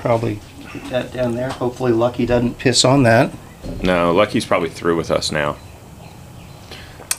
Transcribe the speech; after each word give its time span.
Probably 0.00 0.40
put 0.68 0.84
that 0.86 1.12
down 1.12 1.34
there. 1.34 1.50
Hopefully 1.50 1.92
Lucky 1.92 2.26
doesn't 2.26 2.58
piss 2.58 2.84
on 2.84 3.02
that. 3.04 3.30
No, 3.82 4.12
Lucky's 4.12 4.46
probably 4.46 4.70
through 4.70 4.96
with 4.96 5.10
us 5.10 5.30
now. 5.30 5.56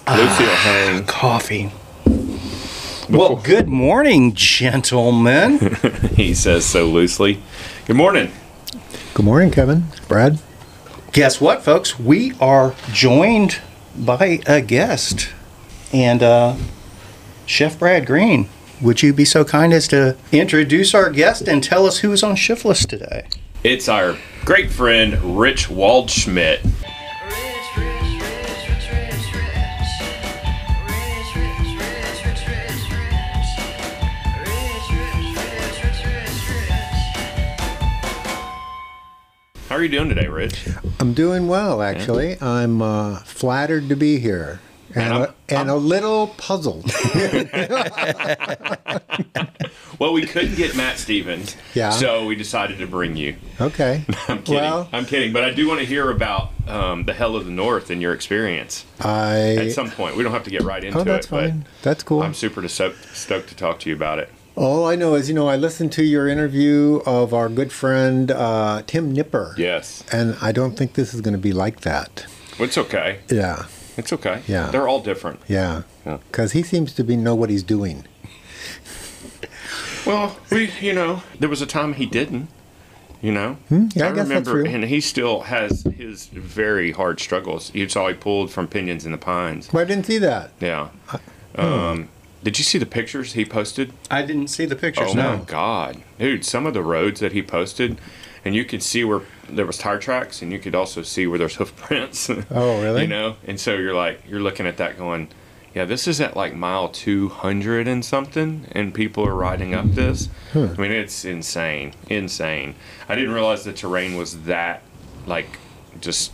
Lucy 0.07 0.43
will 0.43 0.55
hang. 0.55 1.05
Coffee. 1.05 1.71
Well, 3.09 3.35
good 3.35 3.67
morning, 3.67 4.33
gentlemen. 4.33 5.77
He 6.15 6.33
says 6.33 6.65
so 6.65 6.85
loosely. 6.87 7.41
Good 7.85 7.95
morning. 7.95 8.31
Good 9.13 9.25
morning, 9.25 9.51
Kevin. 9.51 9.85
Brad. 10.07 10.39
Guess 11.11 11.39
what, 11.41 11.61
folks? 11.63 11.99
We 11.99 12.33
are 12.39 12.73
joined 12.91 13.59
by 13.97 14.39
a 14.45 14.61
guest. 14.61 15.29
And 15.93 16.23
uh, 16.23 16.55
Chef 17.45 17.77
Brad 17.77 18.05
Green, 18.05 18.49
would 18.81 19.03
you 19.03 19.13
be 19.13 19.25
so 19.25 19.45
kind 19.45 19.73
as 19.73 19.87
to 19.89 20.17
introduce 20.31 20.93
our 20.93 21.09
guest 21.09 21.47
and 21.47 21.63
tell 21.63 21.85
us 21.85 21.99
who's 21.99 22.23
on 22.23 22.35
Shiftless 22.35 22.85
today? 22.85 23.27
It's 23.63 23.87
our 23.87 24.17
great 24.43 24.71
friend 24.71 25.39
Rich 25.39 25.67
Waldschmidt. 25.69 26.63
Rich, 26.63 26.71
rich, 27.77 28.01
rich, 28.17 28.65
rich, 28.67 28.89
rich, 28.91 29.33
rich. 29.35 29.61
Rich, 30.87 31.29
rich, 31.35 31.77
rich, 31.77 32.25
rich, 32.25 32.25
rich, 32.25 32.81
rich. 32.89 33.21
Rich, 34.47 34.85
rich, 34.89 35.37
rich, 35.37 35.83
rich, 35.83 36.05
rich, 36.05 36.41
rich. 36.49 36.81
How 39.69 39.75
are 39.75 39.83
you 39.83 39.89
doing 39.89 40.09
today, 40.09 40.27
Rich? 40.27 40.67
I'm 40.99 41.13
doing 41.13 41.47
well, 41.47 41.81
actually. 41.81 42.41
I'm 42.41 42.81
uh, 42.81 43.19
flattered 43.19 43.89
to 43.89 43.95
be 43.95 44.19
here 44.19 44.59
and, 44.95 45.13
I'm- 45.13 45.21
a, 45.49 45.53
and 45.53 45.69
a 45.69 45.75
little 45.75 46.27
puzzled. 46.37 46.91
Well, 49.99 50.13
we 50.13 50.25
couldn't 50.25 50.55
get 50.55 50.75
Matt 50.75 50.97
Stevens, 50.97 51.55
Yeah. 51.75 51.91
so 51.91 52.25
we 52.25 52.35
decided 52.35 52.79
to 52.79 52.87
bring 52.87 53.15
you. 53.15 53.35
okay. 53.59 54.03
I'm 54.27 54.39
kidding. 54.41 54.55
Well, 54.55 54.89
I'm 54.91 55.05
kidding, 55.05 55.31
but 55.31 55.43
I 55.43 55.51
do 55.51 55.67
want 55.67 55.79
to 55.79 55.85
hear 55.85 56.09
about 56.09 56.49
um, 56.67 57.03
the 57.05 57.13
Hell 57.13 57.35
of 57.35 57.45
the 57.45 57.51
North 57.51 57.91
and 57.91 58.01
your 58.01 58.11
experience 58.13 58.83
I 58.99 59.55
at 59.57 59.71
some 59.73 59.91
point. 59.91 60.15
We 60.17 60.23
don't 60.23 60.31
have 60.31 60.43
to 60.45 60.49
get 60.49 60.63
right 60.63 60.83
into 60.83 60.97
Oh, 60.99 61.03
that's 61.03 61.27
it, 61.27 61.29
fine. 61.29 61.65
That's 61.83 62.01
cool. 62.01 62.23
I'm 62.23 62.33
super 62.33 62.63
to- 62.63 62.69
stoked 62.69 63.49
to 63.49 63.55
talk 63.55 63.79
to 63.81 63.89
you 63.89 63.95
about 63.95 64.17
it. 64.17 64.29
All 64.55 64.87
I 64.87 64.95
know 64.95 65.13
is, 65.13 65.29
you 65.29 65.35
know, 65.35 65.47
I 65.47 65.55
listened 65.55 65.91
to 65.93 66.03
your 66.03 66.27
interview 66.27 67.01
of 67.05 67.31
our 67.31 67.47
good 67.47 67.71
friend 67.71 68.31
uh, 68.31 68.81
Tim 68.87 69.11
Nipper. 69.13 69.53
Yes, 69.55 70.03
And 70.11 70.35
I 70.41 70.51
don't 70.51 70.75
think 70.75 70.93
this 70.93 71.13
is 71.13 71.21
going 71.21 71.33
to 71.35 71.37
be 71.39 71.53
like 71.53 71.81
that. 71.81 72.25
it's 72.57 72.77
okay. 72.77 73.19
Yeah. 73.29 73.65
It's 74.01 74.11
okay. 74.13 74.41
Yeah. 74.47 74.71
they're 74.71 74.87
all 74.87 74.99
different. 75.01 75.39
Yeah. 75.47 75.83
Yeah. 76.05 76.17
Because 76.31 76.51
he 76.53 76.63
seems 76.63 76.93
to 76.93 77.03
be 77.03 77.15
know 77.15 77.35
what 77.35 77.49
he's 77.49 77.63
doing. 77.63 78.05
Well, 80.05 80.35
we, 80.51 80.71
you 80.81 80.93
know, 80.93 81.21
there 81.39 81.47
was 81.49 81.61
a 81.61 81.67
time 81.67 81.93
he 81.93 82.05
didn't. 82.07 82.49
You 83.21 83.31
know, 83.31 83.53
Hmm, 83.69 83.89
yeah, 83.93 84.07
I 84.07 84.13
guess 84.13 84.27
that's 84.29 84.47
remember, 84.47 84.63
true. 84.63 84.65
and 84.65 84.83
he 84.85 84.99
still 84.99 85.41
has 85.41 85.83
his 85.95 86.25
very 86.25 86.91
hard 86.91 87.19
struggles. 87.19 87.71
You 87.71 87.87
saw 87.87 88.07
he 88.07 88.15
pulled 88.15 88.49
from 88.49 88.67
Pinions 88.67 89.05
in 89.05 89.11
the 89.11 89.17
Pines. 89.19 89.69
But 89.71 89.81
I 89.81 89.83
didn't 89.83 90.07
see 90.07 90.17
that. 90.17 90.49
Yeah. 90.59 90.89
Hmm. 91.55 91.61
Um, 91.61 92.09
did 92.43 92.57
you 92.57 92.63
see 92.63 92.79
the 92.79 92.87
pictures 92.87 93.33
he 93.33 93.45
posted? 93.45 93.93
I 94.09 94.23
didn't 94.23 94.47
see 94.47 94.65
the 94.65 94.75
pictures, 94.75 95.09
Oh 95.11 95.13
no. 95.13 95.37
my 95.37 95.43
god, 95.43 96.01
dude! 96.17 96.43
Some 96.43 96.65
of 96.65 96.73
the 96.73 96.81
roads 96.81 97.19
that 97.19 97.31
he 97.33 97.43
posted, 97.43 97.99
and 98.43 98.55
you 98.55 98.65
could 98.65 98.81
see 98.81 99.03
where 99.03 99.21
there 99.49 99.65
was 99.65 99.77
tire 99.77 99.99
tracks, 99.99 100.41
and 100.41 100.51
you 100.51 100.59
could 100.59 100.75
also 100.75 101.01
see 101.01 101.27
where 101.27 101.37
there's 101.37 101.55
hoof 101.55 101.75
prints. 101.75 102.29
Oh, 102.29 102.81
really? 102.81 103.03
you 103.03 103.07
know, 103.07 103.35
and 103.45 103.59
so 103.59 103.75
you're 103.75 103.93
like, 103.93 104.21
you're 104.27 104.39
looking 104.39 104.65
at 104.65 104.77
that, 104.77 104.97
going, 104.97 105.29
yeah, 105.73 105.85
this 105.85 106.07
is 106.07 106.19
at 106.19 106.35
like 106.35 106.53
mile 106.53 106.89
200 106.89 107.87
and 107.87 108.03
something, 108.03 108.67
and 108.71 108.93
people 108.93 109.25
are 109.25 109.35
riding 109.35 109.73
up 109.73 109.85
this. 109.91 110.27
Hmm. 110.51 110.67
I 110.77 110.81
mean, 110.81 110.91
it's 110.91 111.23
insane, 111.23 111.93
insane. 112.09 112.75
I 113.07 113.15
didn't 113.15 113.31
realize 113.31 113.63
the 113.63 113.73
terrain 113.73 114.17
was 114.17 114.43
that, 114.43 114.81
like, 115.25 115.59
just 115.99 116.33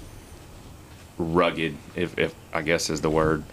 rugged, 1.17 1.77
if, 1.95 2.17
if 2.17 2.33
I 2.53 2.63
guess 2.63 2.89
is 2.89 3.01
the 3.01 3.09
word. 3.09 3.43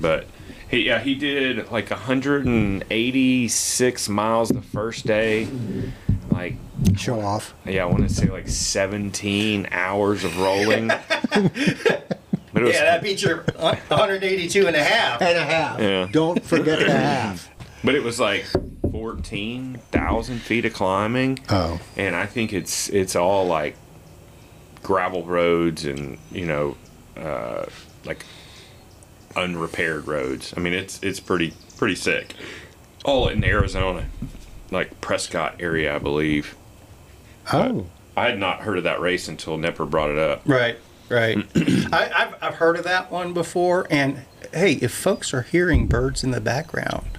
But 0.00 0.26
he, 0.70 0.82
yeah, 0.82 1.00
he 1.00 1.16
did 1.16 1.70
like 1.70 1.90
186 1.90 4.08
miles 4.08 4.48
the 4.50 4.62
first 4.62 5.06
day. 5.06 5.48
Like, 6.30 6.54
Show 7.00 7.18
off. 7.20 7.54
yeah, 7.64 7.82
I 7.82 7.86
want 7.86 8.06
to 8.06 8.14
say 8.14 8.26
like 8.26 8.46
17 8.46 9.68
hours 9.70 10.22
of 10.22 10.38
rolling. 10.38 10.88
but 10.88 11.02
it 11.32 12.62
was, 12.62 12.74
Yeah, 12.74 12.84
that 12.84 13.02
beats 13.02 13.22
your 13.22 13.38
182 13.56 14.66
and 14.66 14.76
a 14.76 14.84
half. 14.84 15.22
And 15.22 15.38
a 15.38 15.42
half. 15.44 15.80
Yeah. 15.80 16.08
Don't 16.12 16.44
forget 16.44 16.78
the 16.80 16.92
half. 16.92 17.48
but 17.84 17.94
it 17.94 18.02
was 18.02 18.20
like 18.20 18.44
14,000 18.92 20.38
feet 20.40 20.66
of 20.66 20.74
climbing. 20.74 21.38
Oh. 21.48 21.80
and 21.96 22.14
I 22.14 22.26
think 22.26 22.52
it's 22.52 22.90
it's 22.90 23.16
all 23.16 23.46
like 23.46 23.76
gravel 24.82 25.24
roads 25.24 25.84
and 25.86 26.18
you 26.30 26.44
know 26.44 26.76
uh, 27.16 27.64
like 28.04 28.26
unrepaired 29.36 30.06
roads. 30.06 30.52
I 30.54 30.60
mean 30.60 30.74
it's 30.74 31.02
it's 31.02 31.18
pretty 31.20 31.54
pretty 31.78 31.94
sick. 31.94 32.34
All 33.06 33.28
in 33.28 33.42
Arizona, 33.42 34.04
like 34.70 35.00
Prescott 35.00 35.56
area, 35.60 35.94
I 35.96 35.98
believe. 35.98 36.56
Oh. 37.52 37.86
I 38.16 38.26
had 38.26 38.38
not 38.38 38.60
heard 38.60 38.78
of 38.78 38.84
that 38.84 39.00
race 39.00 39.28
until 39.28 39.56
Nipper 39.56 39.86
brought 39.86 40.10
it 40.10 40.18
up. 40.18 40.42
Right, 40.44 40.76
right. 41.08 41.38
I, 41.92 42.10
I've, 42.14 42.34
I've 42.42 42.54
heard 42.56 42.76
of 42.76 42.84
that 42.84 43.10
one 43.10 43.32
before. 43.32 43.86
And 43.90 44.22
hey, 44.52 44.74
if 44.74 44.92
folks 44.92 45.32
are 45.32 45.42
hearing 45.42 45.86
birds 45.86 46.22
in 46.22 46.30
the 46.30 46.40
background, 46.40 47.18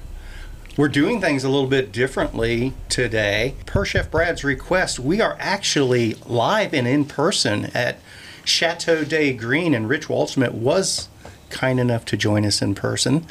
we're 0.77 0.89
doing 0.89 1.19
things 1.19 1.43
a 1.43 1.49
little 1.49 1.67
bit 1.67 1.91
differently 1.91 2.73
today. 2.87 3.55
Per 3.65 3.83
Chef 3.83 4.09
Brad's 4.09 4.43
request, 4.43 4.99
we 4.99 5.19
are 5.21 5.35
actually 5.39 6.13
live 6.25 6.73
and 6.73 6.87
in 6.87 7.05
person 7.05 7.65
at 7.73 7.99
Chateau 8.45 9.03
Day 9.03 9.33
Green, 9.33 9.73
and 9.73 9.89
Rich 9.89 10.07
Waldschmidt 10.07 10.53
was 10.53 11.09
kind 11.49 11.79
enough 11.79 12.05
to 12.05 12.17
join 12.17 12.45
us 12.45 12.61
in 12.61 12.75
person. 12.75 13.25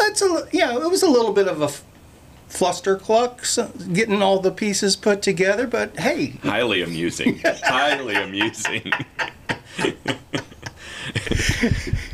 It's 0.00 0.22
a 0.22 0.46
yeah, 0.52 0.74
it 0.74 0.90
was 0.90 1.02
a 1.02 1.10
little 1.10 1.32
bit 1.32 1.48
of 1.48 1.60
a 1.62 1.70
flusterclucks 2.50 3.94
getting 3.94 4.20
all 4.22 4.38
the 4.40 4.50
pieces 4.50 4.96
put 4.96 5.22
together, 5.22 5.66
but 5.66 5.98
hey, 5.98 6.34
Highly 6.42 6.82
amusing. 6.82 7.38
Highly 7.44 8.14
amusing. 8.16 8.92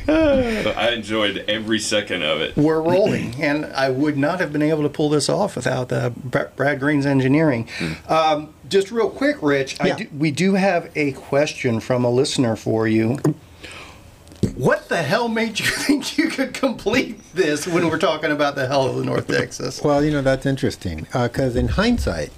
I 0.09 0.93
enjoyed 0.95 1.45
every 1.49 1.79
second 1.79 2.23
of 2.23 2.41
it. 2.41 2.57
we're 2.57 2.81
rolling, 2.81 3.43
and 3.43 3.67
I 3.67 3.91
would 3.91 4.17
not 4.17 4.41
have 4.41 4.53
been 4.53 4.63
able 4.63 4.83
to 4.83 4.89
pull 4.89 5.09
this 5.09 5.29
off 5.29 5.57
without 5.57 5.93
uh, 5.93 6.11
Brad 6.11 6.81
Green's 6.81 7.07
engineering. 7.07 7.69
Um, 8.09 8.55
just 8.69 8.91
real 8.91 9.11
quick, 9.11 9.37
Rich, 9.43 9.77
I 9.81 9.89
Yeah. 9.89 9.97
do, 9.97 10.07
we 10.17 10.31
do 10.31 10.55
have 10.55 10.91
a 10.97 11.13
question 11.13 11.81
from 11.81 12.05
a 12.05 12.11
listener 12.11 12.57
for 12.57 12.87
you. 12.87 13.19
What 14.57 14.89
the 14.89 15.03
hell 15.03 15.29
made 15.29 15.59
you 15.61 15.67
think 15.87 16.17
you 16.17 16.29
could 16.29 16.55
complete 16.55 17.21
this 17.35 17.67
when 17.67 17.89
we're 17.89 17.99
talking 17.99 18.33
about 18.33 18.55
the 18.55 18.67
hell 18.67 18.87
of 18.89 18.97
the 18.97 19.05
North 19.05 19.29
Texas? 19.29 19.83
Well, 19.83 20.03
you 20.05 20.11
know, 20.11 20.23
that's 20.23 20.47
interesting. 20.47 21.07
Because 21.13 21.57
in 21.57 21.69
hindsight, 21.69 22.31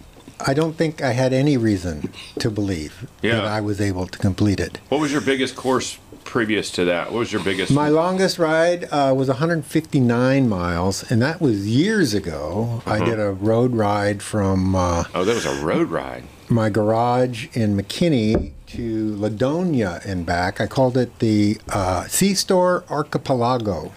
I 0.44 0.52
don't 0.54 0.74
think 0.76 1.00
I 1.02 1.12
had 1.12 1.32
any 1.32 1.56
reason 1.56 2.12
to 2.40 2.50
believe 2.50 3.08
Yeah. 3.22 3.36
that 3.36 3.44
I 3.44 3.60
was 3.60 3.80
able 3.80 4.06
to 4.06 4.18
complete 4.18 4.58
it. 4.60 4.78
What 4.88 5.00
was 5.00 5.12
your 5.12 5.20
biggest 5.20 5.54
course 5.56 5.98
previous 6.24 6.70
to 6.72 6.84
that? 6.86 7.12
What 7.12 7.20
was 7.20 7.32
your 7.32 7.42
biggest? 7.42 7.72
My 7.72 7.88
longest 7.88 8.38
ride 8.38 8.84
uh, 8.92 9.14
was 9.16 9.28
159 9.28 10.48
miles, 10.48 11.08
and 11.10 11.22
that 11.22 11.40
was 11.40 11.66
years 11.68 12.14
ago. 12.14 12.82
I 12.84 12.98
did 13.04 13.18
a 13.20 13.30
road 13.30 13.74
ride 13.74 14.22
from 14.22 14.74
uh, 14.74 15.04
oh, 15.14 15.24
that 15.24 15.34
was 15.34 15.46
a 15.46 15.64
road 15.64 15.88
ride. 15.90 16.24
my 16.48 16.68
garage 16.68 17.46
in 17.54 17.76
McKinney 17.76 18.52
to 18.68 19.16
Ladonia 19.16 20.04
and 20.04 20.24
back. 20.26 20.60
I 20.60 20.66
called 20.66 20.96
it 20.96 21.18
the 21.18 21.58
uh, 21.70 22.04
C 22.06 22.34
Store 22.34 22.84
Archipelago 22.90 23.92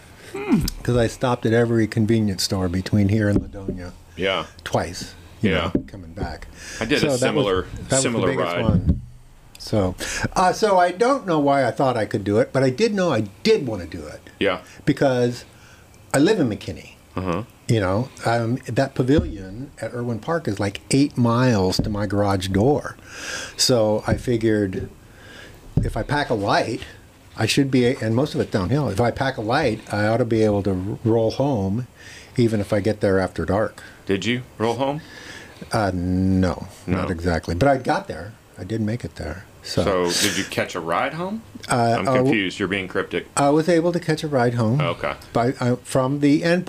because 0.77 0.95
I 0.95 1.07
stopped 1.07 1.45
at 1.45 1.53
every 1.53 1.87
convenience 1.87 2.43
store 2.43 2.69
between 2.69 3.09
here 3.09 3.27
and 3.29 3.39
Ladonia 3.41 3.91
Yeah, 4.15 4.45
twice. 4.63 5.13
You 5.41 5.51
Yeah. 5.51 5.71
know, 5.75 5.83
coming 5.87 6.13
back. 6.13 6.47
I 6.79 6.85
did 6.85 6.99
So 6.99 7.07
a 7.07 7.09
that 7.09 7.11
was- 7.11 7.19
similar 7.19 7.55
was 7.63 7.87
the 7.89 7.97
similar 7.97 8.27
biggest 8.29 8.55
ride. 8.55 8.63
one. 8.63 9.01
So, 9.59 9.95
uh, 10.35 10.53
so 10.53 10.79
I 10.79 10.91
don't 10.91 11.27
know 11.27 11.39
why 11.39 11.65
I 11.67 11.71
thought 11.71 11.95
I 11.97 12.05
could 12.05 12.23
do 12.23 12.39
it, 12.39 12.51
but 12.53 12.63
I 12.63 12.69
did 12.71 12.93
know 12.95 13.11
I 13.11 13.21
did 13.43 13.67
want 13.67 13.81
to 13.83 13.87
do 13.87 14.05
it 14.07 14.21
Yeah, 14.39 14.61
because 14.85 15.45
I 16.13 16.17
live 16.19 16.39
in 16.39 16.49
McKinney. 16.49 16.90
Uh-huh. 17.15 17.43
You 17.67 17.79
know, 17.79 18.09
um, 18.25 18.55
that 18.67 18.95
pavilion 18.95 19.71
at 19.81 19.93
Erwin 19.93 20.19
Park 20.19 20.47
is 20.47 20.59
like 20.59 20.81
eight 20.91 21.17
miles 21.17 21.77
to 21.77 21.89
my 21.89 22.05
garage 22.05 22.47
door. 22.49 22.95
So 23.57 24.03
I 24.07 24.15
figured 24.17 24.89
if 25.77 25.95
I 25.97 26.03
pack 26.03 26.29
a 26.29 26.33
light, 26.33 26.81
I 27.37 27.45
should 27.45 27.71
be, 27.71 27.85
and 27.85 28.15
most 28.15 28.35
of 28.35 28.41
it 28.41 28.51
downhill. 28.51 28.89
If 28.89 28.99
I 28.99 29.11
pack 29.11 29.37
a 29.37 29.41
light, 29.41 29.81
I 29.93 30.05
ought 30.07 30.17
to 30.17 30.25
be 30.25 30.43
able 30.43 30.63
to 30.63 30.99
roll 31.05 31.31
home, 31.31 31.87
even 32.37 32.59
if 32.59 32.73
I 32.73 32.81
get 32.81 32.99
there 32.99 33.19
after 33.19 33.45
dark. 33.45 33.81
Did 34.05 34.25
you 34.25 34.43
roll 34.57 34.75
home? 34.75 35.01
Uh, 35.71 35.91
no, 35.93 36.67
No. 36.87 36.97
not 36.97 37.11
exactly. 37.11 37.55
But 37.55 37.69
I 37.69 37.77
got 37.77 38.07
there. 38.07 38.33
I 38.57 38.63
did 38.63 38.81
make 38.81 39.05
it 39.05 39.15
there. 39.15 39.45
So, 39.63 40.09
So, 40.09 40.27
did 40.27 40.37
you 40.37 40.43
catch 40.45 40.75
a 40.75 40.79
ride 40.79 41.13
home? 41.13 41.43
Uh, 41.69 41.95
I'm 41.99 42.07
uh, 42.07 42.13
confused. 42.15 42.59
You're 42.59 42.67
being 42.67 42.87
cryptic. 42.87 43.27
I 43.37 43.49
was 43.49 43.69
able 43.69 43.91
to 43.91 43.99
catch 43.99 44.23
a 44.23 44.27
ride 44.27 44.55
home 44.55 44.81
Okay. 44.81 45.13
by 45.33 45.53
uh, 45.59 45.75
from 45.83 46.19
the 46.19 46.43
end 46.43 46.65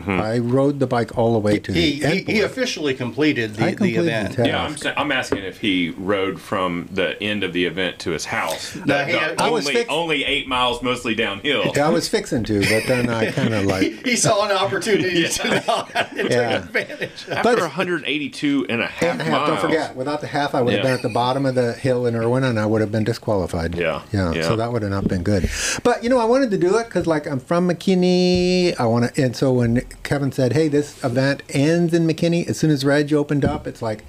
point 0.00 0.20
I 0.20 0.38
rode 0.38 0.78
the 0.80 0.86
bike 0.86 1.16
all 1.18 1.32
the 1.34 1.38
way 1.38 1.58
to 1.58 1.72
He, 1.72 1.80
the 1.80 1.96
he, 1.96 2.04
end 2.04 2.14
he 2.14 2.24
point. 2.24 2.44
officially 2.44 2.94
completed 2.94 3.54
the, 3.54 3.64
I 3.64 3.74
the 3.74 3.96
event. 3.96 4.36
the 4.36 4.46
Yeah, 4.48 4.64
I'm, 4.64 4.76
I'm 4.96 5.12
asking 5.12 5.38
if 5.44 5.60
he 5.60 5.90
rode 5.90 6.40
from 6.40 6.88
the 6.92 7.20
end 7.22 7.42
of 7.44 7.52
the 7.52 7.64
event 7.66 7.98
to 8.00 8.10
his 8.12 8.24
house. 8.24 8.74
No, 8.76 8.84
The- 8.86 9.04
he- 9.06 9.12
the 9.12 9.42
I 9.42 9.50
was 9.50 9.66
only, 9.66 9.74
fix- 9.80 9.90
only 9.90 10.24
eight 10.24 10.48
miles, 10.48 10.82
mostly 10.82 11.14
downhill. 11.14 11.72
Yeah, 11.76 11.86
I 11.86 11.90
was 11.90 12.08
fixing 12.08 12.44
to, 12.44 12.60
but 12.60 12.84
then 12.86 13.08
I 13.10 13.30
kind 13.32 13.52
of 13.54 13.64
like. 13.64 14.04
He 14.06 14.16
saw 14.16 14.44
an 14.46 14.52
opportunity 14.52 15.28
to 15.28 15.62
not 15.66 15.90
and 16.16 16.30
Yeah. 16.30 16.58
took 16.58 16.66
advantage. 16.76 17.28
After 17.28 17.60
182 17.60 18.66
and 18.68 18.80
a 18.82 18.86
half, 18.86 19.02
And 19.02 19.20
a 19.20 19.24
half, 19.24 19.32
miles. 19.32 19.48
don't 19.48 19.60
forget, 19.60 19.96
without 19.96 20.20
the 20.20 20.26
half, 20.26 20.54
I 20.54 20.62
would 20.62 20.74
have 20.74 20.82
been 20.82 20.92
at 20.92 21.02
the 21.02 21.08
bottom 21.08 21.46
of 21.46 21.54
the 21.54 21.72
hill 21.74 22.06
in 22.06 22.14
Erwin, 22.16 22.44
and 22.44 22.58
I 22.58 22.66
would 22.66 22.80
have 22.80 22.92
been 22.92 23.04
disqualified. 23.04 23.74
Yeah, 23.74 24.02
yeah. 24.12 24.32
yeah. 24.32 24.42
So 24.42 24.56
that 24.56 24.72
would 24.72 24.82
have 24.82 24.90
not 24.90 25.08
been 25.08 25.22
good. 25.22 25.50
But 25.82 26.02
you 26.02 26.08
know, 26.10 26.18
I 26.18 26.24
wanted 26.24 26.50
to 26.52 26.58
do 26.58 26.76
it 26.78 26.84
because, 26.84 27.06
like, 27.06 27.26
I'm 27.26 27.40
from 27.40 27.68
McKinney. 27.68 28.78
I 28.78 28.86
want 28.86 29.14
to, 29.14 29.22
and 29.22 29.36
so 29.36 29.52
when 29.52 29.81
Kevin 30.02 30.32
said, 30.32 30.52
"Hey, 30.52 30.68
this 30.68 31.02
event 31.04 31.42
ends 31.50 31.92
in 31.94 32.06
McKinney," 32.06 32.48
as 32.48 32.58
soon 32.58 32.70
as 32.70 32.84
Reg 32.84 33.12
opened 33.12 33.44
up, 33.44 33.66
it's 33.66 33.82
like, 33.82 34.04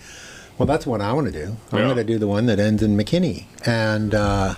well, 0.57 0.65
that's 0.67 0.85
what 0.85 1.01
I 1.01 1.11
want 1.13 1.27
to 1.27 1.33
do. 1.33 1.57
I'm 1.71 1.79
Yeah. 1.79 1.85
going 1.85 1.97
to 1.97 2.03
do 2.03 2.17
the 2.19 2.27
one 2.27 2.45
that 2.45 2.59
ends 2.59 2.83
in 2.83 2.95
McKinney, 2.97 3.45
and 3.65 4.13
uh, 4.13 4.55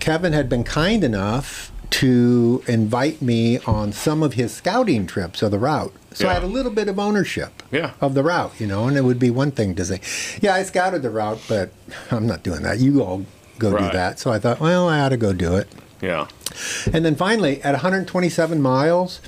Kevin 0.00 0.32
had 0.32 0.48
been 0.48 0.64
kind 0.64 1.04
enough 1.04 1.70
to 1.90 2.62
invite 2.66 3.22
me 3.22 3.58
on 3.60 3.92
some 3.92 4.22
of 4.22 4.34
his 4.34 4.52
scouting 4.52 5.06
trips 5.06 5.40
of 5.42 5.52
the 5.52 5.58
route. 5.58 5.92
So 6.12 6.28
I 6.28 6.34
had 6.34 6.42
a 6.42 6.46
little 6.48 6.72
bit 6.72 6.88
of 6.88 6.98
ownership 6.98 7.62
Yeah. 7.70 7.92
of 8.00 8.14
the 8.14 8.22
route, 8.22 8.52
you 8.58 8.66
know, 8.66 8.88
and 8.88 8.96
it 8.96 9.04
would 9.04 9.18
be 9.18 9.30
one 9.30 9.50
thing 9.52 9.74
to 9.76 9.84
say, 9.84 10.00
yeah, 10.40 10.54
I 10.54 10.62
scouted 10.64 11.02
the 11.02 11.10
route, 11.10 11.38
but 11.48 11.70
I'm 12.10 12.26
not 12.26 12.42
doing 12.42 12.62
that. 12.62 12.78
You 12.80 13.02
all 13.02 13.24
go 13.58 13.70
do 13.78 13.84
that. 13.92 14.18
So 14.18 14.32
I 14.32 14.38
thought, 14.38 14.58
well, 14.60 14.88
I 14.88 14.98
ought 15.00 15.10
to 15.10 15.16
go 15.16 15.32
do 15.32 15.56
it. 15.56 15.68
Yeah. 16.02 16.26
And 16.92 17.04
then 17.04 17.14
finally, 17.16 17.62
at 17.62 17.72
127 17.72 18.60
miles 18.60 19.20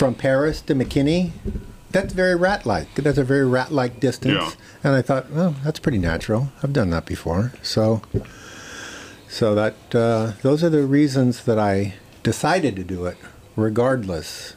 from 0.00 0.14
Paris 0.14 0.62
to 0.62 0.74
McKinney, 0.74 1.30
that's 1.90 2.14
very 2.14 2.34
rat-like. 2.34 2.94
That's 2.94 3.18
a 3.18 3.22
very 3.22 3.46
rat-like 3.46 4.00
distance. 4.00 4.32
Yeah. 4.32 4.50
And 4.82 4.94
I 4.94 5.02
thought, 5.02 5.30
well, 5.30 5.56
that's 5.62 5.78
pretty 5.78 5.98
natural. 5.98 6.48
I've 6.62 6.72
done 6.72 6.88
that 6.88 7.04
before. 7.04 7.52
So, 7.62 8.00
so 9.28 9.54
that 9.54 9.74
uh, 9.94 10.32
those 10.40 10.64
are 10.64 10.70
the 10.70 10.86
reasons 10.86 11.44
that 11.44 11.58
I 11.58 11.96
decided 12.22 12.76
to 12.76 12.82
do 12.82 13.04
it, 13.04 13.18
regardless 13.56 14.54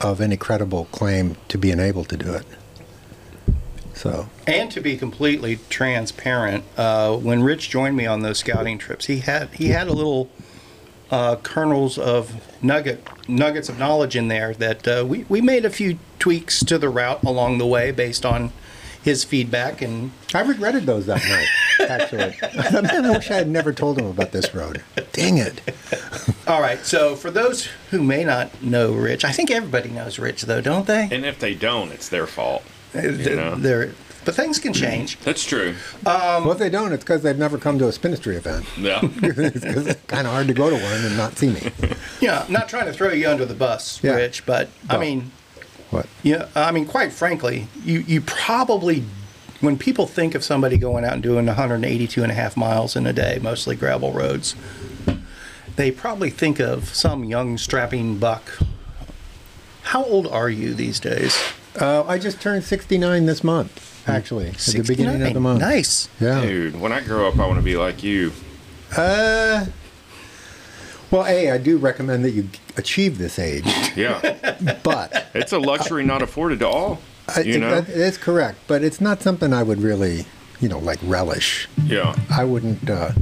of 0.00 0.22
any 0.22 0.38
credible 0.38 0.86
claim 0.86 1.36
to 1.48 1.58
being 1.58 1.78
able 1.78 2.06
to 2.06 2.16
do 2.16 2.32
it. 2.32 2.46
So, 3.92 4.30
And 4.46 4.70
to 4.70 4.80
be 4.80 4.96
completely 4.96 5.58
transparent, 5.68 6.64
uh, 6.78 7.14
when 7.18 7.42
Rich 7.42 7.68
joined 7.68 7.98
me 7.98 8.06
on 8.06 8.22
those 8.22 8.38
scouting 8.38 8.78
trips, 8.78 9.04
he 9.06 9.18
had 9.18 9.50
he 9.50 9.68
had 9.68 9.88
a 9.88 9.92
little 9.92 10.30
uh, 11.10 11.36
kernels 11.36 11.98
of 11.98 12.32
nugget 12.62 13.06
nuggets 13.28 13.68
of 13.68 13.78
knowledge 13.78 14.16
in 14.16 14.28
there 14.28 14.54
that 14.54 14.86
uh, 14.88 15.04
we 15.06 15.24
we 15.28 15.40
made 15.40 15.64
a 15.64 15.70
few 15.70 15.98
tweaks 16.18 16.64
to 16.64 16.78
the 16.78 16.88
route 16.88 17.22
along 17.22 17.58
the 17.58 17.66
way 17.66 17.90
based 17.90 18.24
on 18.24 18.52
his 19.02 19.22
feedback 19.22 19.82
and 19.82 20.10
I 20.32 20.40
regretted 20.40 20.86
those 20.86 21.04
that 21.06 21.22
night. 21.28 21.90
Actually, 21.90 22.34
I 22.42 22.80
man, 22.80 23.04
I 23.04 23.10
wish 23.10 23.30
I 23.30 23.34
had 23.34 23.48
never 23.48 23.72
told 23.72 23.98
him 23.98 24.06
about 24.06 24.32
this 24.32 24.54
road. 24.54 24.82
Dang 25.12 25.36
it! 25.36 25.60
all 26.46 26.60
right 26.60 26.84
so 26.84 27.14
for 27.16 27.30
those 27.30 27.68
who 27.90 28.02
may 28.02 28.22
not 28.22 28.62
know 28.62 28.92
rich 28.92 29.24
i 29.24 29.32
think 29.32 29.50
everybody 29.50 29.88
knows 29.88 30.18
rich 30.18 30.42
though 30.42 30.60
don't 30.60 30.86
they 30.86 31.08
And 31.10 31.24
if 31.24 31.38
they 31.38 31.54
don't, 31.54 31.90
it's 31.90 32.08
their 32.10 32.26
fault. 32.26 32.62
They're- 32.92 33.36
know. 33.36 33.54
they're- 33.54 33.94
but 34.24 34.34
things 34.34 34.58
can 34.58 34.72
change 34.72 35.18
That's 35.20 35.44
true. 35.44 35.74
well, 36.04 36.52
if 36.52 36.58
they 36.58 36.70
don't, 36.70 36.92
it's 36.92 37.04
because 37.04 37.22
they've 37.22 37.38
never 37.38 37.58
come 37.58 37.78
to 37.78 37.88
a 37.88 37.92
Spinistry 37.92 38.36
event. 38.36 38.64
Yeah. 38.78 39.00
it's 39.22 40.00
kind 40.06 40.26
of 40.26 40.32
hard 40.32 40.48
to 40.48 40.54
go 40.54 40.70
to 40.70 40.76
one 40.76 41.04
and 41.04 41.16
not 41.16 41.36
see 41.36 41.50
me. 41.50 41.70
yeah 42.20 42.44
not 42.48 42.68
trying 42.68 42.86
to 42.86 42.92
throw 42.92 43.10
you 43.12 43.28
under 43.28 43.44
the 43.44 43.54
bus 43.54 44.02
Yeah. 44.02 44.14
rich 44.14 44.44
but 44.46 44.68
i 44.88 44.96
mean 44.98 45.30
What? 45.90 46.06
Yeah, 46.22 46.48
I 46.56 46.72
mean, 46.72 46.86
quite 46.86 47.12
frankly, 47.12 47.68
you, 47.84 48.00
you 48.00 48.20
probably, 48.22 49.04
when 49.60 49.78
people 49.78 50.06
think 50.06 50.34
of 50.34 50.42
somebody 50.42 50.76
going 50.76 51.04
out 51.04 51.12
and 51.12 51.22
doing 51.22 51.46
182 51.46 52.20
and 52.22 52.32
a 52.32 52.34
half 52.34 52.56
miles 52.56 52.96
in 52.96 53.06
a 53.06 53.12
day, 53.12 53.38
mostly 53.40 53.76
gravel 53.76 54.10
roads, 54.12 54.56
they 55.76 55.90
probably 55.92 56.30
think 56.30 56.58
of 56.58 56.88
some 56.94 57.22
young 57.24 57.58
strapping 57.58 58.18
buck. 58.18 58.58
How 59.82 60.02
old 60.04 60.26
are 60.26 60.48
you 60.50 60.74
these 60.74 60.98
days? 60.98 61.36
Uh, 61.78 62.02
I 62.04 62.18
just 62.18 62.40
turned 62.40 62.64
69 62.64 63.26
this 63.26 63.44
month, 63.44 63.93
actually, 64.06 64.48
at 64.48 64.54
the 64.56 64.82
beginning 64.86 65.14
of 65.14 65.20
the 65.20 65.26
69. 65.26 65.42
month. 65.42 65.60
Nice. 65.60 66.08
Yeah. 66.20 66.40
Dude, 66.42 66.80
when 66.80 66.92
I 66.92 67.00
grow 67.00 67.28
up, 67.28 67.38
I 67.38 67.46
want 67.46 67.58
to 67.58 67.64
be 67.64 67.76
like 67.76 68.02
you. 68.02 68.32
Uh, 68.96 69.66
well, 71.10 71.26
A, 71.26 71.50
I 71.50 71.58
do 71.58 71.76
recommend 71.78 72.24
that 72.24 72.30
you 72.30 72.48
achieve 72.76 73.18
this 73.18 73.38
age, 73.38 73.64
Yeah. 73.96 74.56
but 74.82 75.26
it's 75.34 75.52
a 75.52 75.58
luxury 75.58 76.04
not 76.04 76.22
afforded 76.22 76.58
to 76.60 76.68
all. 76.68 77.00
I, 77.34 77.40
You 77.40 77.58
know? 77.58 77.80
that 77.80 77.88
is 77.88 78.18
correct. 78.18 78.58
But 78.66 78.82
it's 78.84 79.00
not 79.00 79.22
something 79.22 79.52
I 79.52 79.62
would 79.62 79.80
really, 79.80 80.26
you 80.60 80.68
know, 80.68 80.78
like 80.78 80.98
relish. 81.04 81.68
Yeah. 81.84 82.16
I 82.30 82.44
wouldn't 82.44 82.88
uh, 82.90 83.12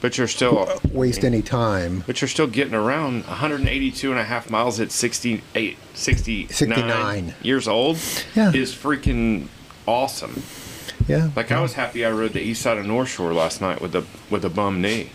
But 0.00 0.16
you're 0.18 0.28
still 0.28 0.68
waste 0.92 1.24
any 1.24 1.42
time. 1.42 2.04
but 2.06 2.20
you're 2.20 2.28
still 2.28 2.46
getting 2.46 2.74
around 2.74 3.24
182 3.24 4.10
and 4.10 4.20
a 4.20 4.24
half 4.24 4.50
miles 4.50 4.78
at 4.78 4.92
68 4.92 5.76
69, 5.94 6.48
69. 6.54 7.34
years 7.42 7.66
old 7.66 7.98
Yeah. 8.36 8.52
is 8.54 8.72
freaking 8.74 9.48
awesome. 9.88 10.42
Yeah. 11.08 11.30
Like 11.34 11.50
I 11.50 11.60
was 11.60 11.72
happy 11.72 12.04
I 12.04 12.10
rode 12.10 12.34
the 12.34 12.42
east 12.42 12.60
side 12.60 12.76
of 12.76 12.86
North 12.86 13.08
Shore 13.08 13.32
last 13.32 13.60
night 13.60 13.80
with 13.80 13.94
a 13.96 14.04
with 14.30 14.44
a 14.44 14.50
bum 14.50 14.82
knee. 14.82 15.10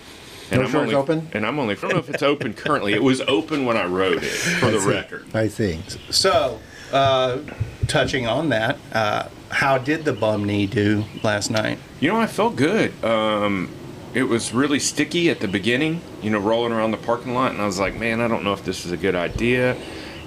North 0.51 0.65
I'm 0.65 0.71
Shore's 0.71 0.75
only, 0.75 0.95
open? 0.95 1.29
And 1.33 1.45
I'm 1.45 1.59
only 1.59 1.75
I 1.75 1.79
don't 1.79 1.93
know 1.93 1.99
if 1.99 2.09
it's 2.09 2.23
open 2.23 2.53
currently. 2.53 2.93
It 2.93 3.03
was 3.03 3.21
open 3.21 3.65
when 3.65 3.77
I 3.77 3.85
rode 3.85 4.23
it, 4.23 4.29
for 4.59 4.71
the 4.71 4.79
see. 4.79 4.89
record. 4.89 5.25
I 5.35 5.47
see. 5.47 5.79
So, 6.09 6.59
uh, 6.91 7.39
touching 7.87 8.27
on 8.27 8.49
that, 8.49 8.77
uh, 8.91 9.29
how 9.49 9.77
did 9.77 10.05
the 10.05 10.13
bum 10.13 10.45
knee 10.45 10.65
do 10.65 11.05
last 11.23 11.49
night? 11.49 11.79
You 11.99 12.11
know, 12.11 12.19
I 12.19 12.27
felt 12.27 12.55
good. 12.55 12.91
Um, 13.03 13.69
it 14.13 14.23
was 14.23 14.53
really 14.53 14.79
sticky 14.79 15.29
at 15.29 15.39
the 15.39 15.47
beginning, 15.47 16.01
you 16.21 16.29
know, 16.29 16.39
rolling 16.39 16.71
around 16.71 16.91
the 16.91 16.97
parking 16.97 17.33
lot, 17.33 17.51
and 17.51 17.61
I 17.61 17.65
was 17.65 17.79
like, 17.79 17.95
man, 17.95 18.21
I 18.21 18.27
don't 18.27 18.43
know 18.43 18.53
if 18.53 18.63
this 18.63 18.85
is 18.85 18.91
a 18.91 18.97
good 18.97 19.15
idea. 19.15 19.75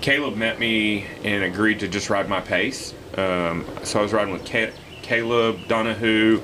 Caleb 0.00 0.36
met 0.36 0.58
me 0.58 1.04
and 1.24 1.44
agreed 1.44 1.80
to 1.80 1.88
just 1.88 2.10
ride 2.10 2.28
my 2.28 2.40
pace. 2.40 2.94
Um, 3.16 3.66
so 3.82 4.00
I 4.00 4.02
was 4.02 4.12
riding 4.12 4.32
with 4.32 4.44
Ca- 4.44 4.72
Caleb, 5.02 5.68
Donahue, 5.68 6.40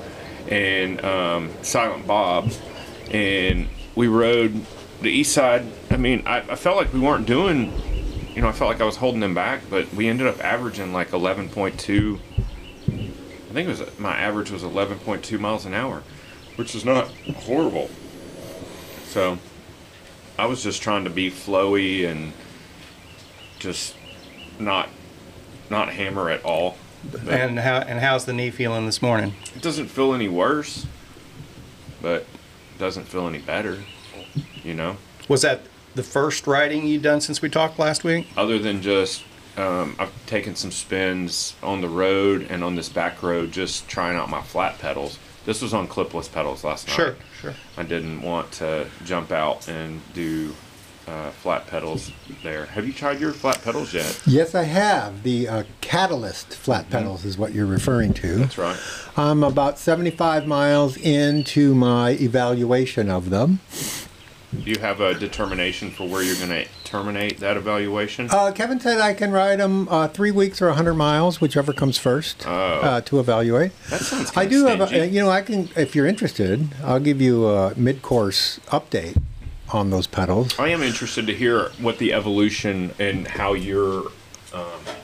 and 0.48 1.04
um, 1.04 1.50
Silent 1.62 2.06
Bob, 2.06 2.52
and 3.10 3.68
we 3.94 4.08
rode 4.08 4.64
the 5.00 5.10
east 5.10 5.32
side. 5.32 5.64
I 5.90 5.96
mean, 5.96 6.22
I, 6.26 6.38
I 6.38 6.56
felt 6.56 6.76
like 6.76 6.92
we 6.92 7.00
weren't 7.00 7.26
doing, 7.26 7.72
you 8.34 8.40
know, 8.42 8.48
I 8.48 8.52
felt 8.52 8.70
like 8.70 8.80
I 8.80 8.84
was 8.84 8.96
holding 8.96 9.20
them 9.20 9.34
back, 9.34 9.62
but 9.68 9.92
we 9.94 10.08
ended 10.08 10.26
up 10.26 10.42
averaging 10.42 10.92
like 10.92 11.10
11.2 11.10 12.20
I 13.52 13.54
think 13.54 13.68
it 13.68 13.80
was 13.80 13.98
my 13.98 14.16
average 14.16 14.50
was 14.50 14.62
11.2 14.62 15.38
miles 15.38 15.66
an 15.66 15.74
hour, 15.74 16.02
which 16.56 16.74
is 16.74 16.86
not 16.86 17.08
horrible. 17.36 17.90
So, 19.04 19.36
I 20.38 20.46
was 20.46 20.62
just 20.62 20.80
trying 20.80 21.04
to 21.04 21.10
be 21.10 21.30
flowy 21.30 22.10
and 22.10 22.32
just 23.58 23.94
not 24.58 24.88
not 25.70 25.90
hammer 25.90 26.30
at 26.30 26.44
all. 26.44 26.76
But 27.10 27.26
And 27.28 27.58
how 27.58 27.78
and 27.78 27.98
how's 28.00 28.26
the 28.26 28.32
knee 28.32 28.50
feeling 28.50 28.86
this 28.86 29.02
morning? 29.02 29.34
it 29.56 29.62
doesn't 29.62 29.86
feel 29.88 30.14
any 30.14 30.28
worse, 30.28 30.86
but 32.00 32.26
doesn't 32.78 33.04
feel 33.08 33.26
any 33.26 33.38
better. 33.38 33.78
You 34.62 34.74
know, 34.74 34.96
Was 35.28 35.42
that 35.42 35.62
the 35.94 36.02
first 36.04 36.46
riding 36.46 36.86
you'd 36.86 37.02
done 37.02 37.20
since 37.20 37.42
we 37.42 37.48
talked 37.48 37.78
last 37.78 38.04
week? 38.04 38.26
other 38.36 38.58
than 38.58 38.80
just 38.82 39.24
um, 39.56 39.96
I've 39.98 40.12
taken 40.26 40.54
some 40.54 40.70
spins 40.70 41.54
on 41.62 41.80
the 41.80 41.88
road 41.88 42.46
and 42.48 42.62
on 42.64 42.76
this 42.76 42.88
back 42.88 43.22
road, 43.22 43.52
just 43.52 43.88
trying 43.88 44.16
out 44.16 44.30
my 44.30 44.40
flat 44.40 44.78
pedals. 44.78 45.18
This 45.44 45.60
was 45.60 45.74
on 45.74 45.88
clipless 45.88 46.30
pedals 46.32 46.62
last 46.64 46.86
night. 46.86 46.94
Sure, 46.94 47.16
sure. 47.40 47.54
I 47.76 47.82
didn't 47.82 48.22
want 48.22 48.52
to 48.52 48.86
jump 49.04 49.32
out 49.32 49.68
and 49.68 50.00
do 50.14 50.54
uh, 51.06 51.30
flat 51.30 51.66
pedals 51.66 52.10
there. 52.42 52.66
Have 52.66 52.86
you 52.86 52.92
tried 52.92 53.20
your 53.20 53.32
flat 53.32 53.62
pedals 53.62 53.92
yet? 53.92 54.20
Yes, 54.26 54.54
I 54.54 54.64
have. 54.64 55.22
The 55.22 55.48
uh, 55.48 55.62
Catalyst 55.80 56.54
flat 56.54 56.88
pedals 56.90 57.24
is 57.24 57.36
what 57.36 57.52
you're 57.52 57.66
referring 57.66 58.14
to. 58.14 58.36
That's 58.36 58.58
right. 58.58 58.78
I'm 59.16 59.42
about 59.44 59.78
75 59.78 60.46
miles 60.46 60.96
into 60.96 61.74
my 61.74 62.10
evaluation 62.12 63.10
of 63.10 63.30
them. 63.30 63.60
Do 64.64 64.70
you 64.70 64.78
have 64.80 65.00
a 65.00 65.14
determination 65.14 65.90
for 65.90 66.06
where 66.06 66.22
you're 66.22 66.36
going 66.36 66.50
to 66.50 66.66
terminate 66.84 67.38
that 67.40 67.56
evaluation? 67.56 68.28
Uh, 68.30 68.52
Kevin 68.52 68.80
said 68.80 69.00
I 69.00 69.14
can 69.14 69.30
ride 69.32 69.60
them 69.60 69.88
uh, 69.88 70.08
three 70.08 70.30
weeks 70.30 70.60
or 70.60 70.66
100 70.68 70.92
miles, 70.94 71.40
whichever 71.40 71.72
comes 71.72 71.96
first, 71.96 72.46
Oh. 72.46 72.50
uh, 72.52 73.00
to 73.02 73.18
evaluate. 73.18 73.72
that 73.88 74.02
sounds 74.02 74.30
good. 74.30 74.38
I 74.38 74.44
do 74.46 74.66
have, 74.66 74.92
a, 74.92 75.06
you 75.08 75.22
know, 75.22 75.30
I 75.30 75.40
can, 75.40 75.70
if 75.74 75.94
you're 75.94 76.06
interested, 76.06 76.68
I'll 76.84 77.00
give 77.00 77.20
you 77.20 77.48
a 77.48 77.74
mid-course 77.76 78.60
update 78.66 79.16
on 79.72 79.90
those 79.90 80.06
pedals. 80.06 80.58
I 80.58 80.68
am 80.68 80.82
interested 80.82 81.26
to 81.26 81.34
hear 81.34 81.70
what 81.80 81.98
the 81.98 82.12
evolution 82.12 82.92
and 82.98 83.26
how 83.26 83.54
you're. 83.54 84.10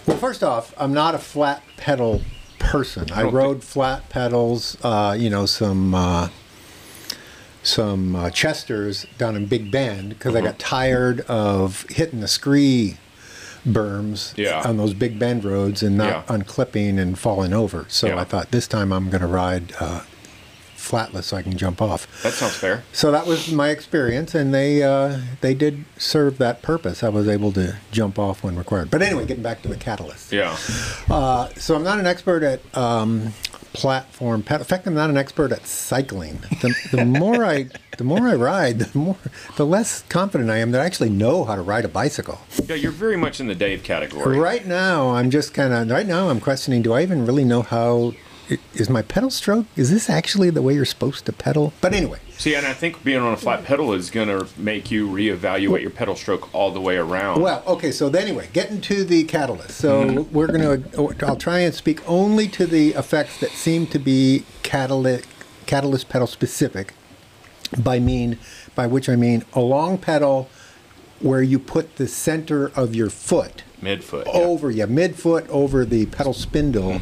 Well, 0.06 0.16
first 0.18 0.42
off, 0.44 0.74
I'm 0.78 0.92
not 0.92 1.14
a 1.14 1.18
flat 1.18 1.62
pedal 1.76 2.22
person. 2.58 3.10
I 3.12 3.22
don't 3.22 3.34
rode 3.34 3.64
flat 3.64 4.08
pedals, 4.10 4.76
uh, 4.82 5.16
you 5.18 5.30
know, 5.30 5.46
some 5.46 5.94
uh, 5.94 6.28
some 7.62 8.14
uh, 8.16 8.30
Chesters 8.30 9.06
down 9.16 9.36
in 9.36 9.46
Big 9.46 9.70
Bend 9.70 10.10
because 10.10 10.34
I 10.34 10.40
got 10.40 10.58
tired 10.58 11.20
of 11.22 11.84
hitting 11.90 12.20
the 12.20 12.28
scree 12.28 12.96
berms 13.66 14.36
Yeah. 14.36 14.62
on 14.64 14.76
those 14.78 14.94
big 14.94 15.18
bend 15.18 15.44
roads 15.44 15.82
and 15.82 15.96
not 15.98 16.08
Yeah. 16.28 16.34
unclipping 16.36 16.98
and 16.98 17.18
falling 17.18 17.52
over. 17.52 17.84
So 17.88 18.06
Yeah. 18.06 18.18
I 18.20 18.24
thought 18.24 18.50
this 18.50 18.66
time 18.66 18.92
I'm 18.92 19.10
going 19.10 19.20
to 19.20 19.26
ride 19.26 19.72
uh, 19.80 20.02
flatless 20.88 21.24
so 21.24 21.36
I 21.36 21.42
can 21.42 21.56
jump 21.56 21.82
off. 21.82 22.22
That 22.22 22.32
sounds 22.32 22.56
fair. 22.56 22.84
So 22.92 23.10
that 23.10 23.26
was 23.26 23.52
my 23.52 23.70
experience, 23.70 24.34
and 24.34 24.54
they 24.54 24.82
uh, 24.82 25.20
they 25.40 25.54
did 25.54 25.84
serve 25.96 26.38
that 26.38 26.62
purpose. 26.62 27.02
I 27.02 27.08
was 27.08 27.28
able 27.28 27.52
to 27.52 27.76
jump 27.90 28.18
off 28.18 28.42
when 28.42 28.56
required. 28.56 28.90
But 28.90 29.02
anyway, 29.02 29.26
getting 29.26 29.42
back 29.42 29.62
to 29.62 29.68
the 29.68 29.76
catalyst. 29.76 30.32
Yeah. 30.32 30.56
Uh, 31.08 31.48
so 31.56 31.74
I'm 31.74 31.84
not 31.84 31.98
an 31.98 32.06
expert 32.06 32.42
at 32.42 32.60
um, 32.76 33.32
platform. 33.72 34.44
In 34.48 34.64
fact, 34.64 34.86
I'm 34.86 34.94
not 34.94 35.10
an 35.10 35.16
expert 35.16 35.52
at 35.52 35.66
cycling. 35.66 36.38
The, 36.60 36.74
the 36.90 37.04
more 37.04 37.44
I 37.44 37.68
the 37.96 38.04
more 38.04 38.28
I 38.28 38.34
ride, 38.34 38.78
the 38.78 38.98
more 38.98 39.16
the 39.56 39.66
less 39.66 40.02
confident 40.08 40.50
I 40.50 40.58
am 40.58 40.70
that 40.72 40.80
I 40.80 40.84
actually 40.84 41.10
know 41.10 41.44
how 41.44 41.56
to 41.56 41.62
ride 41.62 41.84
a 41.84 41.88
bicycle. 41.88 42.40
Yeah, 42.66 42.76
you're 42.76 42.92
very 42.92 43.16
much 43.16 43.40
in 43.40 43.46
the 43.46 43.54
Dave 43.54 43.82
category. 43.82 44.38
Right 44.38 44.66
now, 44.66 45.10
I'm 45.10 45.30
just 45.30 45.54
kind 45.54 45.72
of 45.72 45.90
right 45.90 46.06
now. 46.06 46.30
I'm 46.30 46.40
questioning: 46.40 46.82
Do 46.82 46.92
I 46.92 47.02
even 47.02 47.26
really 47.26 47.44
know 47.44 47.62
how? 47.62 48.14
Is 48.74 48.88
my 48.88 49.02
pedal 49.02 49.30
stroke? 49.30 49.66
Is 49.76 49.90
this 49.90 50.08
actually 50.08 50.50
the 50.50 50.62
way 50.62 50.74
you're 50.74 50.84
supposed 50.84 51.26
to 51.26 51.32
pedal? 51.32 51.72
But 51.80 51.92
anyway, 51.92 52.18
See, 52.38 52.54
and 52.54 52.64
I 52.64 52.72
think 52.72 53.02
being 53.02 53.18
on 53.18 53.32
a 53.32 53.36
flat 53.36 53.64
pedal 53.64 53.92
is 53.92 54.10
going 54.10 54.28
to 54.28 54.46
make 54.56 54.92
you 54.92 55.08
reevaluate 55.08 55.82
your 55.82 55.90
pedal 55.90 56.14
stroke 56.14 56.54
all 56.54 56.70
the 56.70 56.80
way 56.80 56.96
around. 56.96 57.42
Well, 57.42 57.64
okay, 57.66 57.90
so 57.90 58.08
anyway, 58.10 58.48
getting 58.52 58.80
to 58.82 59.02
the 59.02 59.24
catalyst. 59.24 59.72
So 59.72 60.04
mm-hmm. 60.04 60.32
we're 60.32 60.46
going 60.46 60.82
to, 60.84 61.26
I'll 61.26 61.36
try 61.36 61.58
and 61.60 61.74
speak 61.74 62.08
only 62.08 62.46
to 62.48 62.64
the 62.64 62.90
effects 62.90 63.40
that 63.40 63.50
seem 63.50 63.88
to 63.88 63.98
be 63.98 64.44
catalyst, 64.62 65.26
catalyst 65.66 66.08
pedal 66.08 66.28
specific, 66.28 66.94
by 67.76 67.98
mean, 67.98 68.38
by 68.76 68.86
which 68.86 69.08
I 69.08 69.16
mean 69.16 69.44
a 69.52 69.60
long 69.60 69.98
pedal 69.98 70.48
where 71.20 71.42
you 71.42 71.58
put 71.58 71.96
the 71.96 72.06
center 72.08 72.68
of 72.76 72.94
your 72.94 73.10
foot 73.10 73.62
midfoot. 73.82 74.24
over, 74.26 74.70
yeah, 74.70 74.86
midfoot 74.86 75.48
over 75.48 75.84
the 75.84 76.06
pedal 76.06 76.32
spindle, 76.32 76.98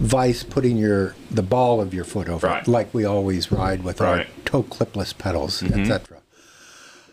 vice 0.00 0.42
putting 0.42 0.76
your 0.76 1.14
the 1.30 1.42
ball 1.42 1.80
of 1.80 1.92
your 1.94 2.04
foot 2.04 2.28
over, 2.28 2.46
it, 2.46 2.50
Right. 2.50 2.68
like 2.68 2.92
we 2.94 3.04
always 3.04 3.50
ride 3.52 3.82
with 3.84 4.00
Right. 4.00 4.20
our 4.20 4.26
toe 4.44 4.62
clipless 4.62 5.16
pedals, 5.16 5.62
etc. 5.62 6.18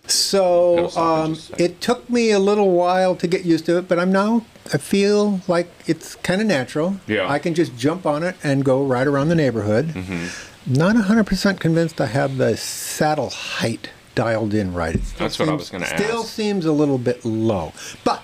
So 0.05 0.89
um, 0.98 1.38
it 1.57 1.79
took 1.79 2.10
me 2.10 2.31
a 2.31 2.39
little 2.39 2.72
while 2.72 3.15
to 3.15 3.25
get 3.27 3.45
used 3.45 3.65
to 3.67 3.77
it, 3.77 3.88
but 3.88 4.00
I'm 4.00 4.12
now 4.12 4.45
I 4.74 4.77
feel 4.77 5.41
like 5.48 5.69
it's 5.88 6.15
kind 6.15 6.39
of 6.41 6.48
natural. 6.48 6.98
Yeah. 7.07 7.29
I 7.29 7.38
can 7.39 7.53
just 7.53 7.75
jump 7.77 8.05
on 8.05 8.24
it 8.24 8.36
and 8.43 8.63
go 8.63 8.83
right 8.83 9.05
around 9.07 9.27
the 9.29 9.36
neighborhood. 9.36 9.89
Mm-hmm. 9.89 10.74
Not 10.74 10.95
100% 10.95 11.60
convinced 11.60 12.00
I 12.00 12.05
have 12.05 12.38
the 12.38 12.55
saddle 12.55 13.29
height 13.29 13.89
dialed 14.15 14.53
in 14.53 14.74
right. 14.74 14.96
It 14.96 15.01
That's 15.17 15.39
what 15.39 15.50
I 15.50 15.53
was 15.53 15.70
gonna 15.70 15.86
ask. 15.86 15.98
Still 16.03 16.24
seems 16.24 16.65
a 16.65 16.72
little 16.72 16.98
bit 16.98 17.24
low, 17.25 17.74
but 18.03 18.22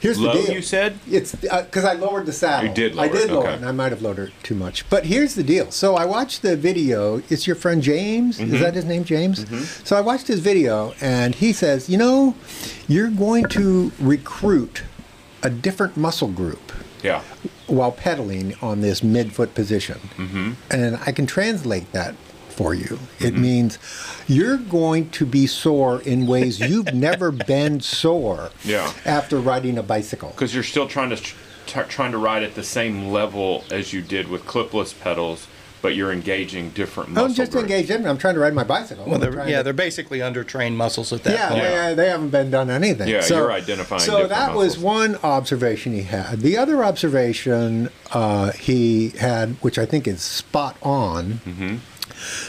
here's 0.00 0.18
Low, 0.18 0.32
the 0.36 0.42
deal. 0.46 0.54
you 0.56 0.62
said? 0.62 0.98
It's 1.10 1.34
because 1.34 1.84
I 1.84 1.94
lowered 1.94 2.26
the 2.26 2.32
saddle. 2.32 2.68
You 2.68 2.74
did 2.74 2.94
lower 2.94 3.04
I 3.06 3.08
did 3.08 3.30
it, 3.30 3.32
lower 3.32 3.42
okay. 3.44 3.52
it, 3.54 3.56
and 3.56 3.64
I 3.66 3.72
might 3.72 3.90
have 3.92 4.02
lowered 4.02 4.18
it 4.18 4.32
too 4.42 4.54
much. 4.54 4.88
But 4.90 5.06
here's 5.06 5.34
the 5.34 5.42
deal. 5.42 5.70
So 5.70 5.94
I 5.96 6.04
watched 6.04 6.42
the 6.42 6.56
video. 6.56 7.22
It's 7.30 7.46
your 7.46 7.56
friend 7.56 7.82
James. 7.82 8.38
Mm-hmm. 8.38 8.54
Is 8.54 8.60
that 8.60 8.74
his 8.74 8.84
name, 8.84 9.04
James? 9.04 9.46
So 9.88 9.96
I 9.96 10.00
watched 10.02 10.26
his 10.26 10.40
video, 10.40 10.92
and 11.00 11.34
he 11.34 11.52
says, 11.54 11.88
you 11.88 11.96
know, 11.96 12.34
you're 12.86 13.10
going 13.10 13.44
to 13.50 13.92
recruit 13.98 14.82
a 15.42 15.48
different 15.50 15.96
muscle 15.96 16.28
group 16.28 16.72
Yeah. 17.02 17.22
while 17.66 17.92
pedaling 17.92 18.54
on 18.62 18.80
this 18.82 19.00
midfoot 19.02 19.54
position. 19.54 20.00
Mm-hmm. 20.16 20.52
And 20.70 20.96
I 21.06 21.12
can 21.12 21.26
translate 21.26 21.92
that 21.92 22.14
for 22.54 22.72
you. 22.74 22.98
It 23.18 23.34
means 23.36 23.78
you're 24.28 24.56
going 24.56 25.10
to 25.10 25.26
be 25.26 25.46
sore 25.46 26.00
in 26.02 26.26
ways 26.26 26.60
you've 26.60 26.94
never 27.08 27.30
been 27.30 27.80
sore 27.80 28.50
Yeah. 28.64 28.92
after 29.04 29.38
riding 29.38 29.76
a 29.76 29.82
bicycle. 29.82 30.30
Because 30.30 30.54
you're 30.54 30.62
still 30.62 30.88
trying 30.88 31.10
to 31.10 31.16
tr- 31.16 31.82
trying 31.88 32.12
to 32.12 32.18
ride 32.18 32.42
at 32.42 32.54
the 32.54 32.62
same 32.64 33.08
level 33.08 33.64
as 33.70 33.92
you 33.92 34.00
did 34.02 34.28
with 34.28 34.44
clipless 34.44 34.98
pedals, 34.98 35.48
but 35.82 35.94
you're 35.96 36.12
engaging 36.12 36.70
different 36.70 37.10
muscle 37.10 37.26
I'm 37.26 37.34
just 37.34 37.52
groups. 37.52 37.64
engaged 37.64 37.90
in. 37.90 38.06
I'm 38.06 38.16
trying 38.18 38.34
to 38.34 38.40
ride 38.40 38.54
my 38.54 38.64
bicycle. 38.64 39.04
Well, 39.06 39.18
they're, 39.18 39.46
yeah, 39.48 39.58
to- 39.58 39.62
they're 39.64 39.72
basically 39.72 40.20
undertrained 40.20 40.74
muscles 40.76 41.12
at 41.12 41.24
that 41.24 41.32
yeah, 41.34 41.48
point. 41.48 41.62
They, 41.62 41.94
they 42.04 42.08
haven't 42.08 42.30
been 42.30 42.50
done 42.50 42.70
anything. 42.70 43.08
Yeah, 43.08 43.20
so, 43.20 43.36
you're 43.38 43.52
identifying 43.52 44.00
So 44.00 44.12
different 44.12 44.30
that 44.30 44.54
was 44.54 44.78
one 44.78 45.16
observation 45.16 45.92
he 45.92 46.02
had. 46.04 46.40
The 46.40 46.56
other 46.56 46.84
observation 46.84 47.90
uh, 48.12 48.52
he 48.52 49.08
had, 49.10 49.50
which 49.60 49.78
I 49.78 49.84
think 49.86 50.06
is 50.06 50.22
spot 50.22 50.76
on, 50.82 51.40
Mm-hmm. 51.44 51.76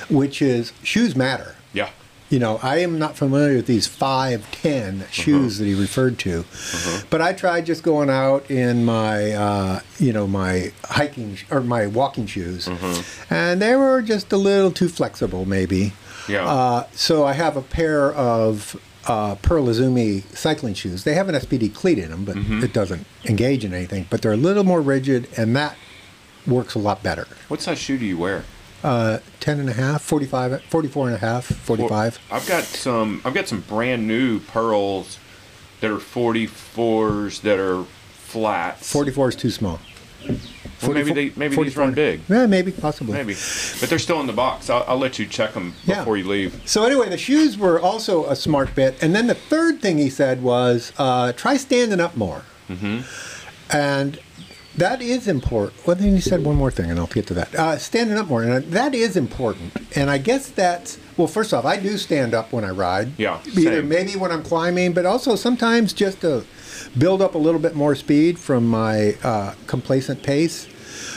Which 0.09 0.41
is 0.41 0.73
shoes 0.83 1.15
matter. 1.15 1.55
Yeah. 1.73 1.89
You 2.29 2.39
know, 2.39 2.59
I 2.63 2.77
am 2.77 2.97
not 2.97 3.15
familiar 3.15 3.57
with 3.57 3.67
these 3.67 3.85
five 3.85 4.49
ten 4.51 5.01
Uh-huh. 5.01 5.11
shoes 5.11 5.59
that 5.59 5.65
he 5.65 5.75
referred 5.75 6.17
to, 6.19 6.43
but 7.11 7.21
I 7.21 7.33
tried 7.33 7.67
just 7.67 7.83
going 7.83 8.09
out 8.09 8.49
in 8.49 8.83
my, 8.83 9.31
uh, 9.33 9.79
you 9.99 10.11
know, 10.11 10.25
my 10.25 10.71
hiking 10.85 11.35
sh- 11.35 11.45
or 11.51 11.61
my 11.61 11.85
walking 11.85 12.25
shoes, 12.25 12.67
and 13.29 13.61
they 13.61 13.75
were 13.75 14.01
just 14.01 14.33
a 14.33 14.37
little 14.37 14.71
too 14.71 14.89
flexible, 14.89 15.45
maybe. 15.45 15.93
Yeah. 16.27 16.47
Uh, 16.47 16.87
so 16.93 17.25
I 17.25 17.33
have 17.33 17.55
a 17.55 17.61
pair 17.61 18.11
of 18.13 18.75
uh, 19.07 19.35
Pearl 19.35 19.67
Izumi 19.67 20.23
cycling 20.35 20.73
shoes. 20.73 21.03
They 21.03 21.13
have 21.13 21.29
an 21.29 21.35
SPD 21.35 21.71
cleat 21.75 21.99
in 21.99 22.09
them, 22.09 22.25
but 22.25 22.37
it 22.37 22.73
doesn't 22.73 23.05
engage 23.25 23.63
in 23.63 23.71
anything. 23.71 24.07
But 24.09 24.23
they're 24.23 24.31
a 24.33 24.37
little 24.37 24.63
more 24.63 24.81
rigid, 24.81 25.27
and 25.37 25.55
that 25.55 25.75
works 26.47 26.73
a 26.73 26.79
lot 26.79 27.03
better. 27.03 27.27
What 27.49 27.61
size 27.61 27.77
shoe 27.77 27.99
do 27.99 28.05
you 28.05 28.17
wear? 28.17 28.45
Uh, 28.85 29.17
10 29.39 29.59
and 29.59 29.67
a 29.67 29.73
half, 29.73 30.03
45, 30.03 30.61
44 30.65 31.07
and 31.07 31.15
a 31.15 31.17
half, 31.17 31.45
45. 31.45 32.19
I've 32.29 32.47
got 32.47 32.63
some. 32.65 33.19
I've 33.25 33.33
got 33.33 33.47
some 33.47 33.61
brand 33.61 34.07
new 34.07 34.39
pearls 34.39 35.17
that 35.81 35.89
are 35.89 35.97
44s 35.97 37.41
that 37.41 37.57
are 37.57 37.83
flats. 38.13 38.91
44 38.91 39.29
is 39.29 39.35
too 39.35 39.49
small. 39.49 39.79
Well, 40.83 40.91
maybe 40.91 41.09
44 41.09 41.15
they 41.15 41.31
maybe 41.35 41.63
these 41.63 41.75
run 41.75 41.93
big. 41.95 42.21
Yeah, 42.29 42.45
maybe, 42.45 42.71
possibly. 42.71 43.13
Maybe, 43.13 43.33
but 43.79 43.89
they're 43.89 43.97
still 43.97 44.21
in 44.21 44.27
the 44.27 44.33
box. 44.33 44.69
I'll, 44.69 44.85
I'll 44.87 44.99
let 44.99 45.17
you 45.17 45.25
check 45.25 45.53
them 45.53 45.73
Yeah. 45.85 45.99
before 45.99 46.17
you 46.17 46.27
leave. 46.27 46.61
So 46.65 46.85
anyway, 46.85 47.09
the 47.09 47.17
shoes 47.17 47.57
were 47.57 47.79
also 47.79 48.27
a 48.27 48.35
smart 48.35 48.75
bit, 48.75 49.01
and 49.01 49.15
then 49.15 49.25
the 49.25 49.33
third 49.33 49.81
thing 49.81 49.97
he 49.97 50.11
said 50.11 50.43
was 50.43 50.93
uh, 50.99 51.33
try 51.33 51.57
standing 51.57 51.99
up 51.99 52.15
more, 52.15 52.43
mm-hmm. 52.69 53.01
and 53.75 54.19
that 54.77 55.01
is 55.01 55.27
important. 55.27 55.85
Well, 55.87 55.95
then 55.95 56.13
you 56.13 56.21
said 56.21 56.43
one 56.43 56.55
more 56.55 56.71
thing, 56.71 56.89
and 56.91 56.99
I'll 56.99 57.07
get 57.07 57.27
to 57.27 57.33
that. 57.35 57.55
Uh, 57.55 57.77
standing 57.77 58.17
up 58.17 58.27
more, 58.27 58.43
and 58.43 58.65
that 58.71 58.93
is 58.93 59.15
important. 59.15 59.73
And 59.95 60.09
I 60.09 60.17
guess 60.17 60.49
that's 60.49 60.97
well. 61.17 61.27
First 61.27 61.53
off, 61.53 61.65
I 61.65 61.77
do 61.77 61.97
stand 61.97 62.33
up 62.33 62.51
when 62.51 62.63
I 62.65 62.69
ride. 62.71 63.11
Yeah, 63.17 63.39
Either 63.45 63.79
same. 63.81 63.89
maybe 63.89 64.15
when 64.15 64.31
I'm 64.31 64.43
climbing, 64.43 64.93
but 64.93 65.05
also 65.05 65.35
sometimes 65.35 65.93
just 65.93 66.21
to 66.21 66.43
build 66.97 67.21
up 67.21 67.35
a 67.35 67.37
little 67.37 67.59
bit 67.59 67.75
more 67.75 67.95
speed 67.95 68.37
from 68.37 68.67
my 68.67 69.15
uh, 69.23 69.53
complacent 69.67 70.23
pace, 70.23 70.67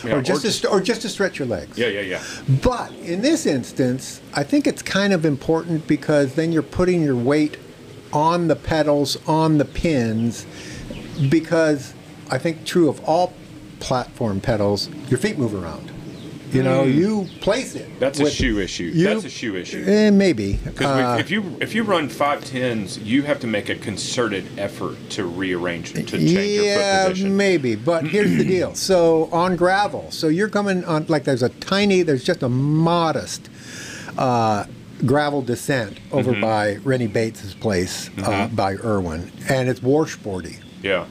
Yeah, 0.04 0.14
or 0.14 0.18
or 0.18 0.22
just 0.22 0.42
to 0.42 0.52
st- 0.52 0.72
or 0.72 0.80
just 0.80 1.02
to 1.02 1.08
stretch 1.08 1.38
your 1.38 1.48
legs. 1.48 1.76
Yeah, 1.76 1.88
yeah, 1.88 2.00
yeah. 2.02 2.22
But 2.62 2.92
in 3.02 3.22
this 3.22 3.44
instance, 3.46 4.20
I 4.34 4.44
think 4.44 4.66
it's 4.66 4.82
kind 4.82 5.12
of 5.12 5.24
important 5.24 5.86
because 5.88 6.34
then 6.34 6.52
you're 6.52 6.62
putting 6.62 7.02
your 7.02 7.16
weight 7.16 7.56
on 8.12 8.48
the 8.48 8.56
pedals, 8.56 9.18
on 9.28 9.58
the 9.58 9.64
pins, 9.64 10.46
because 11.28 11.92
I 12.30 12.38
think 12.38 12.64
true 12.64 12.88
of 12.88 13.00
all 13.04 13.32
platform 13.80 14.40
pedals, 14.40 14.88
your 15.08 15.18
feet 15.18 15.38
move 15.38 15.54
around. 15.54 15.92
You 16.50 16.62
know, 16.62 16.84
you 16.84 17.28
place 17.42 17.74
it. 17.74 18.00
That's 18.00 18.18
a 18.20 18.30
shoe 18.30 18.58
issue. 18.58 18.84
you- 18.84 19.04
That's 19.04 19.24
a 19.26 19.28
shoe 19.28 19.54
issue. 19.56 19.84
Eh, 19.86 20.08
maybe. 20.08 20.54
Because 20.64 20.86
Uh, 20.86 21.20
if 21.20 21.30
you 21.30 21.44
if 21.60 21.74
you 21.74 21.82
run 21.82 22.08
five 22.08 22.42
tens, 22.42 22.96
you 22.98 23.20
have 23.24 23.38
to 23.40 23.46
make 23.46 23.68
a 23.68 23.74
concerted 23.74 24.44
effort 24.56 24.96
to 25.10 25.24
rearrange 25.26 25.92
to 25.92 26.02
change 26.02 26.22
your 26.32 26.64
yeah, 26.64 27.02
foot 27.04 27.10
position. 27.10 27.36
maybe. 27.36 27.74
But 27.76 28.06
here's 28.06 28.34
the 28.34 28.44
deal. 28.44 28.74
So 28.88 29.28
on 29.30 29.56
gravel, 29.56 30.06
so 30.10 30.28
you're 30.28 30.48
coming 30.48 30.86
on 30.86 31.04
like 31.08 31.24
there's 31.24 31.42
a 31.42 31.50
tiny, 31.50 32.00
there's 32.00 32.24
just 32.24 32.42
a 32.42 32.48
modest 32.48 33.50
uh, 34.16 34.64
gravel 35.04 35.42
descent 35.42 35.98
over 36.12 36.32
Mm-hmm. 36.32 36.40
by 36.40 36.76
Rennie 36.82 37.06
Bates's 37.08 37.52
place 37.54 38.08
uh, 38.24 38.48
by 38.48 38.72
Erwin, 38.76 39.30
and 39.50 39.68
it's 39.68 39.80
washboardy. 39.80 40.56
Yeah, 40.82 41.04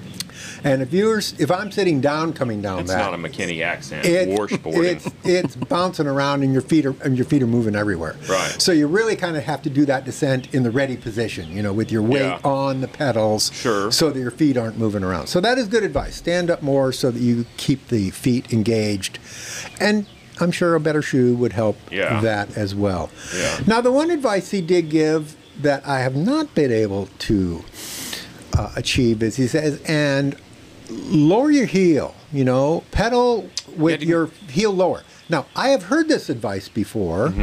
And 0.63 0.81
if 0.81 0.91
you're 0.93 1.19
if 1.19 1.51
I'm 1.51 1.71
sitting 1.71 2.01
down 2.01 2.33
coming 2.33 2.61
down 2.61 2.79
it's 2.79 2.91
that, 2.91 2.97
not 2.97 3.13
a 3.13 3.17
McKinney 3.17 3.63
accent. 3.63 4.05
it- 4.05 4.29
Washboarding. 4.29 4.83
It's 4.85 5.07
it's 5.23 5.55
bouncing 5.55 6.07
around 6.07 6.43
and 6.43 6.51
your 6.53 6.61
feet 6.61 6.85
are 6.85 6.95
and 7.03 7.15
your 7.17 7.25
feet 7.25 7.43
are 7.43 7.47
moving 7.47 7.75
everywhere. 7.75 8.15
Right. 8.29 8.55
So 8.61 8.71
you 8.71 8.87
really 8.87 9.15
kind 9.15 9.37
of 9.37 9.43
have 9.43 9.61
to 9.63 9.69
do 9.69 9.85
that 9.85 10.05
descent 10.05 10.53
in 10.53 10.63
the 10.63 10.71
ready 10.71 10.97
position, 10.97 11.51
you 11.55 11.61
know, 11.61 11.73
with 11.73 11.91
your 11.91 12.01
weight 12.01 12.21
Yeah. 12.21 12.39
on 12.43 12.81
the 12.81 12.87
pedals, 12.87 13.51
Sure. 13.53 13.91
so 13.91 14.09
that 14.09 14.19
your 14.19 14.31
feet 14.31 14.57
aren't 14.57 14.77
moving 14.77 15.03
around. 15.03 15.27
So 15.27 15.39
that 15.41 15.57
is 15.57 15.67
good 15.67 15.83
advice. 15.83 16.15
Stand 16.15 16.49
up 16.49 16.61
more 16.61 16.91
so 16.91 17.11
that 17.11 17.21
you 17.21 17.45
keep 17.57 17.87
the 17.89 18.09
feet 18.11 18.51
engaged, 18.51 19.19
and 19.79 20.05
I'm 20.39 20.51
sure 20.51 20.75
a 20.75 20.79
better 20.79 21.01
shoe 21.01 21.35
would 21.35 21.53
help 21.53 21.77
Yeah. 21.91 22.21
that 22.21 22.55
as 22.57 22.75
well. 22.75 23.09
Yeah. 23.35 23.59
Now 23.65 23.81
the 23.81 23.91
one 23.91 24.11
advice 24.11 24.51
he 24.51 24.61
did 24.61 24.89
give 24.89 25.35
that 25.61 25.81
I 25.87 25.99
have 26.01 26.15
not 26.15 26.53
been 26.53 26.71
able 26.71 27.09
to 27.19 27.63
uh, 28.57 28.69
achieve 28.75 29.21
is 29.23 29.35
he 29.35 29.47
says 29.47 29.79
and 29.87 30.35
lower 30.89 31.51
your 31.51 31.65
heel 31.65 32.15
you 32.31 32.43
know 32.45 32.83
pedal 32.91 33.49
with 33.75 34.01
Yeah, 34.01 34.07
your 34.07 34.25
heel 34.49 34.71
lower 34.73 35.03
Now, 35.29 35.45
I 35.57 35.69
have 35.69 35.83
heard 35.83 36.07
this 36.07 36.29
advice 36.29 36.69
before 36.69 37.33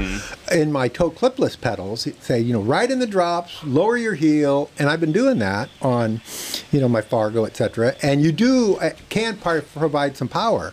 in 0.50 0.72
my 0.72 0.88
toe 0.88 1.10
clipless 1.10 1.54
pedals. 1.60 2.08
Say, 2.20 2.40
you 2.40 2.54
know, 2.54 2.62
ride 2.62 2.90
in 2.90 2.98
the 2.98 3.06
drops, 3.06 3.62
lower 3.62 3.98
your 3.98 4.14
heel, 4.14 4.70
and 4.78 4.88
I've 4.88 5.00
been 5.00 5.12
doing 5.12 5.38
that 5.40 5.68
on, 5.82 6.22
you 6.72 6.80
know, 6.80 6.88
my 6.88 7.02
Fargo, 7.02 7.44
etc. 7.44 7.94
And 8.02 8.22
you 8.22 8.32
do 8.32 8.76
uh, 8.76 8.90
can 9.10 9.36
provide 9.36 10.16
some 10.16 10.28
power, 10.28 10.72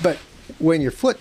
but 0.00 0.16
when 0.60 0.80
your 0.80 0.92
foot, 0.92 1.18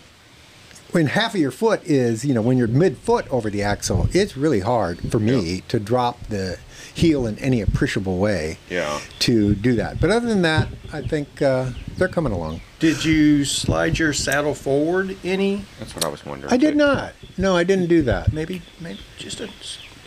when 0.91 1.07
half 1.07 1.33
of 1.33 1.41
your 1.41 1.50
foot 1.51 1.81
is, 1.83 2.23
you 2.23 2.35
know, 2.35 2.41
when 2.43 2.59
you're 2.59 2.67
midfoot 2.67 3.27
over 3.29 3.50
the 3.50 3.63
axle, 3.63 4.07
it's 4.12 4.38
really 4.38 4.59
hard 4.59 5.00
for 5.12 5.17
me 5.19 5.55
Yeah. 5.55 5.62
to 5.69 5.79
drop 5.79 6.15
the 6.29 6.59
heel 6.93 7.25
in 7.25 7.38
any 7.39 7.62
appreciable 7.62 8.17
way 8.17 8.57
Yeah. 8.69 9.00
to 9.19 9.55
do 9.55 9.75
that. 9.75 10.00
But 10.00 10.09
other 10.12 10.27
than 10.27 10.41
that, 10.43 10.67
I 10.91 11.01
think 11.01 11.41
uh, 11.41 11.69
they're 11.97 12.07
coming 12.07 12.31
along. 12.31 12.62
Did 12.79 13.03
you 13.03 13.45
slide 13.45 13.97
your 13.97 14.13
saddle 14.13 14.53
forward 14.53 15.17
any? 15.23 15.65
That's 15.79 15.95
what 15.95 16.05
I 16.05 16.07
was 16.09 16.25
wondering. 16.25 16.53
I 16.53 16.57
did 16.57 16.71
too. 16.71 16.77
not. 16.77 17.13
No, 17.38 17.55
I 17.55 17.63
didn't 17.63 17.88
do 17.88 18.01
that. 18.03 18.31
Maybe, 18.33 18.62
maybe 18.79 19.00
just 19.17 19.39
a. 19.39 19.50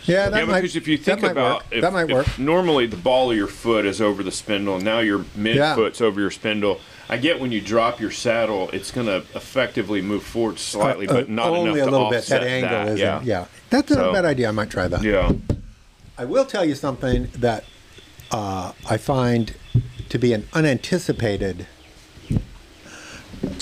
Yeah, 0.05 0.29
that 0.29 0.39
yeah, 0.39 0.45
might, 0.45 0.61
because 0.61 0.77
if 0.77 0.87
you 0.87 0.97
that 0.97 1.03
think 1.03 1.21
might 1.23 1.31
about 1.31 1.63
work. 1.63 1.65
if, 1.71 1.81
that 1.81 1.91
might 1.91 2.07
work. 2.09 2.39
normally 2.39 2.85
the 2.87 2.95
ball 2.95 3.29
of 3.31 3.35
your 3.35 3.47
foot 3.47 3.85
is 3.85 3.99
over 3.99 4.23
the 4.23 4.31
spindle, 4.31 4.79
now 4.79 4.99
your 4.99 5.19
midfoot's 5.35 5.99
over 5.99 6.21
your 6.21 6.31
spindle. 6.31 6.79
I 7.09 7.17
get 7.17 7.41
when 7.41 7.51
you 7.51 7.59
drop 7.59 7.99
your 7.99 8.11
saddle, 8.11 8.69
it's 8.71 8.89
going 8.91 9.07
to 9.07 9.17
effectively 9.35 10.01
move 10.01 10.23
forward 10.23 10.59
slightly, 10.59 11.09
Uh, 11.09 11.13
but 11.13 11.29
not 11.29 11.47
only 11.49 11.81
enough 11.81 11.81
a 11.81 11.85
to 11.85 11.91
little 11.91 12.09
bit. 12.09 12.25
That 12.27 12.43
angle 12.43 12.69
that. 12.69 12.87
isn't. 12.87 12.97
yeah. 12.99 13.21
Yeah. 13.23 13.45
that's 13.69 13.89
not 13.89 13.97
So- 13.97 14.09
a 14.11 14.13
bad 14.13 14.23
idea. 14.23 14.47
I 14.47 14.51
might 14.51 14.69
try 14.69 14.87
that. 14.87 15.03
Yeah. 15.03 15.33
I 16.17 16.25
will 16.25 16.45
tell 16.45 16.65
you 16.65 16.75
something 16.75 17.29
that 17.35 17.63
uh, 18.31 18.71
I 18.89 18.97
find 18.97 19.53
to 20.09 20.17
be 20.17 20.33
an 20.33 20.47
unanticipated 20.53 21.67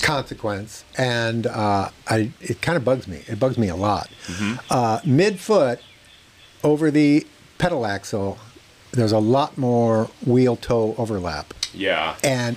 consequence, 0.02 0.84
and 0.96 1.46
uh, 1.46 1.90
I, 2.08 2.32
it 2.40 2.62
kind 2.62 2.76
of 2.76 2.84
bugs 2.84 3.06
me. 3.06 3.22
It 3.26 3.38
bugs 3.38 3.58
me 3.58 3.68
a 3.68 3.76
lot. 3.76 4.08
Mm-hmm. 4.26 4.54
Uh, 4.70 5.00
midfoot 5.00 5.78
over 6.64 6.90
the 6.90 7.26
pedal 7.58 7.86
axle, 7.86 8.38
there's 8.92 9.12
a 9.12 9.18
lot 9.18 9.58
more 9.58 10.08
wheel 10.24 10.56
toe 10.56 10.94
overlap, 10.98 11.52
Yeah. 11.74 12.16
and 12.24 12.56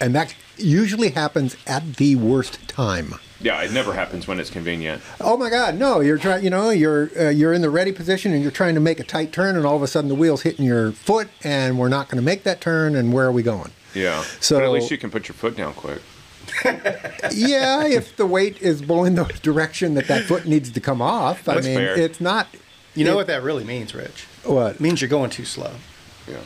and 0.00 0.14
that 0.14 0.34
usually 0.62 1.10
happens 1.10 1.56
at 1.66 1.96
the 1.96 2.16
worst 2.16 2.66
time. 2.68 3.14
Yeah. 3.40 3.62
It 3.62 3.72
never 3.72 3.94
happens 3.94 4.28
when 4.28 4.38
it's 4.38 4.50
convenient. 4.50 5.02
Oh 5.20 5.36
my 5.36 5.48
God! 5.48 5.74
No, 5.76 6.00
you're 6.00 6.18
trying. 6.18 6.44
You 6.44 6.50
know, 6.50 6.70
you're 6.70 7.10
uh, 7.18 7.30
you're 7.30 7.52
in 7.54 7.62
the 7.62 7.70
ready 7.70 7.90
position, 7.92 8.32
and 8.32 8.42
you're 8.42 8.50
trying 8.50 8.74
to 8.74 8.80
make 8.80 9.00
a 9.00 9.04
tight 9.04 9.32
turn, 9.32 9.56
and 9.56 9.64
all 9.64 9.76
of 9.76 9.82
a 9.82 9.86
sudden 9.86 10.08
the 10.08 10.14
wheel's 10.14 10.42
hitting 10.42 10.64
your 10.64 10.92
foot, 10.92 11.28
and 11.42 11.78
we're 11.78 11.88
not 11.88 12.08
going 12.08 12.18
to 12.20 12.24
make 12.24 12.42
that 12.42 12.60
turn. 12.60 12.94
And 12.94 13.12
where 13.14 13.26
are 13.26 13.32
we 13.32 13.42
going? 13.42 13.70
Yeah. 13.94 14.22
So- 14.40 14.56
but 14.58 14.64
at 14.64 14.70
least 14.70 14.90
you 14.90 14.98
can 14.98 15.10
put 15.10 15.26
your 15.28 15.34
foot 15.34 15.56
down 15.56 15.72
quick. 15.74 16.00
yeah, 17.32 17.86
if 17.86 18.16
the 18.16 18.26
weight 18.26 18.60
is 18.60 18.82
blowing 18.82 19.14
the 19.14 19.24
direction 19.42 19.94
that 19.94 20.06
that 20.08 20.24
foot 20.24 20.46
needs 20.46 20.70
to 20.70 20.80
come 20.80 21.00
off, 21.00 21.48
I 21.48 21.54
mean, 21.56 21.62
fair. 21.76 21.98
it's 21.98 22.20
not. 22.20 22.48
You 22.94 23.04
know 23.04 23.12
it- 23.12 23.16
what 23.16 23.26
that 23.28 23.42
really 23.42 23.64
means, 23.64 23.94
Rich? 23.94 24.26
What? 24.44 24.74
It 24.76 24.80
means 24.80 25.00
you're 25.00 25.08
going 25.10 25.30
too 25.30 25.44
slow. 25.44 25.72
Yeah. 26.28 26.38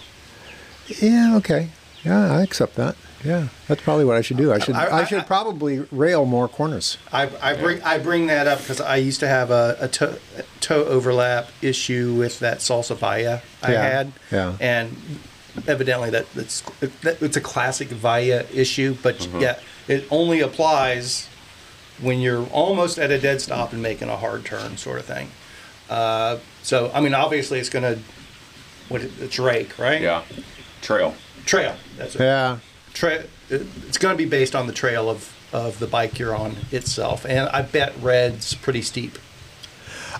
Yeah. 1.01 1.37
Okay. 1.37 1.71
Yeah, 2.05 2.33
I 2.37 2.43
accept 2.43 2.75
that. 2.77 2.97
Yeah, 3.25 3.49
that's 3.69 3.81
probably 3.83 4.05
what 4.05 4.17
I 4.17 4.21
should 4.21 4.37
do. 4.37 4.53
I 4.53 4.59
should. 4.59 4.75
I- 4.75 4.87
I, 4.87 5.01
I- 5.01 5.05
should 5.05 5.27
probably 5.27 5.81
rail 5.91 6.25
more 6.27 6.47
corners. 6.49 6.99
I, 7.13 7.31
I 7.41 7.55
bring 7.57 7.83
I 7.83 7.99
bring 7.99 8.27
that 8.27 8.47
up 8.47 8.59
because 8.61 8.81
I 8.81 8.97
used 8.97 9.21
to 9.21 9.29
have 9.29 9.51
a, 9.51 9.77
a 9.81 9.89
toe, 9.89 10.17
toe 10.61 10.85
overlap 10.85 11.49
issue 11.63 12.15
with 12.19 12.39
that 12.41 12.59
Salsa 12.59 12.95
Vaya 12.97 13.41
I 13.63 13.73
Yeah, 13.73 13.83
had, 13.83 14.13
yeah. 14.31 14.57
and 14.61 14.97
evidently 15.67 16.11
that 16.11 16.31
that's 16.35 16.61
that, 17.03 17.23
it's 17.23 17.37
a 17.37 17.41
classic 17.41 17.89
Vaya 17.89 18.45
issue, 18.53 18.97
but 19.03 19.17
Mm-hmm. 19.19 19.41
yeah, 19.41 19.59
it 19.89 20.07
only 20.11 20.41
applies 20.41 21.29
when 22.01 22.19
you're 22.21 22.45
almost 22.49 22.99
at 22.99 23.11
a 23.11 23.19
dead 23.21 23.41
stop 23.41 23.73
and 23.73 23.81
making 23.81 24.09
a 24.09 24.17
hard 24.17 24.45
turn, 24.45 24.77
sort 24.77 24.99
of 24.99 25.07
thing. 25.07 25.31
Uh, 25.89 26.39
so 26.63 26.91
I 26.93 27.01
mean, 27.01 27.15
obviously, 27.15 27.59
it's 27.59 27.71
gonna 27.71 27.99
what 28.89 29.01
it's 29.03 29.39
rake, 29.39 29.79
right? 29.79 30.03
Yeah. 30.03 30.23
Trail. 30.83 31.15
trail. 31.47 31.75
That's 31.97 32.15
it. 32.17 32.21
Yeah. 32.21 32.59
Tra- 32.95 33.25
it's 33.51 33.99
going 33.99 34.17
to 34.17 34.19
be 34.23 34.29
based 34.29 34.55
on 34.55 34.67
the 34.67 34.73
trail 34.73 35.11
of, 35.11 35.33
of 35.53 35.79
the 35.79 35.87
bike 35.87 36.19
you're 36.19 36.35
on 36.35 36.57
itself, 36.71 37.27
and 37.27 37.49
I 37.51 37.63
bet 37.63 37.93
red's 38.01 38.55
pretty 38.55 38.83
steep. 38.83 39.19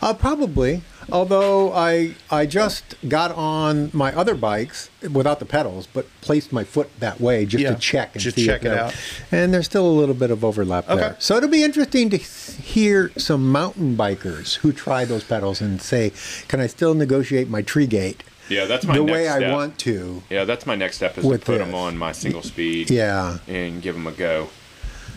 Uh, 0.03 0.13
probably. 0.13 0.83
Although 1.13 1.73
I 1.73 2.15
I 2.31 2.47
just 2.47 2.95
got 3.09 3.31
on 3.33 3.91
my 3.93 4.13
other 4.15 4.35
bikes 4.35 4.89
without 5.13 5.39
the 5.39 5.45
pedals, 5.45 5.87
but 5.87 6.07
placed 6.21 6.51
my 6.53 6.65
foot 6.65 6.89
that 6.99 7.21
way 7.21 7.45
just 7.47 7.63
Yeah, 7.63 7.75
to 7.75 7.79
check 7.79 8.15
and 8.15 8.23
just 8.23 8.37
see 8.37 8.47
check 8.47 8.63
it 8.65 8.71
there- 8.71 8.81
out. 8.85 8.95
And 9.31 9.53
there's 9.55 9.67
still 9.67 9.87
a 9.87 9.93
little 9.93 10.15
bit 10.15 10.31
of 10.31 10.43
overlap 10.45 10.89
Okay. 10.89 10.97
there. 10.99 11.17
So 11.21 11.37
it'll 11.37 11.51
be 11.51 11.63
interesting 11.63 12.09
to 12.11 12.17
hear 12.17 13.13
some 13.19 13.53
mountain 13.53 13.97
bikers 13.97 14.55
who 14.57 14.73
try 14.73 15.05
those 15.05 15.23
pedals 15.25 15.61
and 15.61 15.81
say, 15.81 16.11
"Can 16.49 16.59
I 16.61 16.67
still 16.67 16.95
negotiate 16.95 17.49
my 17.51 17.61
tree 17.63 17.87
gate 17.87 18.23
Yeah. 18.49 18.67
That's 18.67 18.85
my 18.87 18.95
the 18.95 19.05
way 19.05 19.29
I 19.29 19.53
want 19.53 19.79
to?" 19.81 20.23
Yeah, 20.31 20.45
that's 20.45 20.67
my 20.67 20.75
next 20.75 20.97
step 20.97 21.17
is 21.19 21.25
to 21.25 21.39
put 21.39 21.59
them 21.59 21.75
on 21.75 21.97
my 21.97 22.13
single 22.13 22.43
speed. 22.43 22.91
Yeah. 22.91 23.39
and 23.49 23.81
give 23.83 23.95
them 23.95 24.07
a 24.07 24.13
go. 24.13 24.49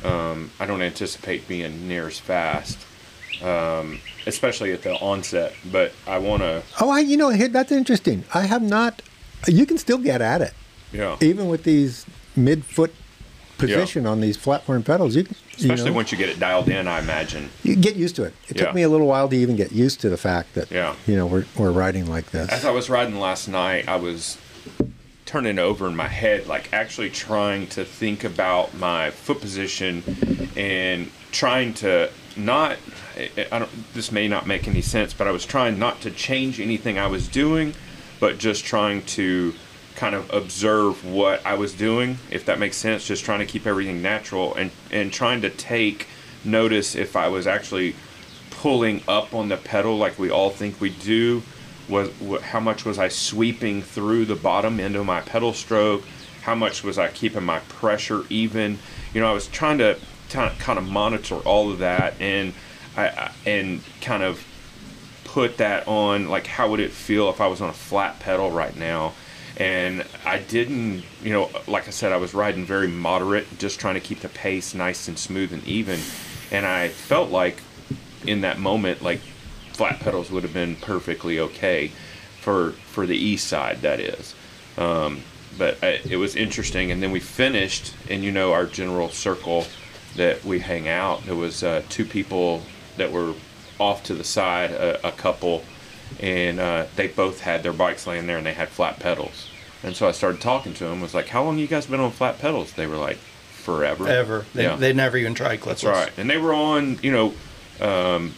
Um, 0.03 0.51
I 0.59 0.65
don't 0.65 0.81
anticipate 0.81 1.47
being 1.47 1.87
near 1.87 2.07
as 2.07 2.19
fast, 2.19 2.77
um, 3.41 3.99
especially 4.27 4.71
at 4.71 4.83
the 4.83 4.93
onset. 4.93 5.53
But 5.71 5.91
I 6.05 6.19
want 6.19 6.43
to, 6.43 6.61
Oh, 6.79 6.89
I 6.89 6.99
you 6.99 7.17
know 7.17 7.31
that's 7.35 7.71
interesting. 7.71 8.23
I 8.33 8.41
have 8.41 8.61
not. 8.61 9.01
You 9.47 9.65
can 9.65 9.77
still 9.77 9.97
get 9.97 10.21
at 10.21 10.41
it 10.41 10.53
yeah. 10.91 11.17
even 11.21 11.47
with 11.47 11.63
these 11.63 12.05
mid-foot 12.35 12.93
position 13.57 14.05
on 14.05 14.21
these 14.21 14.37
flat-form 14.37 14.83
pedals. 14.83 15.15
You 15.15 15.23
can, 15.23 15.35
you 15.57 15.65
Especially 15.65 15.89
know. 15.91 15.95
once 15.95 16.11
you 16.11 16.17
get 16.17 16.29
it 16.29 16.39
dialed 16.39 16.69
in, 16.69 16.87
I 16.87 16.99
imagine. 16.99 17.49
You 17.63 17.75
get 17.75 17.95
used 17.95 18.15
to 18.17 18.23
it. 18.23 18.33
It 18.49 18.57
Yeah. 18.57 18.65
took 18.65 18.75
me 18.75 18.83
a 18.83 18.89
little 18.89 19.07
while 19.07 19.27
to 19.29 19.35
even 19.35 19.55
get 19.55 19.71
used 19.71 19.99
to 20.01 20.09
the 20.09 20.17
fact 20.17 20.53
that 20.55 20.71
Yeah. 20.71 20.93
you 21.07 21.15
know 21.15 21.25
we're 21.25 21.45
we're 21.55 21.71
riding 21.71 22.05
like 22.07 22.31
this. 22.31 22.49
As. 22.49 22.65
I 22.65 22.71
was 22.71 22.89
riding 22.89 23.19
last 23.19 23.47
night, 23.47 23.87
I 23.87 23.95
was 23.97 24.37
turning 25.25 25.59
over 25.59 25.87
in 25.87 25.95
my 25.95 26.07
head, 26.07 26.47
like 26.47 26.69
actually 26.71 27.09
trying 27.09 27.67
to 27.67 27.83
think 27.83 28.23
about 28.23 28.73
my 28.77 29.09
foot 29.11 29.41
position 29.41 30.03
and 30.55 31.09
trying 31.31 31.73
to 31.75 32.09
not. 32.35 32.77
I 33.51 33.59
don't. 33.59 33.93
This 33.93 34.11
may 34.11 34.27
not 34.27 34.45
make 34.47 34.67
any 34.67 34.81
sense, 34.81 35.13
but 35.13 35.27
I 35.27 35.31
was 35.31 35.45
trying 35.45 35.79
not 35.79 36.01
to 36.01 36.11
change 36.11 36.59
anything 36.59 36.97
I 36.99 37.07
was 37.07 37.27
doing, 37.27 37.73
but 38.19 38.37
just 38.37 38.63
trying 38.63 39.01
to 39.17 39.53
kind 39.97 40.13
of 40.13 40.31
observe 40.31 41.03
what 41.03 41.43
I 41.45 41.55
was 41.55 41.73
doing, 41.73 42.19
if 42.29 42.45
that 42.45 42.59
makes 42.59 42.77
sense. 42.77 43.05
Just 43.05 43.25
trying 43.25 43.39
to 43.39 43.45
keep 43.45 43.67
everything 43.67 44.01
natural 44.01 44.55
and 44.55 44.71
and 44.91 45.11
trying 45.11 45.41
to 45.41 45.49
take 45.49 46.07
notice 46.45 46.95
if 46.95 47.15
I 47.15 47.27
was 47.27 47.47
actually 47.47 47.95
pulling 48.51 49.01
up 49.07 49.33
on 49.33 49.49
the 49.49 49.57
pedal 49.57 49.97
like 49.97 50.17
we 50.17 50.29
all 50.29 50.49
think 50.49 50.79
we 50.79 50.89
do 50.89 51.41
was 51.89 52.09
how 52.41 52.59
much 52.59 52.85
was 52.85 52.97
I 52.97 53.07
sweeping 53.07 53.81
through 53.81 54.25
the 54.25 54.35
bottom 54.35 54.79
end 54.79 54.95
of 54.95 55.05
my 55.05 55.21
pedal 55.21 55.53
stroke 55.53 56.03
how 56.41 56.55
much 56.55 56.83
was 56.83 56.97
I 56.97 57.09
keeping 57.09 57.43
my 57.43 57.59
pressure 57.59 58.23
even 58.29 58.79
you 59.13 59.21
know 59.21 59.29
I 59.29 59.33
was 59.33 59.47
trying 59.47 59.77
to 59.77 59.97
kind 60.29 60.79
of 60.79 60.87
monitor 60.87 61.35
all 61.35 61.71
of 61.71 61.79
that 61.79 62.19
and 62.19 62.53
I 62.95 63.31
and 63.45 63.81
kind 64.01 64.23
of 64.23 64.45
put 65.23 65.57
that 65.57 65.87
on 65.87 66.27
like 66.27 66.47
how 66.47 66.69
would 66.71 66.79
it 66.79 66.91
feel 66.91 67.29
if 67.29 67.39
I 67.39 67.47
was 67.47 67.61
on 67.61 67.69
a 67.69 67.73
flat 67.73 68.19
pedal 68.19 68.49
right 68.49 68.75
now 68.75 69.13
and 69.57 70.05
I 70.23 70.37
didn't 70.37 71.03
you 71.21 71.33
know 71.33 71.49
like 71.67 71.87
I 71.87 71.91
said 71.91 72.11
I 72.11 72.17
was 72.17 72.33
riding 72.33 72.65
very 72.65 72.87
moderate 72.87 73.45
just 73.57 73.79
trying 73.79 73.95
to 73.95 73.99
keep 73.99 74.21
the 74.21 74.29
pace 74.29 74.73
nice 74.73 75.07
and 75.07 75.17
smooth 75.17 75.51
and 75.51 75.65
even. 75.67 75.99
And 76.51 76.65
I 76.65 76.87
felt 76.87 77.29
like 77.29 77.61
in 78.25 78.41
that 78.41 78.59
moment 78.59 79.01
like 79.01 79.19
flat 79.73 79.99
pedals 79.99 80.31
would 80.31 80.43
have 80.43 80.53
been 80.53 80.75
perfectly 80.75 81.39
okay 81.39 81.91
for 82.41 82.71
for 82.71 83.05
the 83.05 83.17
east 83.17 83.47
side 83.47 83.81
that 83.81 83.99
is. 83.99 84.35
Um, 84.77 85.21
but 85.57 85.83
I, 85.83 86.01
it 86.07 86.17
was 86.17 86.35
interesting. 86.35 86.91
And 86.91 87.01
then 87.01 87.11
we 87.11 87.19
finished 87.19 87.93
and 88.09 88.23
you 88.23 88.31
know 88.31 88.53
our 88.53 88.65
general 88.65 89.09
circle 89.09 89.65
that 90.15 90.43
we 90.45 90.59
hang 90.59 90.87
out 90.87 91.25
there 91.25 91.35
was 91.35 91.63
uh, 91.63 91.81
two 91.89 92.05
people 92.05 92.61
that 92.97 93.11
were 93.11 93.33
off 93.79 94.03
to 94.03 94.13
the 94.13 94.23
side 94.23 94.71
a, 94.71 95.07
a 95.07 95.11
couple 95.11 95.63
and 96.19 96.59
uh, 96.59 96.85
they 96.95 97.07
both 97.07 97.41
had 97.41 97.63
their 97.63 97.73
bikes 97.73 98.07
laying 98.07 98.27
there 98.27 98.37
and 98.37 98.45
they 98.45 98.53
had 98.53 98.69
flat 98.69 98.99
pedals 98.99 99.49
and 99.83 99.95
so 99.95 100.07
i 100.07 100.11
started 100.11 100.41
talking 100.41 100.73
to 100.73 100.83
them 100.85 100.99
was 101.01 101.13
like 101.13 101.27
how 101.27 101.43
long 101.43 101.57
you 101.59 101.67
guys 101.67 101.85
been 101.85 101.99
on 101.99 102.11
flat 102.11 102.39
pedals 102.39 102.73
they 102.73 102.87
were 102.87 102.97
like 102.97 103.17
forever 103.17 104.07
Ever. 104.07 104.45
They, 104.53 104.63
yeah 104.63 104.75
they 104.75 104.93
never 104.93 105.17
even 105.17 105.33
tried 105.35 105.59
clipless. 105.59 105.81
that's 105.81 105.83
right 105.85 106.11
and 106.17 106.29
they 106.29 106.37
were 106.37 106.53
on 106.53 106.97
you 107.03 107.11
know 107.11 107.33
um, 107.81 108.33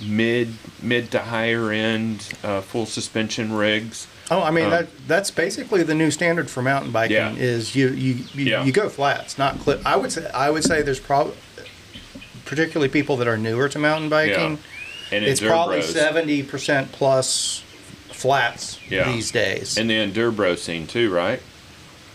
mid 0.00 0.52
mid 0.82 1.10
to 1.12 1.18
higher 1.20 1.70
end 1.70 2.32
uh, 2.42 2.60
full 2.60 2.86
suspension 2.86 3.52
rigs 3.52 4.06
Oh, 4.30 4.40
I 4.42 4.50
mean 4.50 4.64
Um, 4.64 4.70
that 4.70 4.86
that's 5.06 5.30
basically 5.30 5.82
the 5.82 5.94
new 5.94 6.10
standard 6.10 6.48
for 6.50 6.62
mountain 6.62 6.90
biking 6.92 7.14
Yeah. 7.16 7.34
is 7.34 7.74
you 7.76 7.88
you 7.90 8.24
you, 8.32 8.44
Yeah. 8.46 8.64
you 8.64 8.72
go 8.72 8.88
flats, 8.88 9.36
not 9.36 9.58
clip. 9.60 9.82
I 9.84 9.96
would 9.96 10.10
say 10.12 10.30
I 10.32 10.48
would 10.48 10.64
say 10.64 10.80
there's 10.80 10.98
probably 10.98 11.34
particularly 12.46 12.88
people 12.88 13.18
that 13.18 13.28
are 13.28 13.36
newer 13.36 13.68
to 13.68 13.78
mountain 13.78 14.08
biking. 14.08 14.58
And 15.12 15.24
It's 15.24 15.40
probably 15.40 15.80
enduros. 15.80 15.92
seventy 15.92 16.42
percent 16.42 16.92
plus 16.92 17.62
flats 18.12 18.78
Yeah. 18.88 19.10
these 19.12 19.30
days. 19.30 19.76
and 19.76 19.88
the 19.90 19.94
enduro 19.94 20.56
scene 20.58 20.86
too 20.86 21.10
right 21.12 21.40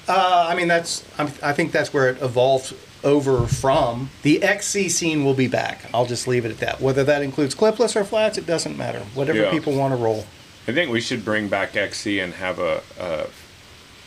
Uh, 0.08 0.47
I 0.49 0.56
mean, 0.56 0.67
that's 0.67 1.04
I'm, 1.19 1.28
I 1.43 1.54
think 1.54 1.71
that's 1.71 1.93
where 1.93 2.10
it 2.10 2.21
evolved 2.21 2.73
over 3.04 3.45
from 3.47 4.10
the 4.23 4.41
XC 4.43 4.89
scene 4.89 5.23
will 5.23 5.36
be 5.36 5.47
back. 5.47 5.86
I'll 5.93 6.08
just 6.08 6.28
leave 6.28 6.45
it 6.45 6.52
at 6.52 6.58
that. 6.60 6.82
Whether 6.82 7.04
that 7.06 7.21
includes 7.21 7.54
clipless 7.56 7.95
or 7.95 8.04
flats, 8.04 8.38
it 8.38 8.45
doesn't 8.47 8.75
matter. 8.78 8.99
Whatever 9.13 9.39
Yeah. 9.43 9.52
people 9.52 9.73
want 9.73 9.93
to 9.93 9.97
roll. 9.97 10.25
I 10.67 10.71
think 10.73 10.91
we 10.91 10.99
should 10.99 11.23
bring 11.23 11.47
back 11.47 11.75
XC 11.78 12.19
and 12.19 12.34
have 12.34 12.60
a, 12.60 12.82
a, 12.99 13.25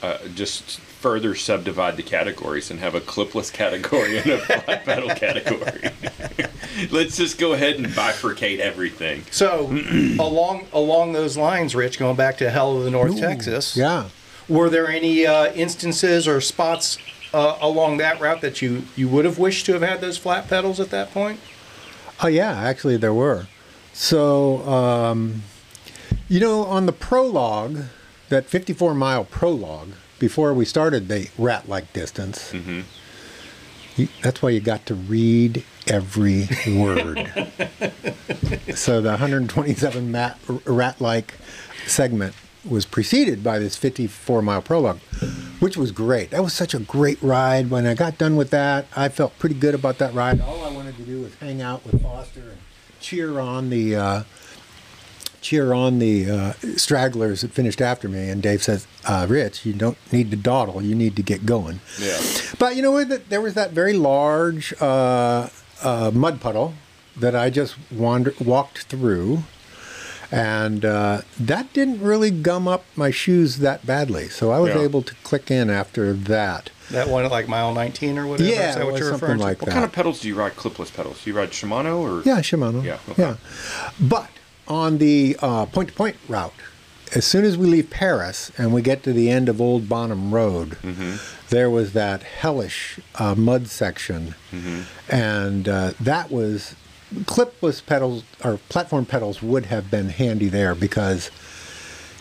a 0.03 0.29
just 0.35 0.81
further 1.02 1.34
subdivide 1.34 1.96
the 1.96 2.02
categories 2.02 2.70
and 2.70 2.78
have 2.78 2.94
a 2.94 3.00
clipless 3.00 3.52
category 3.52 4.18
and 4.18 4.30
a 4.30 4.38
flat 4.60 4.84
pedal 4.84 5.08
category. 5.10 5.90
Let's 6.92 7.16
just 7.16 7.38
go 7.38 7.52
ahead 7.52 7.76
and 7.76 7.86
bifurcate 7.88 8.60
everything. 8.60 9.24
So 9.32 9.66
along 10.20 10.68
along 10.72 11.12
those 11.12 11.36
lines, 11.36 11.74
Rich, 11.74 11.98
going 11.98 12.16
back 12.16 12.38
to 12.38 12.50
Hell 12.50 12.78
of 12.78 12.84
the 12.84 12.90
North, 12.90 13.18
Texas. 13.18 13.76
Yeah. 13.76 14.08
Were 14.48 14.70
there 14.70 14.88
any 14.88 15.26
uh, 15.26 15.52
instances 15.52 16.28
or 16.28 16.40
spots 16.40 16.98
uh, 17.34 17.58
along 17.60 17.96
that 17.96 18.20
route 18.20 18.40
that 18.40 18.62
you 18.62 18.84
you 18.94 19.08
would 19.08 19.24
have 19.24 19.38
wished 19.38 19.66
to 19.66 19.72
have 19.72 19.82
had 19.82 20.00
those 20.00 20.18
flat 20.18 20.48
pedals 20.48 20.78
at 20.78 20.90
that 20.90 21.12
point? 21.12 21.40
Oh 22.22 22.28
yeah, 22.28 22.52
actually 22.52 22.96
there 22.96 23.14
were. 23.14 23.48
So 23.92 24.58
um, 24.68 25.42
you 26.28 26.38
know, 26.38 26.64
on 26.64 26.86
the 26.86 26.92
prologue, 26.92 27.86
that 28.28 28.46
54 28.46 28.94
mile 28.94 29.24
prologue, 29.24 29.92
before 30.22 30.54
we 30.54 30.64
started 30.64 31.08
the 31.08 31.28
rat 31.37 31.68
like 31.68 31.92
distance, 31.92 32.54
you, 33.96 34.06
that's 34.22 34.40
why 34.40 34.50
you 34.50 34.61
got 34.61 34.87
to 34.87 34.94
read 34.94 35.64
every 35.88 36.48
word. 36.68 37.16
so 38.76 39.00
the 39.00 39.08
127 39.08 40.12
rat 40.64 41.00
like 41.00 41.35
segment 41.88 42.37
was 42.64 42.87
preceded 42.87 43.42
by 43.42 43.58
this 43.58 43.74
54 43.74 44.42
mile 44.42 44.62
prologue, 44.62 45.00
which 45.58 45.76
was 45.76 45.90
great. 45.90 46.30
That 46.30 46.44
was 46.44 46.52
such 46.52 46.72
a 46.72 46.78
great 46.78 47.20
ride. 47.20 47.68
When 47.68 47.85
I 47.85 47.94
got 47.94 48.16
done 48.16 48.37
with 48.37 48.50
that, 48.50 48.87
I 48.94 49.08
felt 49.08 49.37
pretty 49.40 49.56
good 49.56 49.74
about 49.74 49.98
that 49.98 50.14
ride. 50.14 50.40
All 50.40 50.64
I 50.64 50.70
wanted 50.70 50.96
to 50.98 51.02
do 51.02 51.22
was 51.22 51.35
hang 51.35 51.61
out 51.61 51.85
with 51.85 52.00
Foster 52.00 52.42
and 52.42 52.58
cheer 53.00 53.40
on 53.40 53.70
the 53.70 53.96
uh, 53.96 54.22
cheer 55.42 55.72
on 55.72 55.98
the 55.98 56.31
uh, 56.31 56.52
stragglers 56.76 57.42
that 57.42 57.50
finished 57.52 57.81
after 57.81 58.09
me. 58.09 58.28
And 58.31 58.42
Dave 58.42 58.62
says, 58.62 58.87
uh, 59.05 59.26
"Rich, 59.28 59.66
you 59.66 59.72
don't 59.72 59.98
need 60.12 60.31
to 60.31 60.37
dawdle. 60.37 60.81
You 60.83 60.94
need 60.94 61.16
to 61.16 61.22
get 61.22 61.44
going." 61.44 61.81
Yeah. 62.00 62.18
But 62.59 62.76
you 62.76 62.83
know 62.83 62.92
what? 62.92 63.28
There 63.28 63.40
was 63.40 63.55
that 63.55 63.72
very 63.72 63.92
large 63.92 64.72
uh, 64.81 65.48
uh, 65.83 66.11
mud 66.14 66.40
puddle 66.40 66.74
that 67.16 67.35
I 67.37 67.50
just 67.50 67.74
wandered, 67.90 68.40
walked 68.40 68.85
through, 68.85 69.42
and 70.31 70.85
uh, 70.85 71.20
that 71.38 71.72
didn't 71.74 72.00
really 72.00 72.31
gum 72.31 72.66
up 72.66 72.85
my 72.96 73.11
shoes 73.11 73.59
that 73.59 73.85
badly. 73.85 74.28
So 74.28 74.50
I 74.50 74.59
was 74.61 74.74
Yeah. 74.74 74.81
able 74.83 75.02
to 75.02 75.14
click 75.22 75.50
in 75.50 75.68
after 75.68 76.12
that. 76.14 76.70
That 76.90 77.09
one 77.09 77.24
at 77.24 77.31
like 77.31 77.48
mile 77.48 77.72
19 77.74 78.18
or 78.18 78.26
whatever? 78.26 78.48
Yeah, 78.50 78.70
Is 78.70 78.74
that 78.76 78.83
it 78.83 78.85
what 78.85 78.98
you're 78.98 79.11
something 79.11 79.28
referring 79.28 79.38
to? 79.38 79.44
like 79.44 79.61
What 79.62 79.66
that. 79.66 79.72
kind 79.72 79.85
of 79.85 79.92
pedals 79.92 80.20
do 80.20 80.28
you 80.28 80.35
ride? 80.35 80.57
Clipless 80.57 80.92
pedals? 80.94 81.22
Do 81.24 81.31
you 81.31 81.37
ride 81.37 81.50
Shimano 81.50 81.98
or? 82.00 82.22
Yeah, 82.24 82.40
Shimano. 82.40 82.83
Yeah, 82.85 82.98
okay. 83.11 83.22
Yeah. 83.22 83.37
But 84.00 84.28
on 84.68 84.98
the 84.98 85.35
point 85.72 85.88
to 85.90 85.94
point 85.94 86.16
route, 86.29 86.55
as 87.14 87.25
soon 87.27 87.44
as 87.44 87.59
we 87.59 87.66
leave 87.66 87.90
Paris 87.90 88.51
and 88.57 88.72
we 88.72 88.81
get 88.81 89.03
to 89.03 89.12
the 89.12 89.31
end 89.31 89.48
of 89.48 89.61
Old 89.61 89.88
Bonham 89.88 90.33
Road, 90.35 90.70
Mm-hmm. 90.83 91.16
there 91.51 91.68
was 91.68 91.92
that 91.92 92.22
hellish 92.22 92.98
uh, 93.16 93.35
mud 93.35 93.68
section. 93.68 94.35
Mm-hmm. 94.51 94.81
And 95.14 95.68
uh, 95.68 95.92
that 96.01 96.31
was 96.31 96.75
clipless 97.25 97.85
pedals 97.85 98.25
or 98.42 98.57
platform 98.70 99.05
pedals 99.05 99.42
would 99.42 99.66
have 99.66 99.90
been 99.90 100.09
handy 100.09 100.48
there 100.48 100.75
because 100.75 101.31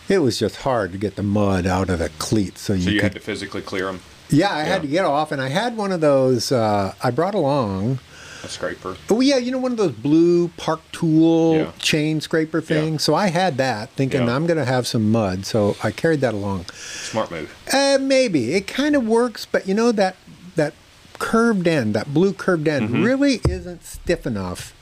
it 0.08 0.18
was 0.18 0.38
just 0.38 0.56
hard 0.56 0.92
to 0.92 0.98
get 0.98 1.16
the 1.16 1.22
mud 1.22 1.66
out 1.66 1.88
of 1.88 1.98
the 2.00 2.10
cleats. 2.18 2.60
So 2.60 2.74
you, 2.74 2.82
So 2.82 2.90
you 2.90 2.96
could 3.00 3.02
had 3.04 3.12
to 3.14 3.20
physically 3.20 3.62
clear 3.62 3.86
them. 3.86 4.00
yeah, 4.28 4.50
I 4.50 4.58
Yeah. 4.58 4.64
had 4.66 4.82
to 4.82 4.88
get 4.88 5.06
off, 5.06 5.32
and 5.32 5.40
I 5.40 5.48
had 5.48 5.76
one 5.78 5.92
of 5.92 6.02
those. 6.02 6.52
Uh, 6.52 6.92
I 7.02 7.10
brought 7.10 7.34
along. 7.34 8.00
A 8.44 8.48
scraper. 8.48 8.96
Oh 9.08 9.20
yeah, 9.20 9.36
you 9.36 9.50
know 9.52 9.58
one 9.58 9.72
of 9.72 9.78
those 9.78 9.92
blue 9.92 10.48
park 10.56 10.80
tool 10.90 11.54
Yeah. 11.56 11.70
chain 11.78 12.20
scraper 12.20 12.60
things. 12.60 13.02
Yeah. 13.02 13.04
So 13.04 13.14
I 13.14 13.28
had 13.28 13.56
that, 13.58 13.90
thinking 13.90 14.26
Yeah. 14.26 14.34
I'm 14.34 14.46
going 14.46 14.56
to 14.58 14.64
have 14.64 14.86
some 14.86 15.12
mud. 15.12 15.46
So 15.46 15.76
I 15.82 15.90
carried 15.92 16.20
that 16.22 16.34
along. 16.34 16.66
Smart 16.72 17.30
move. 17.30 17.54
Uh, 17.72 17.98
maybe 18.00 18.54
it 18.54 18.66
kind 18.66 18.96
of 18.96 19.06
works, 19.06 19.46
but 19.50 19.66
you 19.68 19.74
know 19.74 19.92
that 19.92 20.16
that 20.56 20.74
curved 21.18 21.68
end, 21.68 21.94
that 21.94 22.12
blue 22.12 22.32
curved 22.32 22.66
end, 22.66 22.88
Mm-hmm. 22.90 23.02
really 23.04 23.40
isn't 23.48 23.84
stiff 23.84 24.26
enough 24.26 24.74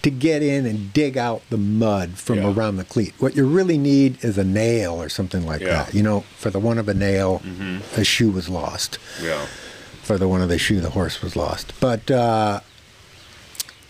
to 0.00 0.10
get 0.10 0.42
in 0.42 0.64
and 0.66 0.92
dig 0.92 1.16
out 1.18 1.42
the 1.50 1.56
mud 1.58 2.12
from 2.18 2.38
Yeah. 2.38 2.50
around 2.52 2.76
the 2.76 2.84
cleat. 2.84 3.12
What 3.18 3.36
you 3.36 3.46
really 3.46 3.78
need 3.78 4.24
is 4.24 4.36
a 4.38 4.42
nail 4.42 4.94
or 5.00 5.08
something 5.10 5.44
like 5.46 5.60
Yeah. 5.60 5.68
Mm-hmm. 5.68 5.84
that. 5.90 5.94
You 5.94 6.02
know, 6.02 6.20
for 6.38 6.50
the 6.50 6.58
one 6.58 6.78
of 6.78 6.88
a 6.88 6.94
nail, 6.94 7.42
the 7.94 8.04
shoe 8.04 8.30
was 8.30 8.48
lost 8.48 8.98
Yeah. 9.22 9.46
for 10.02 10.16
the 10.18 10.26
one 10.26 10.40
of 10.42 10.48
the 10.48 10.58
shoe 10.58 10.80
the 10.80 10.90
horse 10.90 11.22
was 11.22 11.36
lost 11.36 11.72
but 11.78 12.10
uh, 12.10 12.58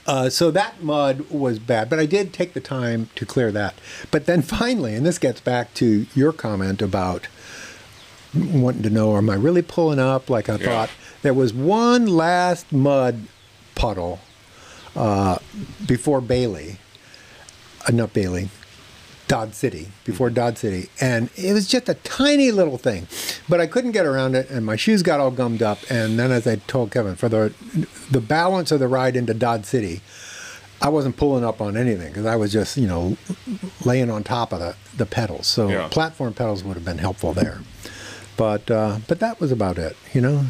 uh, 0.07 0.29
so 0.29 0.51
that 0.51 0.83
mud 0.83 1.29
was 1.31 1.59
bad 1.59 1.88
but 1.88 1.99
i 1.99 2.07
did 2.07 2.33
take 2.33 2.53
the 2.55 2.61
time 2.61 3.09
to 3.15 3.25
clear 3.27 3.53
that 3.53 3.75
but 4.11 4.27
then 4.27 4.43
finally 4.43 4.95
and 4.95 5.07
this 5.07 5.19
gets 5.19 5.41
back 5.41 5.73
to 5.75 6.07
your 6.15 6.33
comment 6.33 6.83
about 6.83 7.29
wanting 8.35 8.83
to 8.83 8.91
know 8.91 9.17
am 9.17 9.29
i 9.31 9.35
really 9.35 9.62
pulling 9.62 9.99
up 9.99 10.29
like 10.31 10.49
i 10.49 10.57
Yeah. 10.57 10.65
thought 10.67 10.91
there 11.23 11.35
was 11.35 11.53
one 11.53 12.07
last 12.07 12.73
mud 12.73 13.27
puddle 13.75 14.21
uh, 14.97 15.38
before 15.87 16.21
bailey 16.21 16.79
uh, 17.87 17.93
not 17.93 18.12
bailey 18.12 18.49
Dodd 19.33 19.55
City, 19.55 19.88
before 20.05 20.29
Dodd 20.29 20.59
City, 20.59 20.90
and 21.01 21.31
it 21.37 21.55
was 21.55 21.66
just 21.66 21.88
a 21.88 21.95
tiny 21.95 22.51
little 22.51 22.77
thing, 22.77 23.07
but 23.49 23.61
I 23.62 23.66
couldn't 23.66 23.92
get 23.92 24.05
around 24.05 24.35
it, 24.35 24.51
and 24.51 24.66
my 24.66 24.77
shoes 24.77 25.03
got 25.03 25.21
all 25.21 25.31
gummed 25.31 25.62
up. 25.62 25.79
And 25.88 26.18
then, 26.18 26.31
as 26.31 26.47
I 26.47 26.57
told 26.57 26.90
Kevin, 26.90 27.16
for 27.16 27.31
the 27.31 27.55
the 28.11 28.21
balance 28.21 28.71
of 28.71 28.79
the 28.79 28.88
ride 28.88 29.16
into 29.16 29.33
Dodd 29.33 29.64
City, 29.64 30.03
I 30.83 30.90
wasn't 30.90 31.16
pulling 31.16 31.45
up 31.47 31.62
on 31.62 31.79
anything 31.79 32.09
because 32.09 32.27
I 32.27 32.37
was 32.37 32.53
just 32.53 32.77
you 32.77 32.87
know 32.87 33.16
laying 33.87 34.11
on 34.11 34.23
top 34.23 34.53
of 34.53 34.59
the 34.61 34.77
the 34.99 35.07
pedals. 35.07 35.47
So 35.47 35.71
Yeah. 35.71 35.88
platform 35.88 36.35
pedals 36.35 36.62
would 36.62 36.75
have 36.75 36.85
been 36.85 36.99
helpful 36.99 37.33
there, 37.33 37.61
but 38.37 38.71
uh, 38.71 38.99
but 39.09 39.18
that 39.21 39.40
was 39.40 39.51
about 39.51 39.79
it. 39.79 39.97
You 40.12 40.21
know, 40.21 40.45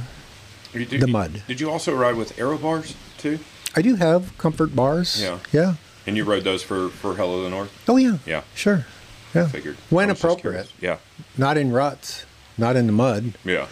did- 0.73 0.91
The 1.01 1.07
mud. 1.07 1.43
Did 1.47 1.61
you 1.61 1.71
also 1.71 1.95
ride 1.95 2.17
with 2.17 2.37
aero 2.37 2.59
bars 2.59 2.97
too? 3.17 3.39
I 3.77 3.81
do 3.83 3.95
have 3.95 4.37
comfort 4.39 4.75
bars. 4.75 5.23
Yeah. 5.23 5.39
yeah. 5.53 5.75
And 6.07 6.17
you 6.17 6.25
rode 6.25 6.45
those 6.45 6.63
for 6.63 6.89
for 6.89 7.17
Hell 7.17 7.35
of 7.37 7.43
the 7.45 7.51
North? 7.51 7.71
Oh 7.89 7.97
yeah. 7.97 8.19
Yeah. 8.27 8.43
Sure. 8.55 8.87
Yeah. 9.35 9.47
Figured. 9.49 9.77
When 9.91 10.09
I 10.11 10.13
appropriate, 10.13 10.71
Yeah. 10.81 10.99
not 11.39 11.57
in 11.57 11.73
ruts, 11.73 12.27
not 12.59 12.77
in 12.77 12.87
the 12.87 12.93
mud. 12.93 13.35
Yeah. 13.45 13.53
Yeah. 13.53 13.67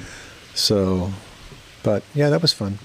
So, 0.54 1.12
but 1.82 2.02
yeah, 2.14 2.30
that 2.30 2.40
was 2.42 2.52
fun. 2.52 2.78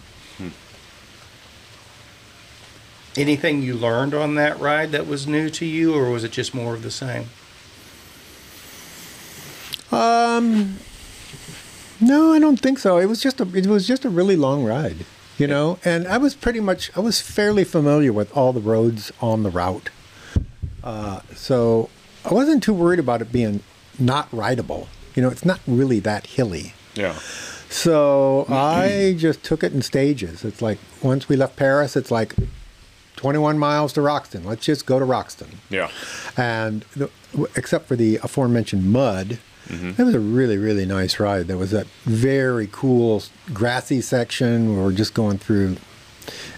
Anything 3.18 3.62
you 3.62 3.76
learned 3.76 4.14
on 4.14 4.36
that 4.36 4.60
ride 4.60 4.92
that 4.92 5.08
was 5.08 5.26
new 5.26 5.50
to 5.52 5.66
you, 5.66 5.96
or 5.96 6.10
was 6.12 6.26
it 6.26 6.32
just 6.34 6.54
more 6.54 6.74
of 6.74 6.84
the 6.84 6.92
same? 6.92 7.30
Um, 9.90 10.80
no, 12.02 12.34
I 12.34 12.40
don't 12.40 12.60
think 12.60 12.78
so. 12.78 12.98
It 12.98 13.06
was 13.06 13.22
just 13.22 13.40
a 13.40 13.48
it 13.56 13.68
was 13.68 13.88
just 13.88 14.04
a 14.04 14.10
really 14.10 14.36
long 14.36 14.66
ride, 14.66 15.06
you 15.38 15.48
know. 15.48 15.80
And 15.86 16.08
I 16.08 16.18
was 16.18 16.36
pretty 16.36 16.60
much 16.60 16.92
I 16.96 17.00
was 17.00 17.22
fairly 17.22 17.64
familiar 17.64 18.14
with 18.14 18.36
all 18.36 18.54
the 18.54 18.62
roads 18.62 19.12
on 19.22 19.44
the 19.44 19.50
route, 19.50 19.90
uh, 20.84 21.22
so 21.36 21.90
I 22.24 22.34
wasn't 22.34 22.64
too 22.64 22.74
worried 22.74 23.00
about 23.00 23.22
it 23.22 23.32
being 23.32 23.62
not 24.00 24.28
rideable. 24.32 24.88
You 25.16 25.22
know, 25.22 25.30
it's 25.30 25.46
not 25.46 25.60
really 25.68 26.00
that 26.02 26.28
hilly. 26.28 26.74
Yeah. 26.96 27.14
So 27.70 28.46
I 28.48 29.16
just 29.18 29.44
took 29.44 29.64
it 29.64 29.74
in 29.74 29.82
stages. 29.82 30.46
It's 30.46 30.62
like 30.62 30.78
once 31.02 31.28
we 31.28 31.36
left 31.36 31.56
Paris, 31.56 31.96
it's 31.96 32.12
like 32.12 32.36
21 33.16 33.58
miles 33.58 33.94
to 33.94 34.02
Roxton. 34.02 34.44
Let's 34.44 34.66
just 34.66 34.86
go 34.86 35.00
to 35.00 35.06
Roxton. 35.06 35.60
Yeah. 35.70 35.90
And 36.38 36.86
the, 36.96 37.10
except 37.56 37.88
for 37.88 37.96
the 37.96 38.18
aforementioned 38.18 38.92
mud, 38.92 39.40
it 39.70 40.04
was 40.04 40.16
a 40.16 40.20
really, 40.20 40.58
really 40.58 40.86
nice 40.86 41.20
ride. 41.20 41.48
There 41.48 41.58
was 41.58 41.72
that 41.72 41.88
very 42.04 42.68
cool 42.72 43.24
grassy 43.54 44.02
section 44.02 44.76
where 44.76 44.86
we're 44.86 44.94
just 44.94 45.14
going 45.14 45.38
through. 45.38 45.78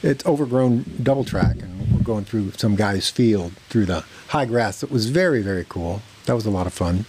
It's 0.03 0.25
overgrown 0.25 0.85
double 1.01 1.23
track, 1.23 1.57
and 1.57 1.91
we're 1.91 2.03
going 2.03 2.25
through 2.25 2.51
some 2.51 2.75
guy's 2.75 3.09
field 3.09 3.53
through 3.69 3.85
the 3.85 4.03
high 4.29 4.45
grass. 4.45 4.83
It 4.83 4.91
was 4.91 5.09
very, 5.09 5.41
very 5.41 5.65
cool. 5.67 6.01
That 6.25 6.33
was 6.33 6.45
a 6.45 6.51
lot 6.51 6.67
of 6.67 6.73
fun. 6.73 7.05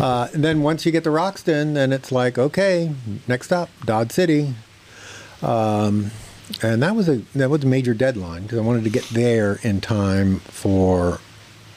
Uh, 0.00 0.28
and 0.32 0.42
then 0.42 0.62
once 0.62 0.84
you 0.84 0.92
get 0.92 1.04
to 1.04 1.10
Roxton, 1.10 1.74
then 1.74 1.92
it's 1.92 2.10
like, 2.10 2.38
okay, 2.38 2.92
next 3.28 3.46
stop, 3.46 3.68
Dodd 3.84 4.10
City. 4.10 4.54
Um, 5.42 6.10
and 6.62 6.82
that 6.82 6.94
was 6.94 7.08
a 7.08 7.22
that 7.34 7.50
was 7.50 7.64
a 7.64 7.66
major 7.66 7.94
deadline 7.94 8.42
because 8.42 8.58
I 8.58 8.62
wanted 8.62 8.84
to 8.84 8.90
get 8.90 9.04
there 9.10 9.58
in 9.62 9.80
time 9.80 10.40
for 10.40 11.20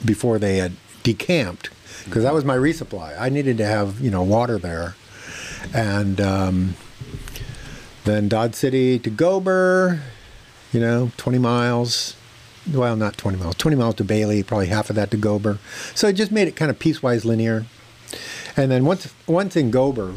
before 0.03 0.39
they 0.39 0.57
had 0.57 0.73
decamped 1.03 1.69
because 2.03 2.23
that 2.23 2.33
was 2.33 2.43
my 2.45 2.55
resupply. 2.55 3.15
I 3.19 3.29
needed 3.29 3.57
to 3.57 3.65
have 3.65 3.99
you 4.01 4.11
know 4.11 4.23
water 4.23 4.57
there, 4.57 4.95
and 5.73 6.19
um, 6.19 6.75
then 8.05 8.27
Dodd 8.27 8.55
City 8.55 8.99
to 8.99 9.09
Gober, 9.09 9.99
you 10.71 10.79
know, 10.79 11.11
20 11.17 11.37
miles. 11.39 12.15
Well, 12.71 12.95
not 12.95 13.17
20 13.17 13.37
miles, 13.37 13.55
20 13.55 13.77
miles 13.77 13.95
to 13.95 14.03
Bailey, 14.03 14.41
probably 14.41 14.67
half 14.67 14.89
of 14.89 14.95
that 14.95 15.11
to 15.11 15.17
Gober. 15.17 15.59
So 15.93 16.07
it 16.07 16.13
just 16.13 16.31
made 16.31 16.47
it 16.47 16.55
kind 16.55 16.71
of 16.71 16.79
piecewise 16.79 17.23
linear. 17.23 17.65
And 18.57 18.71
then 18.71 18.85
once 18.85 19.13
once 19.27 19.55
in 19.55 19.71
Gober, 19.71 20.15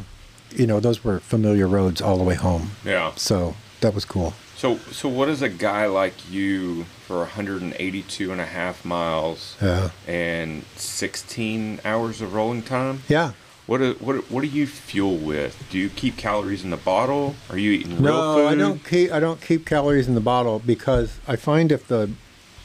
you 0.54 0.66
know, 0.66 0.80
those 0.80 1.04
were 1.04 1.20
familiar 1.20 1.66
roads 1.66 2.00
all 2.00 2.16
the 2.16 2.24
way 2.24 2.36
home. 2.36 2.70
Yeah. 2.84 3.12
So 3.16 3.54
that 3.80 3.94
was 3.94 4.04
cool. 4.04 4.34
So, 4.58 4.76
so 4.90 5.08
what 5.08 5.28
is 5.28 5.40
a 5.40 5.48
guy 5.48 5.86
like 5.86 6.14
you 6.30 6.82
for 7.06 7.18
182 7.18 8.32
and 8.32 8.40
a 8.40 8.44
half 8.44 8.84
miles 8.84 9.56
Yeah. 9.62 9.90
and 10.08 10.64
16 10.74 11.80
hours 11.84 12.20
of 12.20 12.34
rolling 12.34 12.62
time? 12.62 13.02
Yeah. 13.08 13.32
What 13.66 13.78
do, 13.78 13.92
what 14.00 14.30
what 14.32 14.40
do 14.40 14.48
you 14.48 14.66
fuel 14.66 15.16
with? 15.16 15.62
Do 15.70 15.78
you 15.78 15.88
keep 15.90 16.16
calories 16.16 16.64
in 16.64 16.70
the 16.70 16.76
bottle? 16.78 17.36
Are 17.50 17.58
you 17.58 17.70
eating 17.72 18.02
real 18.02 18.14
No, 18.14 18.34
food? 18.36 18.46
I 18.46 18.54
don't 18.56 18.84
keep 18.84 19.12
I 19.12 19.20
don't 19.20 19.40
keep 19.40 19.64
calories 19.64 20.08
in 20.08 20.14
the 20.14 20.20
bottle 20.22 20.58
because 20.58 21.20
I 21.28 21.36
find 21.36 21.70
if 21.70 21.86
the 21.86 22.10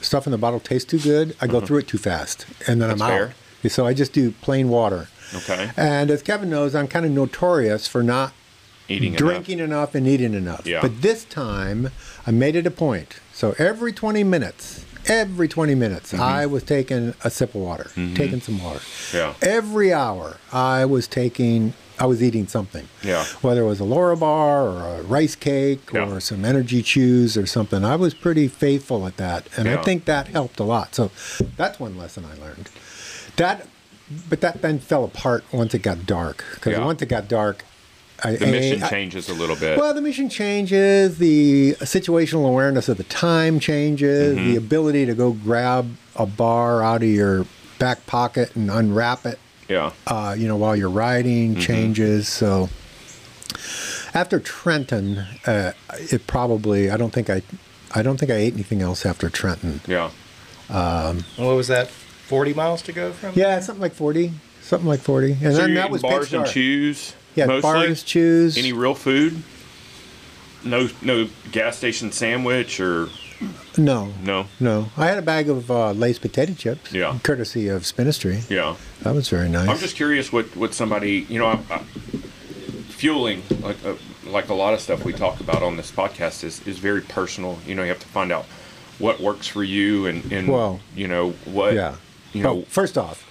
stuff 0.02 0.26
in 0.26 0.32
the 0.32 0.38
bottle 0.38 0.60
tastes 0.62 0.90
too 0.90 1.00
good, 1.00 1.36
I 1.42 1.46
go 1.48 1.60
through 1.62 1.80
it 1.80 1.88
too 1.88 1.98
fast, 2.00 2.46
and 2.68 2.82
then 2.82 2.90
Mm-hmm. 2.90 3.00
That's 3.00 3.02
I'm 3.02 3.12
out. 3.12 3.18
fair. 3.18 3.28
out. 3.66 3.72
So 3.72 3.86
I 3.86 3.94
just 3.94 4.14
do 4.14 4.32
plain 4.32 4.70
water. 4.70 5.10
Okay. 5.36 5.72
And 5.78 6.10
as 6.10 6.22
Kevin 6.24 6.50
knows, 6.50 6.74
I'm 6.74 6.88
kind 6.88 7.06
of 7.06 7.12
notorious 7.12 7.86
for 7.88 8.02
not 8.02 8.32
Eating 8.90 9.14
drinking 9.14 9.60
enough. 9.60 9.96
and 9.96 10.06
eating 10.08 10.34
enough. 10.34 10.66
Yeah. 10.66 10.82
But 10.82 11.02
this 11.02 11.24
time, 11.26 11.90
I 12.28 12.32
made 12.32 12.56
it 12.56 12.66
a 12.68 12.72
point. 12.72 13.16
So 13.34 13.56
every 13.58 13.94
20 13.94 14.24
minutes, 14.24 14.86
every 15.08 15.48
20 15.48 15.76
minutes, 15.76 16.12
Mm-hmm. 16.14 16.22
I 16.22 16.46
was 16.46 16.64
taking 16.64 17.14
a 17.24 17.30
sip 17.30 17.56
of 17.56 17.62
water, 17.62 17.90
taking 18.16 18.42
some 18.42 18.62
water. 18.64 18.82
Yeah. 19.14 19.34
Every 19.42 19.92
hour, 19.94 20.38
I 20.52 20.86
was 20.86 21.08
taking, 21.08 21.74
I 22.00 22.06
was 22.06 22.22
eating 22.22 22.48
something. 22.48 22.88
Yeah. 23.02 23.24
Whether 23.42 23.62
it 23.64 23.68
was 23.68 23.80
a 23.80 23.84
Larabar 23.86 24.22
or 24.74 24.96
a 25.00 25.02
rice 25.04 25.36
cake 25.36 25.90
Yeah. 25.94 26.10
or 26.10 26.20
some 26.20 26.44
energy 26.46 26.82
chews 26.84 27.36
or 27.38 27.46
something, 27.46 27.84
I 27.86 27.96
was 27.96 28.14
pretty 28.14 28.48
faithful 28.48 29.08
at 29.08 29.18
that. 29.18 29.48
And 29.58 29.68
Yeah. 29.68 29.80
I 29.80 29.84
think 29.84 30.06
that 30.06 30.28
helped 30.28 30.60
a 30.60 30.64
lot. 30.64 30.94
So 30.96 31.10
that's 31.58 31.80
one 31.80 31.98
lesson 31.98 32.26
I 32.26 32.40
learned. 32.44 32.70
That, 33.38 33.68
but 34.30 34.42
that 34.42 34.62
then 34.62 34.80
fell 34.80 35.04
apart 35.06 35.44
once 35.52 35.74
it 35.74 35.82
got 35.82 36.06
dark. 36.06 36.44
Because 36.56 36.74
Yeah. 36.74 36.86
once 36.86 37.02
it 37.02 37.08
got 37.08 37.28
dark, 37.28 37.64
I, 38.24 38.36
The 38.38 38.48
mission 38.48 38.82
I- 38.84 38.90
changes 38.90 39.30
a 39.30 39.34
little 39.34 39.56
bit. 39.56 39.78
well, 39.78 39.94
the 39.94 40.02
mission 40.02 40.30
changes, 40.30 41.18
the 41.18 41.74
situational 41.82 42.48
awareness 42.48 42.88
of 42.90 42.98
the 42.98 43.04
time 43.04 43.60
changes, 43.60 44.36
Mm-hmm. 44.38 44.52
the 44.52 44.56
ability 44.56 45.06
to 45.06 45.14
go 45.14 45.32
grab 45.32 45.96
a 46.16 46.26
bar 46.26 46.82
out 46.84 47.04
of 47.04 47.10
your 47.10 47.46
back 47.80 48.06
pocket 48.06 48.56
and 48.56 48.70
unwrap 48.72 49.26
it, 49.26 49.40
yeah. 49.68 49.92
uh, 50.08 50.36
you 50.38 50.48
know, 50.48 50.56
while 50.56 50.76
you're 50.76 50.90
Mm-hmm. 50.90 50.98
riding 50.98 51.56
changes. 51.58 52.28
So 52.30 52.70
after 54.14 54.40
Trenton, 54.40 55.26
uh, 55.46 55.74
it 55.94 56.28
probably 56.28 56.90
I 56.90 56.98
don't 56.98 57.12
think 57.12 57.30
I, 57.30 57.42
I 57.94 58.02
don't 58.04 58.18
think 58.18 58.32
I 58.32 58.36
ate 58.36 58.54
anything 58.54 58.82
else 58.82 59.06
after 59.06 59.30
Trenton. 59.30 59.82
Yeah. 59.88 60.12
What 60.70 61.56
was 61.56 61.68
that? 61.68 61.88
40 61.90 62.54
miles 62.54 62.82
to 62.84 62.94
go 62.94 63.12
from? 63.12 63.34
Yeah, 63.36 63.60
something 63.60 63.82
like 63.82 63.94
forty, 63.94 64.32
something 64.62 64.88
like 64.88 65.02
forty, 65.02 65.34
and 65.34 65.54
So 65.54 65.62
then 65.62 65.70
you're 65.72 65.76
that 65.76 65.92
was 65.92 66.02
bars 66.02 66.26
pitch 66.28 66.34
and 66.34 66.44
dark. 66.46 66.54
chews. 66.54 67.14
Yeah, 67.36 67.46
mostly? 67.48 67.62
bars, 67.62 68.04
chews. 68.04 68.58
Any 68.58 68.74
real 68.74 68.96
food? 68.96 69.44
No, 70.64 70.88
no 71.02 71.28
gas 71.52 71.78
station 71.78 72.12
sandwich 72.12 72.80
or 72.80 73.10
no, 73.78 74.14
no. 74.24 74.46
no. 74.60 74.90
I 74.96 75.08
had 75.08 75.18
a 75.18 75.22
bag 75.22 75.50
of 75.50 75.70
uh, 75.70 75.92
Lay's 75.92 76.20
potato 76.20 76.54
chips, 76.54 76.94
Yeah. 76.94 77.18
courtesy 77.24 77.68
of 77.68 77.86
Spinistry. 77.86 78.44
Yeah. 78.50 78.76
That 79.02 79.14
was 79.14 79.28
very 79.30 79.50
nice. 79.50 79.68
I'm 79.68 79.78
just 79.80 79.96
curious 79.98 80.32
what, 80.32 80.56
what 80.56 80.74
somebody 80.74 81.26
you 81.28 81.40
know, 81.40 81.48
I, 81.48 81.60
I, 81.70 81.80
fueling 82.90 83.44
like 83.62 83.84
uh, 83.86 83.96
like 84.26 84.50
a 84.50 84.54
lot 84.54 84.74
of 84.74 84.80
stuff 84.80 85.04
we 85.04 85.12
talk 85.14 85.40
about 85.42 85.62
on 85.64 85.76
this 85.76 85.92
podcast 85.92 86.44
is 86.44 86.66
is 86.68 86.78
very 86.80 87.02
personal. 87.02 87.60
You 87.68 87.76
know, 87.76 87.82
you 87.84 87.90
have 87.90 88.00
to 88.00 88.08
find 88.08 88.32
out 88.32 88.46
what 89.00 89.20
works 89.20 89.48
for 89.48 89.64
you 89.64 90.06
and 90.06 90.32
and 90.32 90.48
Well, 90.48 90.80
you 90.96 91.08
know 91.08 91.32
what 91.46 91.74
yeah. 91.74 91.96
you 92.32 92.44
know 92.44 92.62
first 92.64 92.98
off, 92.98 93.24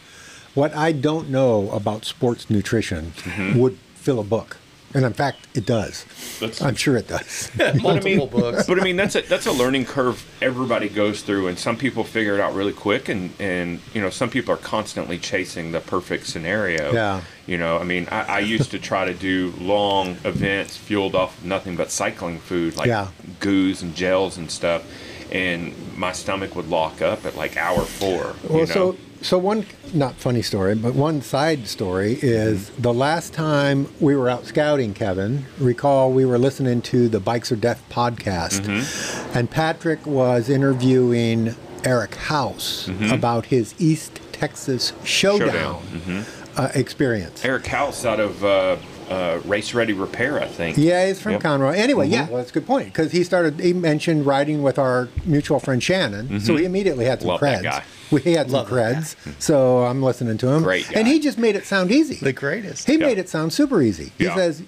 what 0.54 0.74
I 0.74 0.92
don't 0.92 1.30
know 1.30 1.70
about 1.70 2.04
sports 2.04 2.50
nutrition 2.50 3.12
Mm-hmm. 3.16 3.58
would 3.58 3.78
fill 4.02 4.18
a 4.20 4.24
book, 4.24 4.56
and 4.94 5.04
in 5.04 5.12
fact, 5.12 5.46
it 5.54 5.64
does. 5.64 6.04
That's- 6.40 6.60
I'm 6.60 6.74
sure 6.74 6.96
it 6.96 7.08
does. 7.08 7.50
Multiple 7.80 8.26
books. 8.26 8.66
But 8.66 8.80
I 8.80 8.84
mean, 8.84 8.96
that's 8.96 9.14
a 9.14 9.22
that's 9.22 9.46
a 9.46 9.52
learning 9.52 9.84
curve 9.86 10.24
everybody 10.42 10.88
goes 10.88 11.22
through, 11.22 11.48
and 11.48 11.58
some 11.58 11.76
people 11.76 12.04
figure 12.04 12.34
it 12.34 12.40
out 12.40 12.54
really 12.54 12.72
quick, 12.72 13.08
and 13.08 13.30
and 13.38 13.80
you 13.94 14.02
know, 14.02 14.10
some 14.10 14.28
people 14.28 14.52
are 14.54 14.58
constantly 14.58 15.18
chasing 15.18 15.72
the 15.72 15.80
perfect 15.80 16.26
scenario. 16.26 16.92
Yeah. 16.92 17.20
You 17.46 17.58
know, 17.58 17.78
I 17.78 17.84
mean, 17.84 18.06
I, 18.10 18.22
I 18.22 18.38
used 18.40 18.70
to 18.72 18.78
try 18.78 19.04
to 19.04 19.14
do 19.14 19.52
long 19.58 20.16
events 20.24 20.76
fueled 20.76 21.14
off 21.14 21.38
of 21.38 21.44
nothing 21.44 21.76
but 21.76 21.90
cycling 21.90 22.38
food, 22.38 22.76
like 22.76 22.88
Yeah. 22.88 23.08
goos 23.40 23.82
and 23.82 23.94
gels 23.94 24.36
and 24.36 24.50
stuff, 24.50 24.84
and 25.32 25.74
my 25.96 26.12
stomach 26.12 26.54
would 26.56 26.68
lock 26.68 27.00
up 27.02 27.24
at 27.24 27.36
like 27.36 27.56
hour 27.56 27.80
four. 27.82 28.34
well, 28.48 28.52
you 28.52 28.58
know? 28.58 28.64
so 28.66 28.96
so 29.22 29.38
one 29.38 29.64
not 29.94 30.14
funny 30.14 30.42
story, 30.42 30.74
but 30.74 30.94
one 30.94 31.22
side 31.22 31.66
story 31.66 32.18
is 32.22 32.70
Mm-hmm. 32.70 32.82
the 32.82 32.92
last 32.94 33.32
time 33.32 33.88
we 34.00 34.16
were 34.16 34.28
out 34.28 34.44
scouting, 34.46 34.94
Kevin. 34.94 35.46
Recall 35.58 36.12
we 36.12 36.24
were 36.24 36.38
listening 36.38 36.82
to 36.82 37.08
the 37.08 37.20
Bikes 37.20 37.50
or 37.52 37.56
Death 37.56 37.82
podcast, 37.90 38.60
Mm-hmm. 38.62 39.38
and 39.38 39.50
Patrick 39.50 40.06
was 40.06 40.48
interviewing 40.48 41.54
Eric 41.84 42.14
House 42.14 42.88
about 43.10 43.46
his 43.46 43.74
East 43.78 44.20
Texas 44.32 44.92
Showdown, 45.04 45.82
Mm-hmm. 45.82 45.98
Showdown. 46.22 46.24
Uh, 46.54 46.68
experience. 46.74 47.42
Eric 47.46 47.66
House 47.66 48.04
out 48.04 48.20
of 48.20 48.44
uh, 48.44 48.76
uh, 49.08 49.40
Race 49.46 49.72
Ready 49.72 49.94
Repair, 49.94 50.38
I 50.38 50.46
think. 50.46 50.76
Yeah, 50.76 51.06
he's 51.06 51.18
from 51.18 51.32
Yep. 51.32 51.40
Mm-hmm. 51.42 51.62
Conroe. 51.62 51.74
Anyway, 51.74 52.08
yeah, 52.08 52.28
well, 52.28 52.36
that's 52.36 52.50
a 52.50 52.52
good 52.54 52.66
point 52.66 52.86
because 52.88 53.10
he 53.12 53.24
started. 53.24 53.58
He 53.58 53.72
mentioned 53.72 54.26
riding 54.26 54.62
with 54.62 54.78
our 54.78 55.08
mutual 55.24 55.60
friend 55.60 55.82
Shannon, 55.82 56.40
so 56.40 56.56
he 56.56 56.66
immediately 56.66 57.06
had 57.06 57.22
some 57.22 57.30
Mm-hmm. 57.30 57.44
Love 57.44 57.62
creds. 57.62 57.84
That. 58.12 58.24
We 58.24 58.32
had 58.32 58.46
some 58.50 58.52
Love 58.54 58.70
that 58.70 58.94
creds, 58.96 59.16
so 59.42 59.84
I'm 59.84 60.02
listening 60.02 60.38
to 60.38 60.48
him. 60.48 60.62
Great 60.62 60.88
guy. 60.88 60.98
and 61.00 61.08
he 61.08 61.18
just 61.18 61.38
made 61.38 61.56
it 61.56 61.64
sound 61.66 61.90
easy. 61.90 62.16
The 62.16 62.32
greatest. 62.32 62.86
He 62.86 62.94
Yeah. 62.94 63.06
made 63.06 63.18
it 63.18 63.28
sound 63.28 63.52
super 63.52 63.82
easy. 63.82 64.12
He 64.18 64.24
Yeah. 64.24 64.34
says, 64.36 64.62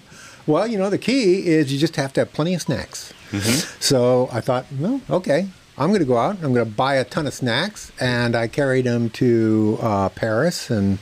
"Well, 0.47 0.67
you 0.67 0.77
know, 0.77 0.89
the 0.89 0.97
key 0.97 1.47
is 1.47 1.71
you 1.71 1.79
just 1.79 1.95
have 1.95 2.11
to 2.13 2.21
have 2.21 2.33
plenty 2.33 2.53
of 2.53 2.61
snacks." 2.61 3.13
Mm-hmm. 3.31 3.77
So 3.79 4.29
I 4.31 4.41
thought, 4.41 4.65
well, 4.79 5.01
okay, 5.09 5.47
I'm 5.77 5.89
going 5.89 5.99
to 5.99 6.05
go 6.05 6.17
out. 6.17 6.37
I'm 6.43 6.53
going 6.53 6.65
to 6.65 6.71
buy 6.71 6.95
a 6.95 7.03
ton 7.03 7.27
of 7.27 7.33
snacks, 7.33 7.91
and 7.99 8.35
I 8.35 8.47
carried 8.47 8.85
them 8.85 9.09
to 9.11 9.77
uh, 9.81 10.09
Paris, 10.09 10.69
and 10.69 10.99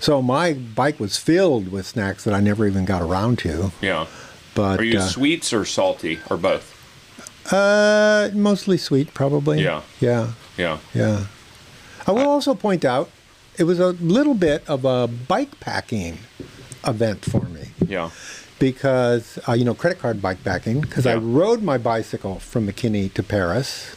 so 0.00 0.20
my 0.20 0.52
bike 0.52 1.00
was 1.00 1.16
filled 1.16 1.68
with 1.72 1.86
snacks 1.86 2.24
that 2.24 2.34
I 2.34 2.40
never 2.40 2.66
even 2.66 2.84
got 2.84 3.00
around 3.00 3.38
to. 3.40 3.72
Yeah. 3.80 4.06
But 4.54 4.80
Are 4.80 4.84
you 4.84 4.98
uh, 4.98 5.06
sweets 5.08 5.52
or 5.54 5.64
salty 5.64 6.18
or 6.28 6.36
both? 6.36 6.68
Uh, 7.50 8.28
mostly 8.34 8.76
sweet, 8.76 9.14
probably. 9.14 9.62
Yeah. 9.62 9.80
Yeah. 10.00 10.32
Yeah. 10.58 10.78
Yeah. 10.94 11.24
I 12.06 12.12
will 12.12 12.28
also 12.28 12.54
point 12.54 12.84
out 12.84 13.10
it 13.58 13.64
was 13.64 13.78
a 13.80 13.88
little 13.92 14.34
bit 14.34 14.68
of 14.68 14.84
a 14.84 15.06
bike 15.06 15.60
packing 15.60 16.18
event 16.86 17.24
for 17.24 17.42
me 17.46 17.68
Yeah. 17.86 18.10
because 18.58 19.38
uh, 19.48 19.52
you 19.52 19.64
know 19.64 19.74
credit 19.74 19.98
card 20.00 20.20
bike 20.22 20.42
packing 20.42 20.80
because 20.80 21.06
I 21.06 21.14
rode 21.16 21.62
my 21.62 21.78
bicycle 21.78 22.38
from 22.40 22.66
McKinney 22.66 23.12
to 23.14 23.22
Paris 23.22 23.94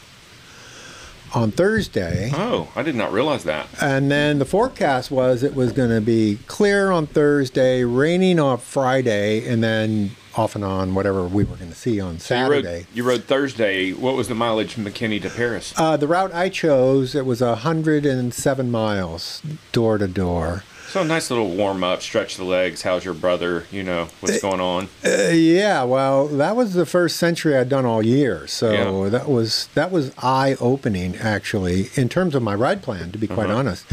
on 1.34 1.50
Thursday. 1.50 2.30
Oh, 2.32 2.68
I 2.76 2.82
did 2.82 2.94
not 2.94 3.12
realize 3.12 3.44
that. 3.44 3.66
And 3.82 4.10
then 4.10 4.38
the 4.38 4.44
forecast 4.44 5.10
was 5.10 5.42
it 5.42 5.54
was 5.54 5.72
going 5.72 5.90
to 5.90 6.00
be 6.00 6.38
clear 6.46 6.90
on 6.92 7.06
Thursday, 7.08 7.82
raining 7.84 8.38
on 8.38 8.58
Friday, 8.58 9.46
and 9.46 9.62
then 9.62 10.12
off 10.38 10.54
and 10.54 10.64
on 10.64 10.94
whatever 10.94 11.24
we 11.24 11.44
were 11.44 11.56
going 11.56 11.70
to 11.70 11.76
see 11.76 12.00
on 12.00 12.18
So 12.18 12.34
you 12.34 12.40
Saturday. 12.40 12.76
rode, 12.78 12.86
you 12.94 13.02
rode 13.04 13.24
Thursday. 13.24 13.92
What 13.92 14.14
was 14.16 14.28
the 14.28 14.34
mileage 14.34 14.74
from 14.74 14.84
McKinney 14.84 15.20
to 15.22 15.30
Paris? 15.30 15.72
Uh, 15.76 15.96
the 15.96 16.06
route 16.06 16.32
I 16.34 16.48
chose, 16.48 17.14
it 17.14 17.24
was 17.24 17.40
107 17.40 18.70
miles 18.70 19.42
door 19.72 19.98
to 19.98 20.06
door. 20.08 20.62
So 20.88 21.02
a 21.02 21.04
nice 21.04 21.30
little 21.30 21.50
warm 21.50 21.84
up, 21.84 22.00
stretch 22.00 22.36
the 22.36 22.44
legs. 22.44 22.82
How's 22.82 23.04
your 23.04 23.12
brother? 23.12 23.64
You 23.70 23.82
know 23.82 24.08
what's 24.20 24.40
going 24.40 24.60
on. 24.60 24.88
Uh, 25.04 25.28
yeah, 25.32 25.82
well, 25.82 26.26
that 26.26 26.56
was 26.56 26.72
the 26.74 26.86
first 26.86 27.16
century 27.16 27.56
I'd 27.56 27.68
done 27.68 27.84
all 27.84 28.02
year, 28.04 28.46
so 28.46 28.72
Yeah. 29.04 29.10
that 29.10 29.28
was 29.28 29.68
that 29.74 29.90
was 29.90 30.12
eye 30.22 30.56
opening 30.60 31.16
actually 31.16 31.90
in 31.96 32.08
terms 32.08 32.34
of 32.34 32.42
my 32.42 32.54
ride 32.54 32.82
plan, 32.82 33.10
to 33.12 33.18
be 33.18 33.26
quite 33.26 33.50
Uh-huh. 33.50 33.58
honest. 33.58 33.84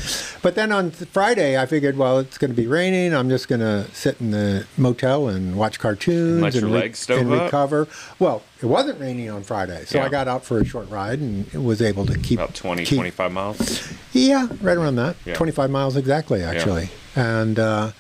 But 0.41 0.55
then 0.55 0.71
on 0.71 0.91
th- 0.91 1.09
Friday, 1.11 1.57
I 1.59 1.65
figured, 1.65 1.97
well, 1.97 2.19
it's 2.19 2.37
going 2.37 2.51
to 2.51 2.57
be 2.57 2.67
raining. 2.67 3.13
I'm 3.13 3.29
just 3.29 3.47
going 3.47 3.61
to 3.61 3.85
sit 3.93 4.17
in 4.21 4.31
the 4.31 4.65
motel 4.77 5.27
and 5.27 5.55
watch 5.55 5.79
cartoons 5.79 6.41
let 6.41 6.53
your 6.53 6.67
re- 6.69 6.93
and 7.09 7.31
recover. 7.31 7.87
Well, 8.19 8.43
it 8.63 8.67
wasn't 8.67 8.97
raining 8.97 9.29
on 9.29 9.43
Friday, 9.43 9.83
so 9.85 9.97
Yeah. 9.97 10.05
I 10.05 10.09
got 10.09 10.29
out 10.29 10.45
for 10.45 10.57
a 10.57 10.63
short 10.63 10.89
ride 10.89 11.19
and 11.19 11.51
was 11.53 11.81
able 11.81 12.05
to 12.05 12.17
keep 12.17 12.39
About 12.39 12.55
20, 12.55 12.85
keep, 12.85 12.95
25 12.95 13.31
miles. 13.33 13.93
Yeah, 14.13 14.47
right 14.61 14.77
around 14.77 14.95
that. 14.95 15.17
Yeah. 15.25 15.33
25 15.35 15.69
miles 15.69 15.97
exactly, 15.97 16.41
actually. 16.41 16.89
Yeah. 17.15 17.39
And 17.41 17.59
uh, 17.59 17.91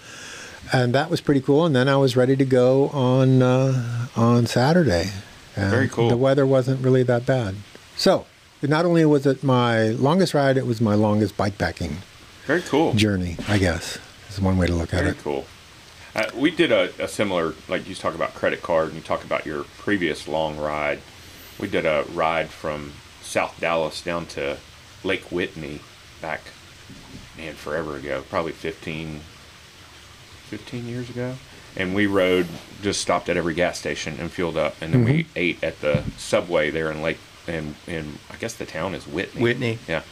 and 0.71 0.95
that 0.95 1.09
was 1.09 1.19
pretty 1.19 1.41
cool. 1.41 1.65
And 1.65 1.75
then 1.75 1.89
I 1.89 1.97
was 1.97 2.15
ready 2.15 2.37
to 2.37 2.45
go 2.45 2.87
on 2.89 3.41
uh, 3.41 4.07
on 4.15 4.45
Saturday. 4.47 5.11
And 5.57 5.69
Very 5.69 5.89
cool. 5.89 6.07
The 6.07 6.15
weather 6.17 6.45
wasn't 6.47 6.81
really 6.81 7.03
that 7.03 7.25
bad. 7.25 7.55
So 7.97 8.25
not 8.61 8.85
only 8.85 9.03
was 9.03 9.25
it 9.25 9.43
my 9.43 9.89
longest 9.89 10.33
ride, 10.33 10.55
it 10.55 10.65
was 10.65 10.79
my 10.79 10.95
longest 10.95 11.35
bike 11.35 11.57
bikepacking 11.57 11.95
Very 12.45 12.61
cool. 12.61 12.93
journey. 12.93 13.35
I 13.49 13.57
guess 13.57 13.99
is 14.29 14.39
one 14.39 14.57
way 14.57 14.67
to 14.67 14.73
look 14.73 14.93
at 14.93 15.01
it. 15.01 15.03
Very 15.03 15.17
it. 15.17 15.23
cool. 15.23 15.45
Uh, 16.15 16.29
we 16.35 16.51
did 16.51 16.71
a, 16.71 16.91
a 17.03 17.07
similar, 17.07 17.53
like 17.67 17.87
you 17.87 17.95
talk 17.95 18.13
about 18.13 18.33
credit 18.35 18.61
card 18.61 18.87
and 18.87 18.95
you 18.95 19.01
talk 19.01 19.23
about 19.23 19.45
your 19.45 19.63
previous 19.79 20.27
long 20.27 20.57
ride. 20.57 20.99
We 21.59 21.67
did 21.67 21.85
a 21.85 22.05
ride 22.13 22.49
from 22.49 22.93
South 23.21 23.59
Dallas 23.59 24.01
down 24.01 24.25
to 24.27 24.57
Lake 25.03 25.31
Whitney 25.31 25.79
back, 26.21 26.41
man, 27.37 27.53
forever 27.55 27.95
ago, 27.95 28.23
probably 28.29 28.51
15, 28.51 29.21
15 30.49 30.87
years 30.87 31.09
ago. 31.09 31.35
and 31.75 31.95
we 31.95 32.05
rode 32.05 32.47
just 32.83 33.01
stopped 33.01 33.27
at 33.29 33.37
every 33.37 33.53
gas 33.55 33.79
station 33.79 34.17
and 34.19 34.31
fueled 34.31 34.57
up, 34.57 34.75
and 34.81 34.93
then 34.93 35.05
we 35.05 35.25
ate 35.35 35.63
at 35.63 35.79
the 35.81 36.03
subway 36.17 36.69
there 36.69 36.91
in 36.91 37.01
Lake 37.01 37.17
in 37.47 37.75
in 37.87 38.19
I 38.31 38.35
guess 38.35 38.53
the 38.53 38.65
town 38.65 38.93
is 38.93 39.07
Whitney. 39.07 39.41
Whitney. 39.41 39.79
Yeah, 39.87 40.03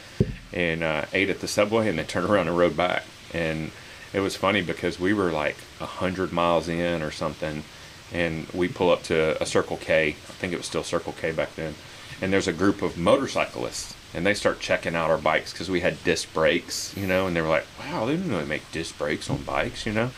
and 0.51 0.83
uh, 0.83 1.05
ate 1.13 1.29
at 1.29 1.41
the 1.41 1.47
subway 1.47 1.87
and 1.87 1.97
then 1.99 2.07
turned 2.07 2.27
around 2.29 2.47
and 2.47 2.57
rode 2.57 2.75
back. 2.75 3.03
And 3.33 3.71
it 4.13 4.19
was 4.19 4.35
funny 4.35 4.61
because 4.61 4.99
we 4.99 5.13
were 5.13 5.31
like 5.31 5.57
a 5.79 5.85
hundred 5.85 6.31
miles 6.31 6.67
in 6.67 7.01
or 7.01 7.11
something, 7.11 7.63
and 8.11 8.47
we 8.53 8.67
pull 8.67 8.91
up 8.91 9.03
to 9.03 9.41
a 9.41 9.45
Circle 9.45 9.77
K. 9.77 10.09
I 10.09 10.11
think 10.13 10.53
it 10.53 10.57
was 10.57 10.65
still 10.65 10.83
Circle 10.83 11.13
K 11.13 11.31
back 11.31 11.55
then. 11.55 11.75
And 12.21 12.31
there's 12.31 12.47
a 12.47 12.53
group 12.53 12.81
of 12.81 12.97
motorcyclists, 12.97 13.95
and 14.13 14.25
they 14.25 14.33
start 14.33 14.59
checking 14.59 14.95
out 14.95 15.09
our 15.09 15.17
bikes 15.17 15.51
because 15.53 15.71
we 15.71 15.79
had 15.79 16.03
disc 16.03 16.31
brakes, 16.33 16.95
you 16.95 17.07
know. 17.07 17.25
And 17.25 17.35
they 17.35 17.41
were 17.41 17.47
like, 17.47 17.65
"Wow, 17.79 18.05
they 18.05 18.15
didn't 18.15 18.31
really 18.31 18.45
make 18.45 18.71
disc 18.71 18.97
brakes 18.97 19.29
on 19.29 19.43
bikes, 19.43 19.85
you 19.85 19.93
know." 19.93 20.11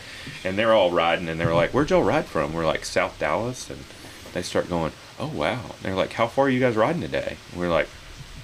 And 0.43 0.58
they're 0.58 0.73
all 0.73 0.91
riding, 0.91 1.29
and 1.29 1.39
they 1.39 1.45
were 1.45 1.53
like, 1.53 1.71
"Where'd 1.71 1.89
y'all 1.89 2.03
ride 2.03 2.25
from?" 2.25 2.53
We're 2.53 2.65
like, 2.65 2.86
"South 2.86 3.17
Dallas," 3.19 3.69
and 3.69 3.86
they 4.34 4.41
start 4.41 4.69
going, 4.69 4.91
"Oh 5.19 5.27
wow!" 5.27 5.75
They're 5.82 5.95
like, 5.95 6.13
"How 6.13 6.27
far 6.27 6.45
are 6.45 6.49
you 6.49 6.60
guys 6.60 6.75
riding 6.75 7.01
today?" 7.01 7.38
And 7.51 7.62
we're 7.62 7.69
like, 7.69 7.88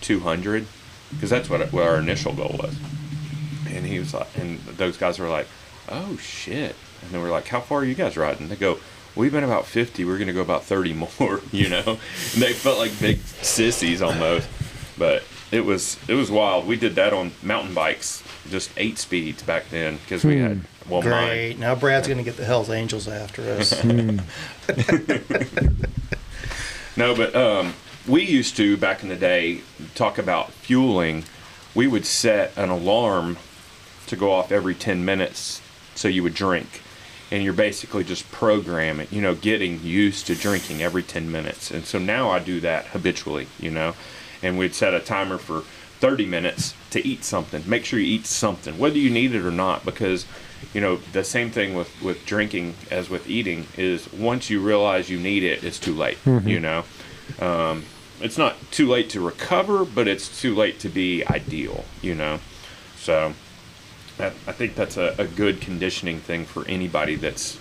200 0.02 0.66
because 1.12 1.30
that's 1.30 1.50
what, 1.50 1.72
what 1.74 1.84
our 1.84 1.98
initial 1.98 2.34
goal 2.34 2.56
was 2.62 2.76
and 3.70 3.86
he 3.86 4.00
was 4.00 4.14
like 4.14 4.28
and 4.38 4.60
those 4.60 4.98
guys 4.98 5.20
were 5.20 5.30
like 5.30 5.48
oh 5.90 6.18
shit. 6.18 6.76
And 7.02 7.12
they 7.12 7.18
were 7.18 7.30
like 7.30 7.48
how 7.48 7.62
far 7.62 7.80
are 7.80 7.86
you 7.86 7.96
guys 7.96 8.18
riding? 8.18 8.50
They 8.50 8.56
go 8.56 8.80
we've 9.16 9.32
been 9.32 9.44
about 9.44 9.66
50 9.66 10.06
we're 10.06 10.18
gonna 10.18 10.34
go 10.34 10.42
about 10.42 10.64
30 10.64 10.94
more 10.94 11.42
you 11.52 11.70
know? 11.70 11.84
And 11.86 12.42
they 12.42 12.54
felt 12.54 12.78
like 12.78 12.98
big 13.00 13.20
sissies 13.20 14.02
almost. 14.02 14.48
But 14.98 15.24
it 15.52 15.66
was 15.66 15.98
it 16.08 16.14
was 16.14 16.30
wild. 16.30 16.68
We 16.68 16.76
did 16.76 16.96
that 16.96 17.14
on 17.14 17.32
mountain 17.42 17.74
bikes 17.74 18.24
just 18.50 18.72
eight 18.78 18.98
speeds 18.98 19.44
back 19.44 19.70
then 19.70 19.98
because 19.98 20.24
we 20.24 20.38
had 20.38 20.62
well 20.90 21.02
mine 21.02 21.28
Great. 21.28 21.60
Now 21.60 21.76
Brad's 21.76 22.08
going 22.08 22.18
to 22.18 22.24
get 22.24 22.38
the 22.38 22.46
Hell's 22.46 22.70
Angels 22.70 23.08
after 23.08 23.44
us. 23.52 23.84
No, 27.00 27.16
but 27.16 27.34
um, 27.34 27.76
we 28.10 28.24
used 28.24 28.58
to 28.58 28.76
back 28.76 29.04
in 29.04 29.10
the 29.10 29.16
day 29.16 29.62
talk 29.96 30.18
about 30.18 30.52
fueling. 30.52 31.24
We 31.74 31.88
would 31.88 32.06
set 32.06 32.52
an 32.58 32.70
alarm 32.70 33.38
to 34.10 34.16
go 34.16 34.32
off 34.32 34.52
every 34.52 34.76
ten 34.76 35.06
minutes, 35.06 35.62
so 35.96 36.08
you 36.08 36.24
would 36.24 36.34
drink, 36.34 36.82
and 37.32 37.44
you're 37.44 37.54
basically 37.54 38.04
just 38.04 38.30
programming, 38.32 39.08
you 39.12 39.22
know, 39.22 39.36
getting 39.36 39.82
used 39.82 40.28
to 40.28 40.36
drinking 40.36 40.82
every 40.82 41.04
ten 41.04 41.32
minutes. 41.32 41.72
And 41.72 41.86
so 41.86 41.98
now 42.00 42.30
I 42.30 42.40
do 42.40 42.60
that 42.62 42.88
habitually, 42.88 43.48
you 43.60 43.72
know, 43.72 43.96
and 44.44 44.58
we'd 44.58 44.76
set 44.76 44.94
a 44.94 45.00
timer 45.00 45.38
for 45.38 45.62
thirty 46.00 46.26
minutes 46.26 46.74
to 46.92 47.06
eat 47.06 47.24
something. 47.24 47.64
Make 47.68 47.86
sure 47.86 48.00
you 48.00 48.16
eat 48.16 48.26
something, 48.26 48.78
whether 48.78 48.98
you 48.98 49.10
need 49.10 49.36
it 49.36 49.46
or 49.46 49.52
not, 49.52 49.86
because 49.86 50.26
you 50.74 50.82
know 50.82 50.98
the 51.14 51.24
same 51.24 51.50
thing 51.52 51.74
with 51.74 51.90
with 52.02 52.26
drinking 52.26 52.76
as 52.92 53.10
with 53.10 53.30
eating 53.30 53.66
is 53.78 54.12
once 54.12 54.50
you 54.50 54.60
realize 54.60 55.10
you 55.10 55.18
need 55.18 55.42
it 55.42 55.64
it's 55.64 55.80
too 55.80 55.96
late 55.96 56.18
you 56.50 56.60
know. 56.60 56.84
Um, 57.40 57.86
it's 58.20 58.38
not 58.38 58.58
too 58.70 58.88
late 58.90 59.10
to 59.12 59.22
recover 59.22 59.86
but 59.86 60.06
it's 60.08 60.42
too 60.42 60.54
late 60.54 60.80
to 60.82 60.90
be 60.90 61.26
ideal 61.28 61.86
you 62.02 62.14
know. 62.14 62.40
So 62.98 63.34
that, 64.20 64.34
i 64.48 64.52
think 64.52 64.76
that's 64.76 64.98
a, 64.98 65.16
a 65.18 65.26
good 65.26 65.60
conditioning 65.60 66.20
thing 66.20 66.46
for 66.46 66.66
anybody 66.68 67.16
that's 67.16 67.58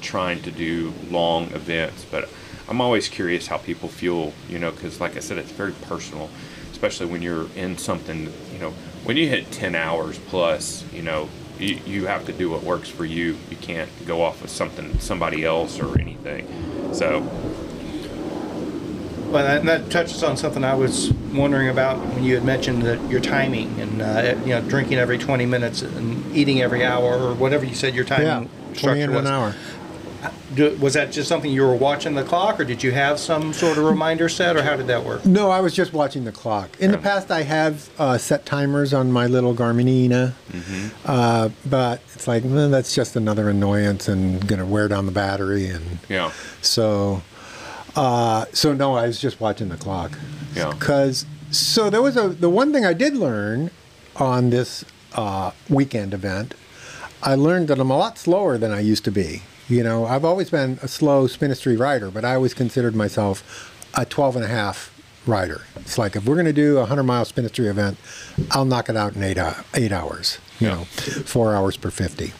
trying 0.00 0.42
to 0.42 0.50
do 0.50 0.92
long 1.08 1.44
events 1.52 2.04
but 2.10 2.28
i'm 2.68 2.80
always 2.80 3.08
curious 3.08 3.46
how 3.46 3.56
people 3.56 3.88
fuel 3.88 4.34
you 4.48 4.58
know 4.58 4.72
because 4.72 5.00
like 5.00 5.16
i 5.16 5.20
said 5.20 5.38
it's 5.38 5.52
very 5.52 5.72
personal 5.72 6.28
especially 6.72 7.06
when 7.06 7.22
you're 7.22 7.48
in 7.54 7.78
something 7.78 8.32
you 8.52 8.58
know 8.58 8.70
when 9.04 9.16
you 9.16 9.28
hit 9.28 9.50
10 9.52 9.74
hours 9.74 10.18
plus 10.18 10.84
you 10.92 11.02
know 11.02 11.28
you, 11.58 11.78
you 11.86 12.06
have 12.06 12.26
to 12.26 12.32
do 12.32 12.50
what 12.50 12.62
works 12.62 12.88
for 12.88 13.04
you. 13.04 13.36
You 13.50 13.56
can't 13.56 13.90
go 14.06 14.22
off 14.22 14.42
of 14.42 14.50
something 14.50 14.98
somebody 14.98 15.44
else 15.44 15.80
or 15.80 15.98
anything. 15.98 16.46
So 16.92 17.20
Well, 19.30 19.44
that, 19.44 19.60
and 19.60 19.68
that 19.68 19.90
touches 19.90 20.22
on 20.22 20.36
something 20.36 20.64
I 20.64 20.74
was 20.74 21.12
wondering 21.34 21.68
about 21.68 21.98
when 22.14 22.22
you 22.24 22.34
had 22.34 22.44
mentioned 22.44 22.82
that 22.82 23.00
your 23.10 23.20
timing 23.20 23.78
and 23.80 24.00
uh, 24.02 24.36
you 24.44 24.50
know 24.50 24.60
drinking 24.62 24.98
every 24.98 25.18
20 25.18 25.44
minutes 25.46 25.82
and 25.82 26.24
eating 26.36 26.62
every 26.62 26.84
hour 26.84 27.18
or 27.18 27.34
whatever 27.34 27.64
you 27.64 27.74
said 27.74 27.94
your 27.94 28.04
Yeah, 28.06 28.16
timing 28.16 28.48
20 28.48 28.78
structure 28.78 29.00
in 29.02 29.10
was. 29.12 29.20
an 29.20 29.26
hour. 29.26 29.54
Do, 30.54 30.74
was 30.80 30.94
that 30.94 31.12
just 31.12 31.28
something 31.28 31.52
you 31.52 31.62
were 31.62 31.74
watching 31.74 32.14
the 32.14 32.24
clock, 32.24 32.58
or 32.58 32.64
did 32.64 32.82
you 32.82 32.90
have 32.90 33.20
some 33.20 33.52
sort 33.52 33.76
of 33.78 33.84
reminder 33.84 34.28
set, 34.28 34.56
or 34.56 34.62
how 34.62 34.74
did 34.74 34.86
that 34.86 35.04
work? 35.04 35.24
No, 35.26 35.50
I 35.50 35.60
was 35.60 35.74
just 35.74 35.92
watching 35.92 36.24
the 36.24 36.32
clock. 36.32 36.70
In 36.80 36.90
the 36.90 36.98
past, 36.98 37.30
I 37.30 37.42
have 37.42 37.90
uh, 37.98 38.16
set 38.16 38.46
timers 38.46 38.94
on 38.94 39.12
my 39.12 39.26
little 39.26 39.54
Garminina, 39.54 40.32
uh, 41.04 41.50
but 41.68 42.00
it's 42.14 42.26
like 42.26 42.42
well, 42.46 42.70
that's 42.70 42.94
just 42.94 43.14
another 43.16 43.48
annoyance 43.50 44.08
and 44.08 44.46
going 44.48 44.58
to 44.58 44.66
wear 44.66 44.88
down 44.88 45.06
the 45.06 45.12
battery, 45.12 45.66
and 45.68 45.98
yeah 46.08 46.32
so 46.62 47.22
uh, 47.96 48.44
so 48.52 48.72
no, 48.72 48.94
I 48.94 49.06
was 49.06 49.20
just 49.20 49.40
watching 49.40 49.68
the 49.68 49.76
clock. 49.76 50.18
Yeah. 50.54 50.72
Because 50.72 51.26
so 51.50 51.90
there 51.90 52.02
was 52.02 52.16
a 52.16 52.28
the 52.28 52.50
one 52.50 52.72
thing 52.72 52.84
I 52.84 52.92
did 52.92 53.14
learn 53.16 53.70
on 54.16 54.50
this 54.50 54.84
uh, 55.14 55.50
weekend 55.68 56.14
event. 56.14 56.54
I 57.22 57.34
learned 57.34 57.68
that 57.68 57.78
I'm 57.80 57.90
a 57.90 57.96
lot 57.96 58.18
slower 58.18 58.58
than 58.58 58.70
I 58.72 58.80
used 58.80 59.04
to 59.04 59.10
be. 59.10 59.42
You 59.68 59.82
know, 59.82 60.06
I've 60.06 60.24
always 60.24 60.50
been 60.50 60.78
a 60.82 60.88
slow 60.88 61.26
century 61.26 61.76
rider, 61.76 62.10
but 62.10 62.24
I 62.24 62.34
always 62.34 62.54
considered 62.54 62.94
myself 62.94 63.72
a 63.94 64.04
12 64.04 64.36
and 64.36 64.44
a 64.44 64.48
half 64.48 64.92
rider. 65.26 65.62
It's 65.76 65.98
like 65.98 66.14
if 66.14 66.24
we're 66.24 66.34
going 66.36 66.46
to 66.46 66.52
do 66.52 66.76
a 66.76 66.80
100 66.80 67.02
mile 67.02 67.24
century 67.24 67.66
event, 67.66 67.98
I'll 68.52 68.64
knock 68.64 68.88
it 68.88 68.96
out 68.96 69.16
in 69.16 69.24
eight, 69.24 69.38
eight 69.74 69.90
hours, 69.90 70.38
you 70.60 70.68
Yeah. 70.68 70.74
know, 70.74 70.84
four 70.84 71.54
hours 71.54 71.76
per 71.76 71.90
50. 71.90 72.32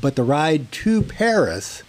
But 0.00 0.16
the 0.16 0.24
ride 0.24 0.72
to 0.72 1.02
Paris 1.02 1.84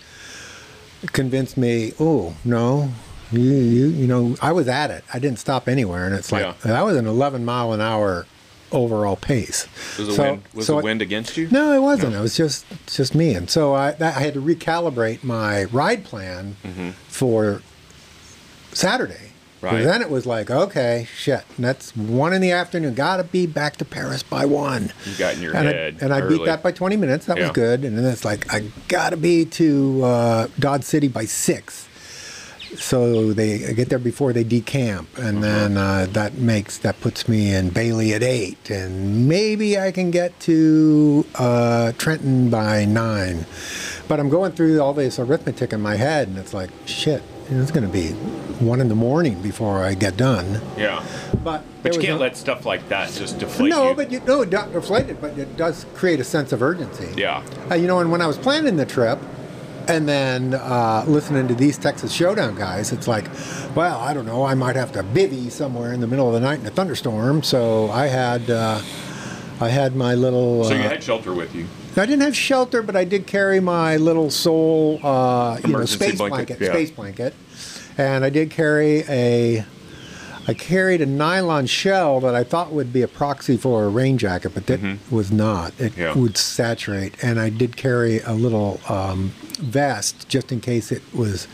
convinced 1.12 1.58
me, 1.58 1.94
oh, 2.00 2.36
no, 2.46 2.92
you, 3.32 3.42
you, 3.42 3.88
you 3.88 4.08
know, 4.08 4.36
I 4.42 4.52
was 4.52 4.68
at 4.68 4.92
it. 4.92 5.04
I 5.14 5.20
didn't 5.20 5.40
stop 5.40 5.68
anywhere. 5.68 6.06
And 6.06 6.16
it's 6.16 6.32
like, 6.32 6.44
Yeah. 6.44 6.54
that 6.64 6.82
was 6.86 6.98
an 6.98 7.08
11 7.08 7.44
mile 7.44 7.74
an 7.74 7.82
hour 7.82 8.26
overall 8.72 9.16
pace. 9.16 9.68
was 9.98 10.08
the 10.08 10.14
So- 10.14 10.24
wind 10.24 10.44
was 10.54 10.66
so 10.66 10.78
the 10.78 10.84
wind 10.84 11.02
against 11.02 11.38
you 11.38 11.48
no, 11.52 11.74
it 11.74 11.80
wasn't. 11.80 12.16
It 12.16 12.20
was 12.20 12.36
just 12.36 12.66
just 12.88 13.14
me, 13.14 13.36
and 13.36 13.48
so 13.50 13.74
I 13.74 13.92
that, 13.92 14.18
I 14.18 14.20
had 14.20 14.34
to 14.34 14.42
recalibrate 14.42 15.24
my 15.24 15.66
ride 15.66 16.04
plan 16.04 16.56
mm-hmm. 16.64 16.90
for 17.08 17.62
Saturday. 18.74 19.33
Right. 19.64 19.84
Then 19.84 20.02
it 20.02 20.10
was 20.10 20.26
like, 20.26 20.52
okay, 20.52 21.08
shit, 21.16 21.44
that's 21.58 21.96
one 21.96 22.34
in 22.34 22.42
the 22.42 22.52
afternoon. 22.52 22.96
Got 22.96 23.18
to 23.18 23.24
be 23.24 23.46
back 23.48 23.78
to 23.78 23.86
Paris 23.86 24.22
by 24.22 24.46
one. 24.46 24.92
You 25.06 25.16
got 25.18 25.36
in 25.36 25.42
your 25.42 25.56
and 25.56 25.68
head 25.68 25.98
I, 26.02 26.04
and 26.04 26.14
I 26.14 26.28
beat 26.28 26.44
that 26.46 26.62
by 26.62 26.74
20 26.74 26.98
minutes. 26.98 27.28
That 27.28 27.40
was 27.40 27.52
good. 27.52 27.86
And 27.86 27.98
then 27.98 28.04
it's 28.06 28.26
like, 28.26 28.54
I 28.54 28.70
got 28.90 29.12
to 29.12 29.18
be 29.18 29.46
to 29.46 30.04
uh, 30.04 30.48
Dodd 30.60 30.84
City 30.84 31.08
by 31.08 31.24
six. 31.24 31.88
So 32.76 33.34
they 33.34 33.68
I 33.68 33.74
get 33.74 33.90
there 33.90 34.00
before 34.00 34.34
they 34.34 34.44
decamp, 34.44 35.06
and 35.20 35.44
then 35.44 35.78
uh, 35.78 36.08
that 36.14 36.40
makes 36.40 36.80
that 36.80 37.00
puts 37.02 37.30
me 37.30 37.54
in 37.54 37.70
Bailey 37.70 38.14
at 38.14 38.24
eight, 38.24 38.72
and 38.72 39.28
maybe 39.30 39.78
I 39.78 39.92
can 39.92 40.10
get 40.10 40.40
to 40.42 41.24
uh, 41.36 41.92
Trenton 42.00 42.50
by 42.50 42.86
nine. 42.86 43.46
But 44.08 44.20
I'm 44.20 44.30
going 44.30 44.54
through 44.54 44.82
all 44.82 44.94
this 44.96 45.20
arithmetic 45.20 45.72
in 45.72 45.82
my 45.82 45.98
head, 45.98 46.28
and 46.30 46.38
it's 46.40 46.52
like, 46.54 46.72
shit, 46.88 47.22
it's 47.62 47.72
going 47.72 47.86
to 47.86 47.92
be 47.92 48.10
one 48.64 48.80
in 48.82 48.88
the 48.88 48.96
morning 48.96 49.42
before 49.42 49.84
I 49.84 49.94
get 49.94 50.18
done. 50.18 50.62
yeah 50.78 51.04
But 51.44 51.64
but 51.82 51.96
you 51.96 52.02
can't 52.02 52.20
let 52.20 52.38
stuff 52.38 52.66
like 52.66 52.88
that 52.90 53.12
just 53.12 53.40
deflate 53.40 53.70
no, 53.70 53.90
you 53.90 53.96
but 53.96 54.12
you 54.12 54.22
no, 54.26 54.42
it 54.42 54.52
not 54.52 54.72
deflated, 54.72 55.20
but 55.20 55.38
it 55.38 55.58
does 55.58 55.86
create 55.96 56.20
a 56.20 56.24
sense 56.24 56.52
of 56.52 56.62
urgency. 56.62 57.10
yeah 57.18 57.44
Uh, 57.70 57.76
you 57.76 57.88
know, 57.88 58.00
and 58.00 58.12
when 58.12 58.22
I 58.22 58.28
was 58.28 58.38
planning 58.38 58.78
the 58.78 58.86
trip, 58.86 59.20
and 59.88 60.08
then 60.08 60.54
uh, 60.54 61.04
listening 61.08 61.48
to 61.50 61.56
these 61.56 61.78
Texas 61.78 62.14
Showdown 62.14 62.56
guys, 62.56 62.94
it's 62.94 63.08
like, 63.08 63.26
well, 63.76 64.00
I 64.00 64.14
don't 64.14 64.26
know, 64.26 64.46
I 64.46 64.54
might 64.54 64.78
have 64.78 64.94
to 64.94 65.04
bivvy 65.04 65.52
somewhere 65.52 65.92
in 65.92 66.00
the 66.00 66.08
middle 66.08 66.28
of 66.28 66.34
the 66.34 66.40
night 66.40 66.60
in 66.60 66.66
a 66.66 66.72
thunderstorm. 66.72 67.44
So 67.44 67.92
I 67.92 68.08
had, 68.08 68.50
uh, 68.50 68.80
I 69.60 69.68
had 69.68 69.96
my 69.96 70.16
little. 70.16 70.64
so 70.64 70.74
you 70.74 70.84
uh, 70.84 70.90
had 70.90 71.04
shelter 71.04 71.34
with 71.34 71.54
you 71.54 71.68
I 71.96 72.08
didn't 72.08 72.22
have 72.22 72.36
shelter, 72.36 72.82
but 72.82 72.96
I 72.96 73.04
did 73.04 73.28
carry 73.28 73.60
my 73.60 73.98
little 73.98 74.32
soul, 74.32 75.00
uh, 75.04 75.60
you 75.64 75.72
know, 75.72 75.86
space 75.86 76.18
blanket, 76.18 76.48
blanket, 76.48 76.62
yeah. 76.62 76.70
space 76.70 76.92
blanket, 76.92 77.34
and 77.98 78.24
I 78.26 78.30
did 78.30 78.50
carry 78.52 79.04
a. 79.10 79.66
I 80.46 80.54
carried 80.54 81.00
a 81.00 81.06
nylon 81.06 81.68
shell 81.68 82.20
that 82.20 82.36
I 82.36 82.44
thought 82.44 82.74
would 82.74 82.92
be 82.92 83.02
a 83.02 83.08
proxy 83.08 83.56
for 83.56 83.86
a 83.86 83.88
rain 83.88 84.18
jacket, 84.18 84.52
but 84.54 84.66
that 84.68 84.82
was 85.10 85.32
not. 85.32 85.70
It 85.80 85.94
Mm-hmm. 85.94 86.02
Yeah. 86.02 86.14
would 86.16 86.36
saturate, 86.36 87.16
and 87.24 87.40
I 87.40 87.50
did 87.50 87.78
carry 87.78 88.20
a 88.20 88.34
little 88.34 88.82
um, 88.90 89.32
vest 89.62 90.28
just 90.28 90.52
in 90.52 90.60
case 90.60 90.92
it 90.92 91.02
was. 91.14 91.48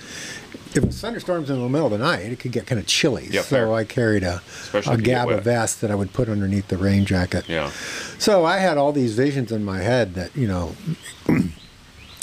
If 0.71 0.77
it 0.77 0.85
was 0.85 1.01
thunderstorms 1.01 1.49
in 1.51 1.59
the 1.59 1.67
middle 1.69 1.85
of 1.87 1.91
the 1.91 1.97
night, 1.99 2.31
it 2.31 2.39
could 2.39 2.51
get 2.51 2.65
kind 2.67 2.79
of 2.79 2.85
chilly. 2.87 3.27
Yeah, 3.29 3.41
so 3.41 3.55
fair. 3.55 3.73
I 3.73 3.83
carried 3.83 4.23
a, 4.23 4.41
Especially 4.61 4.95
a 4.95 4.97
Gabba 4.97 5.41
vest 5.41 5.81
that 5.81 5.89
I 5.91 5.95
would 5.95 6.11
put 6.13 6.27
underneath 6.29 6.67
the 6.67 6.77
rain 6.77 7.05
jacket. 7.05 7.45
yeah 7.47 7.71
So 8.19 8.45
I 8.45 8.57
had 8.57 8.77
all 8.77 8.91
these 8.91 9.15
visions 9.15 9.51
in 9.51 9.63
my 9.63 9.79
head 9.79 10.13
that, 10.13 10.35
you 10.35 10.47
know, 10.47 10.75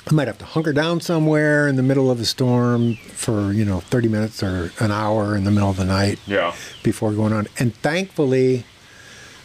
I 0.08 0.12
might 0.14 0.28
have 0.28 0.38
to 0.38 0.44
hunker 0.44 0.72
down 0.72 1.00
somewhere 1.00 1.66
in 1.66 1.74
the 1.74 1.82
middle 1.82 2.12
of 2.12 2.20
a 2.20 2.24
storm 2.24 2.94
for, 2.94 3.52
you 3.52 3.64
know, 3.64 3.80
30 3.80 4.08
minutes 4.08 4.40
or 4.40 4.70
an 4.78 4.92
hour 4.92 5.36
in 5.36 5.42
the 5.42 5.50
middle 5.50 5.68
of 5.70 5.76
the 5.76 5.84
night 5.84 6.20
yeah 6.26 6.54
before 6.84 7.12
going 7.12 7.32
on. 7.32 7.48
And 7.58 7.74
thankfully, 7.76 8.64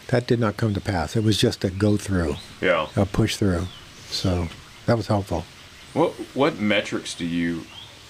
that 0.08 0.28
did 0.28 0.38
not 0.38 0.56
come 0.56 0.72
to 0.74 0.80
pass. 0.80 1.16
It 1.16 1.24
was 1.24 1.36
just 1.36 1.64
a 1.64 1.70
go 1.70 1.96
through, 1.96 2.36
yeah 2.60 2.86
a 2.94 3.06
push 3.06 3.36
through. 3.36 3.66
So 4.10 4.48
that 4.86 4.96
was 4.96 5.08
helpful. 5.08 5.44
What 5.94 6.12
what 6.34 6.60
metrics 6.60 7.14
do 7.14 7.26
you 7.26 7.64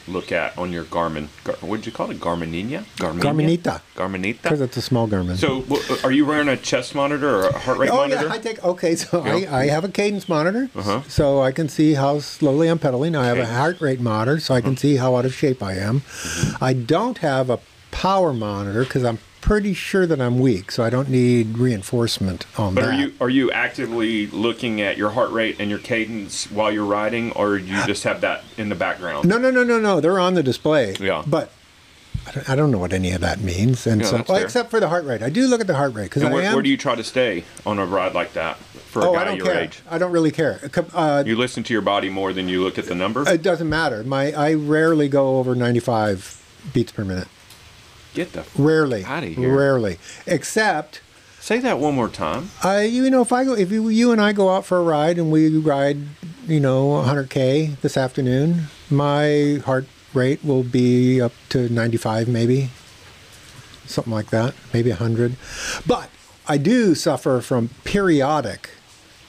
look 0.09 0.33
at 0.33 0.57
on 0.59 0.73
your 0.73 0.85
Garmin? 0.85 1.29
Gar, 1.45 1.57
what 1.61 1.77
did 1.79 1.87
you 1.87 1.93
call 1.93 2.11
it? 2.11 2.19
Garminina? 2.21 2.85
Garminita. 2.97 3.81
Garminita. 3.97 4.43
Because 4.43 4.61
it's 4.61 4.77
a 4.77 4.83
small 4.83 5.07
Garmin. 5.09 5.37
So, 5.37 5.63
wh- 5.63 6.05
are 6.05 6.11
you 6.13 6.27
wearing 6.27 6.49
a 6.49 6.57
chest 6.57 6.95
monitor 6.95 7.29
or 7.29 7.49
a 7.49 7.59
heart 7.59 7.79
rate 7.79 7.91
Oh 7.91 7.97
monitor? 7.97 8.27
yeah, 8.27 8.33
I 8.33 8.39
take 8.39 8.63
okay. 8.65 8.95
So 8.97 9.25
Yeah. 9.25 9.55
I, 9.55 9.61
I 9.63 9.67
have 9.69 9.85
a 9.85 9.89
cadence 9.89 10.29
monitor, 10.29 10.69
Uh-huh. 10.75 11.03
so 11.09 11.41
I 11.43 11.53
can 11.53 11.69
see 11.69 11.95
how 11.95 12.19
slowly 12.21 12.69
I'm 12.69 12.79
pedaling. 12.79 13.15
I 13.17 13.27
have 13.27 13.39
a 13.39 13.47
heart 13.47 13.81
rate 13.81 14.01
monitor, 14.01 14.41
so 14.41 14.55
I 14.55 14.59
Uh-huh. 14.59 14.69
can 14.69 14.77
see 14.77 14.97
how 14.97 15.17
out 15.17 15.25
of 15.25 15.35
shape 15.35 15.63
I 15.63 15.75
am. 15.75 16.01
Mm-hmm. 16.01 16.65
I 16.65 16.73
don't 16.73 17.19
have 17.19 17.51
a 17.51 17.59
power 17.91 18.33
monitor 18.33 18.85
because 18.85 19.05
I'm 19.05 19.19
pretty 19.43 19.75
sure 19.75 20.07
that 20.07 20.21
I'm 20.21 20.39
weak, 20.39 20.71
so 20.73 20.83
I 20.83 20.89
don't 20.89 21.11
need 21.11 21.59
reinforcement 21.59 22.47
on 22.59 22.75
but 22.75 22.85
that. 22.87 22.95
are 22.95 22.99
you 22.99 23.13
are 23.21 23.29
you 23.29 23.51
actively 23.53 24.27
looking 24.29 24.81
at 24.81 24.97
your 24.97 25.11
heart 25.11 25.31
rate 25.33 25.57
and 25.61 25.69
your 25.69 25.79
cadence 25.81 26.51
while 26.51 26.73
you're 26.73 26.87
riding, 26.87 27.33
or 27.33 27.59
do 27.59 27.65
you 27.67 27.85
just 27.87 28.05
have 28.05 28.23
that 28.23 28.45
in 28.57 28.71
the 28.71 28.75
background? 28.75 29.29
no, 29.29 29.37
no, 29.37 29.51
no, 29.51 29.63
no, 29.65 29.79
no. 29.79 30.01
They're 30.01 30.19
on 30.19 30.33
the 30.35 30.43
display. 30.43 30.95
Yeah. 30.99 31.23
But 31.27 31.53
I 32.27 32.31
don't, 32.31 32.51
I 32.51 32.55
don't 32.57 32.71
know 32.71 32.79
what 32.79 32.93
any 32.93 33.11
of 33.11 33.21
that 33.21 33.41
means, 33.41 33.87
and 33.87 34.01
Yeah, 34.01 34.07
so 34.07 34.25
well, 34.29 34.43
except 34.43 34.71
for 34.71 34.79
the 34.81 34.89
heart 34.89 35.05
rate, 35.05 35.23
I 35.23 35.29
do 35.29 35.47
look 35.49 35.61
at 35.61 35.67
the 35.67 35.75
heart 35.75 35.93
rate 35.95 36.05
because 36.05 36.23
I 36.23 36.33
where, 36.33 36.43
am. 36.45 36.55
where 36.55 36.63
do 36.63 36.71
you 36.71 36.77
try 36.77 36.95
to 36.95 37.05
stay 37.05 37.45
on 37.67 37.79
a 37.81 37.85
ride 37.85 38.15
like 38.15 38.33
that 38.35 38.57
for 38.59 39.03
a 39.03 39.09
oh, 39.11 39.15
guy 39.15 39.23
I 39.23 39.25
don't 39.25 39.37
your 39.39 39.47
care. 39.47 39.61
age? 39.65 39.83
I 39.91 39.99
don't 39.99 40.13
really 40.13 40.31
care. 40.31 40.61
Uh, 40.95 41.25
You 41.27 41.35
listen 41.37 41.65
to 41.65 41.73
your 41.73 41.83
body 41.83 42.09
more 42.11 42.33
than 42.33 42.49
you 42.49 42.63
look 42.63 42.79
at 42.79 42.87
the 42.87 42.95
number. 42.95 43.29
it 43.29 43.43
doesn't 43.43 43.69
matter. 43.69 44.05
My 44.05 44.33
I 44.33 44.55
rarely 44.55 45.09
go 45.09 45.39
over 45.39 45.55
95 45.57 46.71
beats 46.73 46.93
per 46.93 47.05
minute. 47.05 47.27
Get 48.15 48.33
the 48.33 48.45
Rarely. 48.57 49.05
Outta 49.05 49.27
here. 49.27 49.57
Rarely. 49.57 49.99
Except, 50.27 51.01
say 51.41 51.59
that 51.61 51.79
one 51.79 51.95
more 51.95 52.09
time. 52.09 52.51
I, 52.63 52.83
you 52.83 53.09
know, 53.11 53.23
if 53.23 53.33
I 53.33 53.45
go, 53.45 53.55
if 53.55 53.71
you, 53.71 53.89
you 53.89 54.13
and 54.13 54.21
I 54.21 54.33
go 54.33 54.51
out 54.51 54.67
for 54.67 54.79
a 54.79 54.83
ride 54.83 55.19
and 55.19 55.31
we 55.31 55.57
ride, 55.59 55.99
you 56.47 56.61
know, 56.61 56.89
100k 57.05 57.81
this 57.81 57.97
afternoon, 57.97 58.65
my 58.91 59.61
heart 59.65 59.87
rate 60.15 60.45
will 60.45 60.63
be 60.63 61.21
up 61.21 61.33
to 61.51 61.69
95, 61.69 62.29
maybe, 62.29 62.71
something 63.87 64.13
like 64.13 64.31
that, 64.31 64.55
maybe 64.75 64.91
100. 64.91 65.37
But 65.87 66.11
I 66.47 66.59
do 66.59 66.95
suffer 66.95 67.41
from 67.41 67.71
periodic 67.85 68.71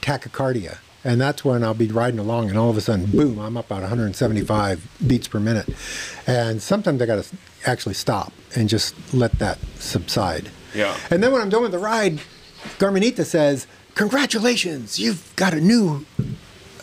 tachycardia. 0.02 0.80
And 1.06 1.20
that's 1.20 1.44
when 1.44 1.64
I'll 1.64 1.74
be 1.74 1.88
riding 1.88 2.18
along, 2.20 2.50
and 2.50 2.58
all 2.58 2.70
of 2.70 2.78
a 2.78 2.82
sudden, 2.82 3.08
boom, 3.08 3.38
I'm 3.38 3.58
up 3.58 3.66
about 3.66 3.82
175 3.82 4.88
beats 5.06 5.28
per 5.28 5.40
minute. 5.40 5.68
And 6.26 6.62
sometimes 6.62 7.02
I 7.02 7.06
got 7.06 7.22
to 7.24 7.36
actually 7.66 7.96
stop 7.96 8.32
and 8.56 8.70
just 8.70 8.96
let 9.14 9.34
that 9.40 9.58
subside. 9.80 10.50
Yeah. 10.74 10.96
And 11.12 11.22
then 11.22 11.32
when 11.34 11.42
I'm 11.42 11.50
done 11.50 11.62
with 11.62 11.72
the 11.74 11.80
ride, 11.80 12.22
Garminita 12.80 13.26
says, 13.26 13.68
"Congratulations, 13.96 14.98
you've 15.00 15.34
got 15.36 15.54
a 15.54 15.60
new, 15.60 16.06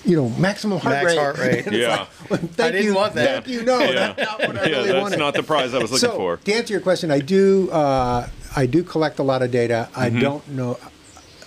you 0.04 0.16
know, 0.16 0.28
maximum 0.30 0.78
heart 0.80 0.94
Max 0.96 1.06
rate." 1.06 1.18
heart 1.18 1.38
rate. 1.38 1.66
Yeah. 1.72 1.88
like, 1.96 2.08
well, 2.30 2.40
thank 2.40 2.72
didn't 2.72 2.84
you, 2.84 2.94
want 2.94 3.14
that. 3.14 3.44
Thank 3.44 3.48
you. 3.48 3.64
No, 3.64 3.78
Yeah. 3.80 4.12
that's 4.12 4.18
not 4.30 4.38
what 4.48 4.58
I 4.58 4.64
yeah, 4.64 4.76
really 4.76 4.88
that's 4.88 5.02
wanted. 5.02 5.18
not 5.18 5.34
the 5.34 5.42
prize 5.42 5.72
I 5.72 5.78
was 5.78 5.90
looking 5.92 6.10
so, 6.10 6.16
for. 6.16 6.36
to 6.36 6.52
answer 6.52 6.74
your 6.74 6.82
question, 6.82 7.10
I 7.10 7.20
do. 7.20 7.70
Uh, 7.70 8.28
I 8.54 8.66
do 8.66 8.82
collect 8.82 9.18
a 9.18 9.22
lot 9.22 9.42
of 9.42 9.50
data. 9.50 9.88
I 9.96 10.10
Mm-hmm. 10.10 10.20
don't 10.20 10.48
know. 10.48 10.78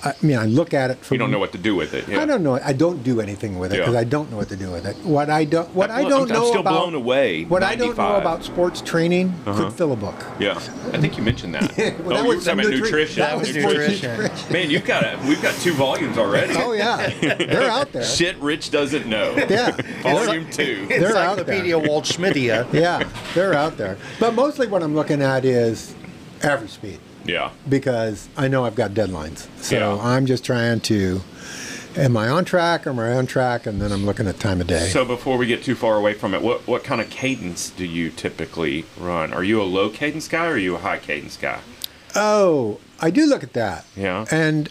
I 0.06 0.14
mean, 0.22 0.38
I 0.38 0.46
look 0.46 0.74
at 0.74 0.92
it. 0.92 0.98
From, 0.98 1.16
You 1.16 1.20
don't 1.20 1.32
know 1.32 1.40
what 1.40 1.54
to 1.54 1.58
do 1.58 1.76
with 1.76 1.94
it. 1.94 2.08
Yeah. 2.10 2.22
I 2.22 2.26
don't 2.26 2.44
know. 2.44 2.60
I 2.62 2.74
don't 2.74 3.04
do 3.04 3.22
anything 3.22 3.58
with 3.58 3.72
it 3.72 3.78
Yeah. 3.78 3.82
because 3.84 3.96
I 3.96 4.04
don't 4.04 4.30
know 4.30 4.36
what 4.38 4.50
to 4.50 4.58
do 4.58 4.70
with 4.70 4.86
it. 4.86 4.98
What 4.98 5.30
I 5.30 5.46
don't. 5.46 5.74
What 5.74 5.90
I 5.92 6.02
I'm- 6.02 6.10
don't 6.10 6.24
I'm 6.30 6.38
know 6.38 6.50
still 6.50 6.60
about. 6.60 6.74
blown 6.74 6.94
away, 6.94 7.46
What 7.46 7.64
I 7.64 7.76
don't 7.76 7.98
know 7.98 8.16
about 8.18 8.44
sports 8.44 8.82
training 8.82 9.34
Uh-huh. 9.46 9.64
could 9.64 9.74
fill 9.74 9.94
a 9.94 9.96
book. 9.96 10.16
Yeah, 10.40 10.60
I 10.92 10.98
think 11.00 11.18
you 11.18 11.24
mentioned 11.24 11.56
that. 11.56 11.72
Well, 12.04 12.08
oh, 12.08 12.16
that 12.16 12.22
you 12.24 12.28
were 12.28 12.36
was 12.36 12.44
talking 12.46 12.60
about 12.60 12.72
nutri- 12.74 12.82
nutrition. 12.82 13.20
that 13.22 13.38
was 13.40 13.48
sports 13.50 13.66
nutrition. 14.02 14.32
Man, 14.52 14.70
you've 14.70 14.84
got 14.86 15.04
a, 15.04 15.18
we've 15.28 15.42
got 15.42 15.54
two 15.56 15.74
volumes 15.74 16.18
already. 16.18 16.54
Oh 16.58 16.74
yeah, 16.74 17.10
they're 17.22 17.70
out 17.72 17.92
there. 17.94 18.04
Shit, 18.04 18.38
Rich 18.40 18.72
doesn't 18.72 19.06
know. 19.08 19.34
Yeah. 19.50 19.72
Volume 20.04 20.50
two. 20.52 20.86
They're 20.88 21.16
out 21.16 21.40
Encyclopedia 21.40 21.76
Waldschmidtia. 21.80 22.72
yeah, 22.74 23.08
they're 23.34 23.54
out 23.54 23.78
there. 23.78 23.98
But 24.20 24.34
mostly 24.34 24.68
what 24.68 24.84
I'm 24.84 24.96
looking 24.96 25.22
at 25.22 25.46
is 25.46 25.96
average 26.44 26.72
speed 26.72 27.00
Yeah. 27.26 27.52
because 27.70 28.28
I 28.38 28.48
know 28.48 28.66
I've 28.66 28.76
got 28.76 28.92
deadlines. 28.92 29.48
So 29.62 29.78
Yeah. 29.78 30.02
I'm 30.04 30.26
just 30.26 30.44
trying 30.44 30.80
to, 30.82 31.22
am 31.96 32.18
I 32.18 32.28
on 32.30 32.44
track? 32.46 32.86
Or 32.86 32.90
am 32.92 33.00
I 33.00 33.14
on 33.14 33.26
track? 33.28 33.66
And 33.66 33.82
then 33.82 33.92
I'm 33.92 34.06
looking 34.06 34.28
at 34.28 34.40
time 34.40 34.60
of 34.62 34.68
day. 34.68 34.88
So 34.90 35.06
before 35.06 35.38
we 35.38 35.46
get 35.48 35.64
too 35.64 35.76
far 35.76 35.96
away 35.98 36.14
from 36.14 36.34
it, 36.34 36.42
what 36.42 36.68
what 36.68 36.84
kind 36.84 37.00
of 37.02 37.10
cadence 37.10 37.70
do 37.70 37.86
you 37.86 38.10
typically 38.10 38.86
run? 39.00 39.34
Are 39.34 39.44
you 39.44 39.62
a 39.62 39.64
low 39.64 39.90
cadence 39.90 40.28
guy 40.28 40.46
or 40.48 40.52
are 40.52 40.58
you 40.58 40.76
a 40.76 40.80
high 40.80 41.00
cadence 41.00 41.38
guy? 41.38 41.60
oh, 42.16 42.80
I 43.00 43.10
do 43.10 43.26
look 43.26 43.44
at 43.44 43.54
that. 43.54 43.86
Yeah. 43.96 44.26
And 44.32 44.70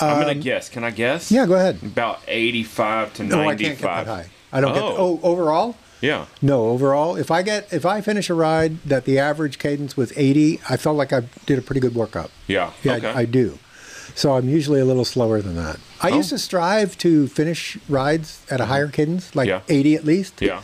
I'm 0.00 0.20
gonna 0.20 0.32
um, 0.32 0.40
guess. 0.40 0.68
Can 0.68 0.84
I 0.84 0.90
guess? 0.90 1.30
yeah, 1.32 1.46
go 1.46 1.54
ahead. 1.54 1.78
About 1.82 2.20
85 2.28 3.14
to 3.14 3.22
No, 3.24 3.40
I 3.40 3.44
95. 3.46 3.58
can't 3.66 3.78
get 3.80 3.86
that 3.86 4.06
high. 4.06 4.26
I 4.52 4.60
don't 4.60 4.72
get. 4.74 4.82
Oh. 4.82 4.96
Oh, 4.98 5.20
overall. 5.22 5.76
Yeah. 6.00 6.26
No, 6.42 6.66
overall, 6.66 7.16
if 7.16 7.30
I 7.30 7.42
get 7.42 7.72
if 7.72 7.86
I 7.86 8.00
finish 8.00 8.28
a 8.30 8.34
ride 8.34 8.82
that 8.82 9.04
the 9.04 9.18
average 9.18 9.58
cadence 9.58 9.96
was 9.96 10.12
80, 10.16 10.60
I 10.68 10.76
felt 10.76 10.96
like 10.96 11.12
I 11.12 11.20
did 11.46 11.58
a 11.58 11.62
pretty 11.62 11.80
good 11.80 11.94
workout. 11.94 12.30
Yeah. 12.46 12.72
Yeah, 12.82 12.94
okay. 12.96 13.08
I, 13.08 13.20
I 13.20 13.24
do. 13.24 13.58
So 14.14 14.34
I'm 14.34 14.48
usually 14.48 14.80
a 14.80 14.84
little 14.84 15.04
slower 15.04 15.40
than 15.40 15.56
that. 15.56 15.78
I 16.02 16.10
Oh. 16.10 16.16
used 16.16 16.28
to 16.30 16.38
strive 16.38 16.96
to 16.98 17.26
finish 17.28 17.78
rides 17.88 18.40
at 18.50 18.60
a 18.60 18.66
higher 18.66 18.88
cadence, 18.88 19.34
like 19.34 19.48
Yeah. 19.48 19.60
80 19.68 19.94
at 19.96 20.04
least. 20.04 20.34
yeah. 20.42 20.62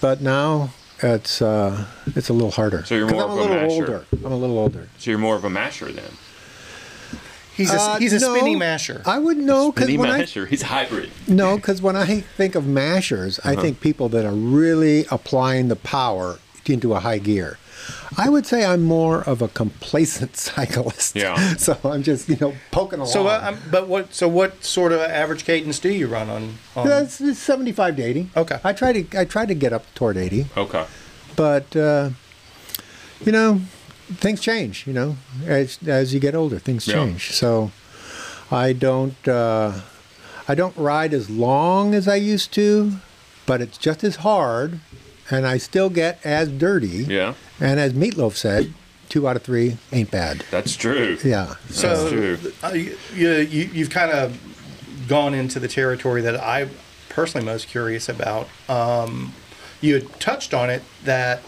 But 0.00 0.20
now 0.20 0.70
it's 1.02 1.40
uh, 1.42 1.86
it's 2.14 2.28
a 2.28 2.32
little 2.32 2.50
harder. 2.52 2.84
So 2.84 2.94
you're 2.94 3.08
more 3.08 3.24
I'm 3.24 3.30
of 3.30 3.36
a 3.36 3.40
a 3.40 3.42
little 3.42 3.56
masher. 3.56 3.72
older. 3.82 4.04
I'm 4.24 4.32
a 4.32 4.36
little 4.36 4.58
older. 4.58 4.88
So 4.98 5.10
you're 5.10 5.18
more 5.18 5.34
of 5.36 5.44
a 5.44 5.50
masher 5.50 5.90
then. 5.90 6.12
He's 7.58 7.72
a, 7.72 7.78
Uh, 7.80 7.98
he's 7.98 8.12
a 8.14 8.20
no, 8.20 8.34
spinny 8.34 8.56
masher. 8.56 9.02
I 9.04 9.18
wouldn't 9.18 9.44
know 9.44 9.70
because 9.72 9.84
Spinny 9.88 9.98
when 9.98 10.10
I 10.10 10.18
masher. 10.18 10.46
He's 10.46 10.62
hybrid. 10.62 11.10
no, 11.26 11.56
because 11.56 11.82
when 11.82 11.96
I 11.96 12.20
think 12.38 12.54
of 12.54 12.66
mashers, 12.66 13.38
Uh-huh. 13.40 13.50
I 13.50 13.56
think 13.56 13.80
people 13.80 14.08
that 14.14 14.24
are 14.24 14.32
really 14.60 15.04
applying 15.10 15.68
the 15.68 15.76
power 15.76 16.38
into 16.66 16.94
a 16.94 17.00
high 17.00 17.18
gear. 17.18 17.58
I 18.18 18.28
would 18.28 18.44
say 18.46 18.64
I'm 18.64 18.82
more 18.84 19.22
of 19.22 19.40
a 19.42 19.48
complacent 19.48 20.36
cyclist. 20.48 21.16
Yeah. 21.16 21.54
So 21.66 21.76
I'm 21.84 22.02
just 22.02 22.28
you 22.28 22.36
know 22.40 22.52
poking 22.70 22.98
along. 23.00 23.12
so, 23.12 23.26
uh, 23.26 23.40
I'm, 23.42 23.58
but 23.70 23.88
what? 23.88 24.12
So, 24.14 24.28
what 24.28 24.62
sort 24.64 24.92
of 24.92 25.00
average 25.00 25.44
cadence 25.44 25.78
do 25.78 25.88
you 25.88 26.06
run 26.08 26.28
on? 26.28 26.42
on 26.76 26.86
That's 26.86 27.20
it's 27.20 27.38
75 27.38 27.96
to 27.96 28.02
80. 28.02 28.30
Okay. 28.36 28.58
I 28.62 28.72
try 28.72 28.92
to 28.92 29.18
I 29.20 29.24
try 29.24 29.46
to 29.46 29.54
get 29.54 29.72
up 29.72 29.84
toward 29.94 30.16
80, 30.16 30.46
Okay. 30.56 30.84
but 31.36 31.74
uh, 31.74 32.10
you 33.24 33.32
know, 33.32 33.60
things 34.16 34.40
change. 34.40 34.86
You 34.86 34.92
know, 34.92 35.16
as 35.46 35.78
as 35.86 36.12
you 36.14 36.20
get 36.20 36.34
older, 36.34 36.58
things 36.58 36.86
Yeah. 36.86 36.94
change. 36.94 37.32
So 37.32 37.70
I 38.50 38.72
don't 38.72 39.26
uh, 39.28 39.80
I 40.48 40.54
don't 40.54 40.76
ride 40.76 41.12
as 41.14 41.28
long 41.30 41.94
as 41.94 42.08
I 42.08 42.16
used 42.16 42.52
to, 42.54 42.92
but 43.46 43.60
it's 43.60 43.78
just 43.78 44.02
as 44.04 44.16
hard, 44.16 44.80
and 45.30 45.46
I 45.46 45.58
still 45.58 45.90
get 45.90 46.18
as 46.24 46.48
dirty. 46.48 47.04
Yeah. 47.08 47.34
And 47.60 47.78
as 47.80 47.92
Meat 47.94 48.16
Loaf 48.16 48.36
said, 48.36 48.72
two 49.08 49.26
out 49.28 49.36
of 49.36 49.42
three 49.42 49.76
ain't 49.92 50.10
bad. 50.10 50.44
That's 50.50 50.76
true. 50.76 51.18
Yeah. 51.24 51.54
That's 51.66 51.80
So, 51.80 52.08
true. 52.08 52.38
uh, 52.62 52.68
you, 52.68 52.96
you, 53.14 53.30
you- 53.30 53.70
you've 53.72 53.90
kind 53.90 54.10
of 54.12 54.38
gone 55.08 55.32
into 55.34 55.58
the 55.58 55.68
territory 55.68 56.20
that 56.22 56.36
I 56.36 56.68
personally 57.08 57.44
most 57.44 57.66
curious 57.68 58.08
about. 58.08 58.48
Um, 58.68 59.32
you 59.80 59.94
had 59.94 60.20
touched 60.20 60.52
on 60.54 60.68
it 60.70 60.82
that 61.04 61.40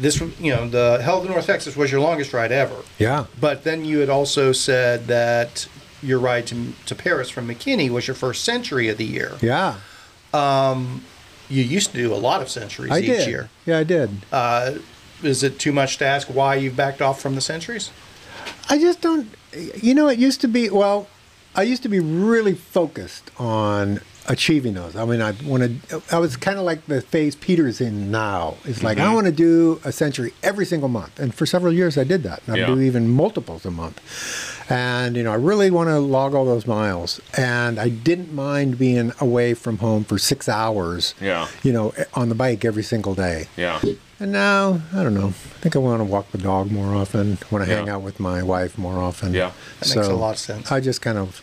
this, 0.00 0.20
you 0.40 0.54
know, 0.54 0.68
the 0.68 1.00
Hell 1.02 1.22
of 1.22 1.28
North 1.28 1.46
Texas 1.46 1.76
was 1.76 1.92
your 1.92 2.00
longest 2.00 2.32
ride 2.32 2.52
ever. 2.52 2.76
Yeah. 2.98 3.26
But 3.40 3.64
then 3.64 3.84
you 3.84 3.98
had 3.98 4.08
also 4.08 4.52
said 4.52 5.06
that 5.06 5.68
your 6.02 6.18
ride 6.18 6.46
to, 6.48 6.72
to 6.86 6.94
Paris 6.94 7.30
from 7.30 7.46
McKinney 7.48 7.90
was 7.90 8.06
your 8.06 8.14
first 8.14 8.44
century 8.44 8.88
of 8.88 8.96
the 8.96 9.04
year. 9.04 9.36
Yeah. 9.40 9.76
You 11.50 11.64
used 11.64 11.90
to 11.90 11.96
do 11.96 12.14
a 12.14 12.16
lot 12.16 12.40
of 12.40 12.48
centuries 12.48 12.92
I 12.92 13.00
each 13.00 13.06
did. 13.06 13.28
year. 13.28 13.50
Yeah, 13.66 13.78
I 13.78 13.84
did. 13.84 14.10
Uh, 14.30 14.74
is 15.22 15.42
it 15.42 15.58
too 15.58 15.72
much 15.72 15.98
to 15.98 16.06
ask 16.06 16.28
why 16.28 16.54
you've 16.54 16.76
backed 16.76 17.02
off 17.02 17.20
from 17.20 17.34
the 17.34 17.40
centuries? 17.40 17.90
I 18.68 18.78
just 18.78 19.00
don't. 19.00 19.28
You 19.82 19.94
know, 19.94 20.08
it 20.08 20.18
used 20.18 20.40
to 20.42 20.48
be. 20.48 20.70
Well, 20.70 21.08
I 21.56 21.62
used 21.62 21.82
to 21.82 21.88
be 21.88 21.98
really 21.98 22.54
focused 22.54 23.32
on 23.36 24.00
achieving 24.30 24.74
those. 24.74 24.94
I 24.94 25.04
mean, 25.04 25.20
I 25.20 25.32
wanted. 25.44 25.80
I 26.10 26.18
was 26.18 26.36
kind 26.36 26.58
of 26.58 26.64
like 26.64 26.86
the 26.86 27.02
phase 27.02 27.34
Peter's 27.34 27.80
in 27.80 28.10
now. 28.10 28.56
It's 28.64 28.82
like 28.82 28.98
I 28.98 29.02
mm-hmm. 29.02 29.14
want 29.14 29.26
to 29.26 29.32
do 29.32 29.80
a 29.84 29.90
century 29.90 30.32
every 30.42 30.64
single 30.64 30.88
month, 30.88 31.18
and 31.18 31.34
for 31.34 31.46
several 31.46 31.72
years 31.72 31.98
I 31.98 32.04
did 32.04 32.22
that. 32.22 32.42
And 32.46 32.56
I 32.56 32.66
do 32.66 32.80
even 32.80 33.10
multiples 33.10 33.66
a 33.66 33.70
month. 33.70 34.00
And 34.70 35.16
you 35.16 35.24
know, 35.24 35.32
I 35.32 35.36
really 35.36 35.70
want 35.70 35.88
to 35.88 35.98
log 35.98 36.34
all 36.34 36.44
those 36.44 36.66
miles, 36.66 37.20
and 37.36 37.78
I 37.80 37.88
didn't 37.88 38.32
mind 38.32 38.78
being 38.78 39.12
away 39.20 39.52
from 39.54 39.78
home 39.78 40.04
for 40.04 40.16
six 40.16 40.48
hours. 40.48 41.14
Yeah. 41.20 41.48
You 41.64 41.72
know, 41.72 41.90
eh, 41.96 42.04
on 42.14 42.28
the 42.28 42.36
bike 42.36 42.64
every 42.64 42.84
single 42.84 43.16
day. 43.16 43.48
Yeah. 43.56 43.82
And 44.20 44.32
now, 44.32 44.82
I 44.92 45.02
don't 45.02 45.14
know. 45.14 45.28
I 45.28 45.60
think 45.60 45.74
I 45.74 45.80
want 45.80 46.00
to 46.00 46.04
walk 46.04 46.30
the 46.30 46.38
dog 46.38 46.70
more 46.70 46.94
often. 46.94 47.38
Want 47.50 47.64
to 47.64 47.74
hang 47.74 47.88
out 47.88 48.02
with 48.02 48.20
my 48.20 48.42
wife 48.42 48.78
more 48.78 48.98
often. 48.98 49.32
Yeah. 49.32 49.52
That 49.80 49.96
makes 49.96 50.08
a 50.08 50.14
lot 50.14 50.32
of 50.32 50.38
sense. 50.38 50.70
I 50.70 50.78
just 50.78 51.00
kind 51.00 51.16
of, 51.16 51.42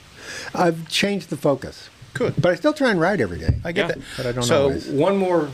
I've 0.53 0.87
changed 0.87 1.29
the 1.29 1.37
focus. 1.37 1.89
Good. 2.17 2.33
But 2.41 2.51
I 2.51 2.55
still 2.55 2.73
try 2.73 2.91
and 2.91 2.99
ride 2.99 3.21
every 3.21 3.39
day. 3.39 3.55
I 3.63 3.71
get 3.71 3.81
Yeah. 3.89 3.95
that. 3.95 3.97
But 4.17 4.25
I 4.25 4.31
don't 4.31 4.43
so 4.43 4.63
always. 4.63 4.87
one 4.87 5.17
more 5.17 5.49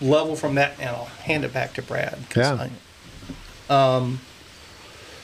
level 0.00 0.36
from 0.36 0.54
that, 0.56 0.74
and 0.78 0.90
I'll 0.90 1.04
hand 1.22 1.44
it 1.44 1.52
back 1.52 1.74
to 1.74 1.82
Brad. 1.82 2.18
Yeah. 2.36 2.68
I- 3.70 3.72
um, 3.96 4.20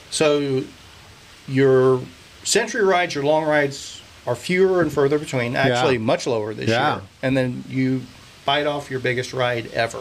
so 0.09 0.63
your 1.47 2.01
century 2.43 2.83
rides, 2.83 3.13
your 3.15 3.23
long 3.23 3.43
rides 3.45 4.01
are 4.27 4.35
fewer 4.35 4.81
and 4.81 4.91
further 4.91 5.17
between. 5.19 5.55
Actually, 5.55 5.97
much 5.97 6.27
lower 6.27 6.53
this 6.53 6.69
Yeah. 6.69 6.93
year. 6.95 7.01
And 7.21 7.35
then 7.37 7.63
you 7.69 8.03
bite 8.45 8.65
off 8.67 8.89
your 8.91 8.99
biggest 8.99 9.33
ride 9.33 9.71
ever. 9.73 9.99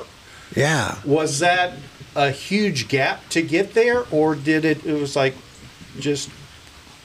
Yeah. 0.57 0.97
Was 1.05 1.39
that 1.41 1.75
a 2.17 2.31
huge 2.31 2.89
gap 2.89 3.29
to 3.31 3.43
get 3.43 3.75
there, 3.75 4.05
or 4.11 4.35
did 4.35 4.65
it? 4.65 4.85
It 4.85 4.95
was 5.01 5.15
like 5.17 5.35
just 5.99 6.29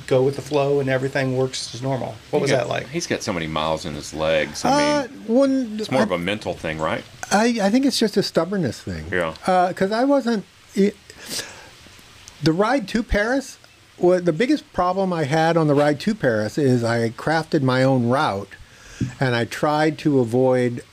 go 0.08 0.24
with 0.24 0.36
the 0.36 0.42
flow 0.42 0.80
and 0.80 0.90
everything 0.90 1.36
works 1.38 1.74
as 1.76 1.82
normal. 1.82 2.16
What 2.32 2.42
was 2.42 2.52
He 2.52 2.56
that 2.58 2.68
like? 2.70 2.88
He's 2.90 3.08
got 3.08 3.24
so 3.24 3.34
many 3.34 3.48
miles 3.48 3.86
in 3.86 3.94
his 3.94 4.14
legs. 4.14 4.64
I 4.66 4.70
Uh, 4.70 5.08
mean, 5.08 5.20
one, 5.28 5.78
it's 5.80 5.92
more 5.92 6.02
I, 6.02 6.04
of 6.04 6.12
a 6.12 6.18
mental 6.18 6.54
thing, 6.54 6.78
right? 6.80 7.04
I, 7.32 7.58
I 7.62 7.70
think 7.70 7.86
it's 7.86 7.98
just 8.00 8.16
a 8.18 8.24
stubbornness 8.24 8.82
thing. 8.82 9.06
Yeah. 9.12 9.34
Because 9.68 9.92
I 9.92 10.04
wasn't. 10.04 10.46
It, 10.76 10.96
the 12.44 12.52
ride 12.54 12.88
to 12.90 13.02
Paris, 13.02 13.58
well, 13.98 14.22
the 14.22 14.34
biggest 14.34 14.72
problem 14.74 15.12
I 15.14 15.24
had 15.24 15.58
on 15.58 15.68
the 15.68 15.74
ride 15.74 16.00
to 16.02 16.14
Paris 16.14 16.58
is 16.58 16.84
I 16.84 17.10
crafted 17.10 17.62
my 17.62 17.82
own 17.84 18.10
route, 18.10 18.50
and 19.20 19.36
I 19.36 19.46
tried 19.46 19.98
to 20.00 20.20
avoid 20.20 20.84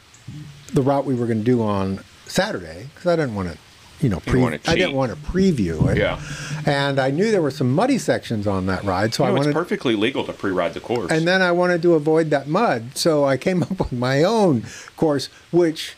the 0.72 0.82
route 0.82 1.04
we 1.04 1.14
were 1.14 1.26
going 1.26 1.40
to 1.40 1.44
do 1.44 1.62
on 1.62 2.02
Saturday 2.26 2.88
because 2.94 3.06
I 3.12 3.16
didn't 3.16 3.34
want 3.34 3.52
to, 3.52 3.58
you 4.02 4.08
know, 4.08 4.20
pre- 4.20 4.40
wanna 4.40 4.58
I 4.66 4.74
didn't 4.74 4.94
want 4.94 5.12
to 5.12 5.18
preview 5.18 5.90
it. 5.90 5.98
Yeah. 5.98 6.20
And 6.66 6.98
I 6.98 7.10
knew 7.10 7.30
there 7.30 7.42
were 7.42 7.50
some 7.50 7.72
muddy 7.72 7.98
sections 7.98 8.46
on 8.46 8.66
that 8.66 8.84
ride, 8.84 9.14
so 9.14 9.24
You 9.24 9.30
I 9.30 9.32
wanted. 9.32 9.48
it's 9.50 9.54
perfectly 9.54 9.96
legal 9.96 10.24
to 10.24 10.32
pre-ride 10.32 10.74
the 10.74 10.80
course. 10.80 11.10
And 11.10 11.26
then 11.26 11.42
I 11.42 11.52
wanted 11.52 11.82
to 11.82 11.94
avoid 11.94 12.30
that 12.30 12.46
mud, 12.48 12.96
so 12.96 13.24
I 13.24 13.36
came 13.36 13.62
up 13.62 13.78
with 13.78 13.92
my 13.92 14.22
own 14.22 14.64
course, 14.96 15.26
which 15.50 15.96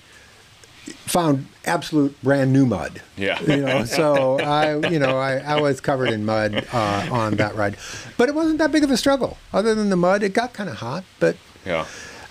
found 1.07 1.47
absolute 1.65 2.21
brand 2.23 2.53
new 2.53 2.67
mud. 2.67 3.01
Yeah. 3.17 3.41
You 3.43 3.57
know, 3.63 3.85
so 4.01 4.39
I, 4.41 4.77
you 4.89 4.99
know, 4.99 5.19
I, 5.19 5.39
I 5.39 5.61
was 5.61 5.81
covered 5.81 6.11
in 6.11 6.25
mud 6.25 6.67
uh, 6.73 7.09
on 7.11 7.37
that 7.37 7.55
ride, 7.55 7.77
but 8.17 8.29
it 8.29 8.35
wasn't 8.35 8.59
that 8.59 8.71
big 8.73 8.85
of 8.85 8.91
a 8.91 8.97
struggle. 8.97 9.39
Other 9.53 9.75
than 9.75 9.91
the 9.91 9.97
mud, 9.97 10.23
it 10.23 10.35
got 10.35 10.53
kind 10.53 10.69
of 10.69 10.77
hot, 10.77 11.05
but 11.21 11.37
yeah. 11.65 11.87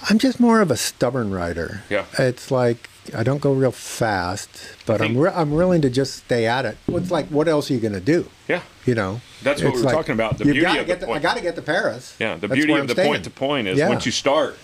I'm 0.09 0.19
just 0.19 0.39
more 0.39 0.61
of 0.61 0.69
a 0.69 0.77
stubborn 0.77 1.31
rider. 1.31 1.83
Yeah. 1.89 2.05
It's 2.19 2.51
like 2.51 2.89
I 3.15 3.23
don't 3.23 3.41
go 3.41 3.51
real 3.51 3.71
fast, 3.71 4.49
but 4.85 5.01
I'm 5.01 5.17
re- 5.17 5.31
I'm 5.33 5.51
willing 5.51 5.81
to 5.81 5.89
just 5.89 6.15
stay 6.25 6.45
at 6.45 6.65
it. 6.65 6.77
It's 6.87 7.11
like, 7.11 7.27
what 7.27 7.47
else 7.47 7.69
are 7.69 7.73
you 7.73 7.79
going 7.79 7.93
to 7.93 7.99
do? 7.99 8.29
Yeah. 8.47 8.61
You 8.85 8.95
know, 8.95 9.21
That's 9.41 9.61
what 9.61 9.73
we 9.75 9.81
were 9.83 9.91
talking 9.91 10.13
about, 10.13 10.37
the 10.37 10.45
beauty 10.45 10.63
of 10.65 10.73
the 10.75 10.83
get 10.85 10.99
to, 11.01 11.05
I 11.05 11.09
point. 11.09 11.23
got 11.23 11.35
to 11.37 11.41
get 11.41 11.55
to 11.55 11.61
Paris. 11.61 12.15
Yeah. 12.19 12.35
The 12.35 12.47
That's 12.47 12.53
beauty 12.57 12.73
of 12.73 12.79
I'm 12.79 12.87
the 12.87 12.93
staying. 12.93 13.07
point 13.09 13.23
to 13.25 13.29
point 13.29 13.67
is 13.67 13.77
Yeah. 13.77 13.89
once 13.89 14.05
you 14.05 14.11
start, 14.11 14.57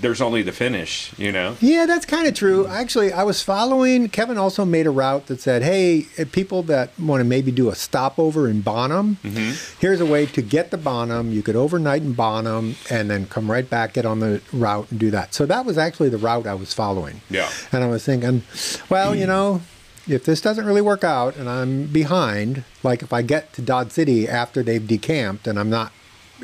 there's 0.00 0.20
only 0.20 0.42
the 0.42 0.52
finish, 0.52 1.12
you 1.18 1.30
know? 1.30 1.56
Yeah, 1.60 1.86
that's 1.86 2.04
kind 2.06 2.26
of 2.26 2.34
true. 2.34 2.66
Actually, 2.66 3.12
I 3.12 3.22
was 3.22 3.42
following. 3.42 4.08
Kevin 4.08 4.38
also 4.38 4.64
made 4.64 4.86
a 4.86 4.90
route 4.90 5.26
that 5.26 5.40
said, 5.40 5.62
"Hey, 5.62 6.06
people 6.32 6.62
that 6.64 6.98
want 6.98 7.20
to 7.20 7.24
maybe 7.24 7.52
do 7.52 7.68
a 7.68 7.74
stopover 7.74 8.48
in 8.48 8.60
Bonham, 8.62 9.18
Mm-hmm. 9.22 9.78
here's 9.80 10.00
a 10.00 10.06
way 10.06 10.26
to 10.26 10.42
get 10.42 10.70
to 10.72 10.76
Bonham. 10.76 11.30
You 11.32 11.42
could 11.42 11.56
overnight 11.56 12.02
in 12.02 12.12
Bonham 12.14 12.74
and 12.90 13.10
then 13.10 13.26
come 13.26 13.50
right 13.50 13.68
back, 13.68 13.92
get 13.92 14.04
on 14.06 14.20
the 14.20 14.40
route, 14.52 14.90
and 14.90 14.98
do 14.98 15.10
that." 15.12 15.34
So 15.34 15.46
that 15.46 15.64
was 15.64 15.78
actually 15.78 16.08
the 16.08 16.18
route 16.18 16.46
I 16.46 16.54
was 16.54 16.72
following. 16.74 17.20
Yeah. 17.30 17.48
And 17.70 17.84
I 17.84 17.86
was 17.88 18.04
thinking, 18.04 18.42
well, 18.88 19.14
you 19.14 19.26
know, 19.26 19.60
if 20.08 20.24
this 20.24 20.40
doesn't 20.40 20.64
really 20.66 20.80
work 20.80 21.04
out 21.04 21.36
and 21.36 21.48
I'm 21.48 21.86
behind, 21.86 22.64
like 22.82 23.02
if 23.02 23.12
I 23.12 23.22
get 23.22 23.52
to 23.52 23.62
Dodd 23.62 23.92
City 23.92 24.28
after 24.28 24.62
they've 24.64 24.84
decamped 24.86 25.46
and 25.46 25.58
I'm 25.60 25.70
not 25.70 25.92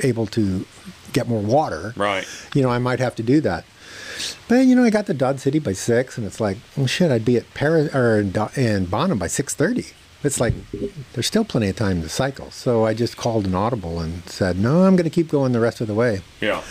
able 0.04 0.26
to 0.28 0.64
get 1.12 1.28
more 1.28 1.40
water, 1.40 1.92
Right. 1.96 2.26
you 2.54 2.62
know, 2.62 2.70
I 2.70 2.78
might 2.78 2.98
have 3.00 3.14
to 3.16 3.22
do 3.22 3.40
that. 3.42 3.64
But 4.48 4.66
you 4.66 4.74
know, 4.74 4.84
I 4.84 4.90
got 4.90 5.06
to 5.06 5.14
Dodd 5.14 5.38
City 5.40 5.58
by 5.58 5.72
six, 5.74 6.18
and 6.18 6.26
it's 6.26 6.40
like, 6.40 6.56
well, 6.76 6.86
shit, 6.86 7.10
I'd 7.10 7.24
be 7.24 7.36
at 7.36 7.52
Paris 7.54 7.94
or 7.94 8.18
in, 8.56 8.86
Bonham 8.86 9.18
by 9.18 9.28
six 9.28 9.54
thirty. 9.54 9.86
It's 10.24 10.40
like 10.40 10.54
there's 11.12 11.26
still 11.28 11.44
plenty 11.44 11.68
of 11.68 11.76
time 11.76 12.02
to 12.02 12.08
cycle. 12.08 12.50
So 12.50 12.84
I 12.84 12.92
just 12.94 13.16
called 13.16 13.46
an 13.46 13.54
audible 13.54 14.00
and 14.00 14.28
said, 14.28 14.58
no, 14.58 14.82
I'm 14.82 14.96
going 14.96 15.04
to 15.08 15.14
keep 15.14 15.28
going 15.28 15.52
the 15.52 15.60
rest 15.60 15.80
of 15.80 15.86
the 15.86 15.94
way. 15.94 16.22
Yeah. 16.40 16.62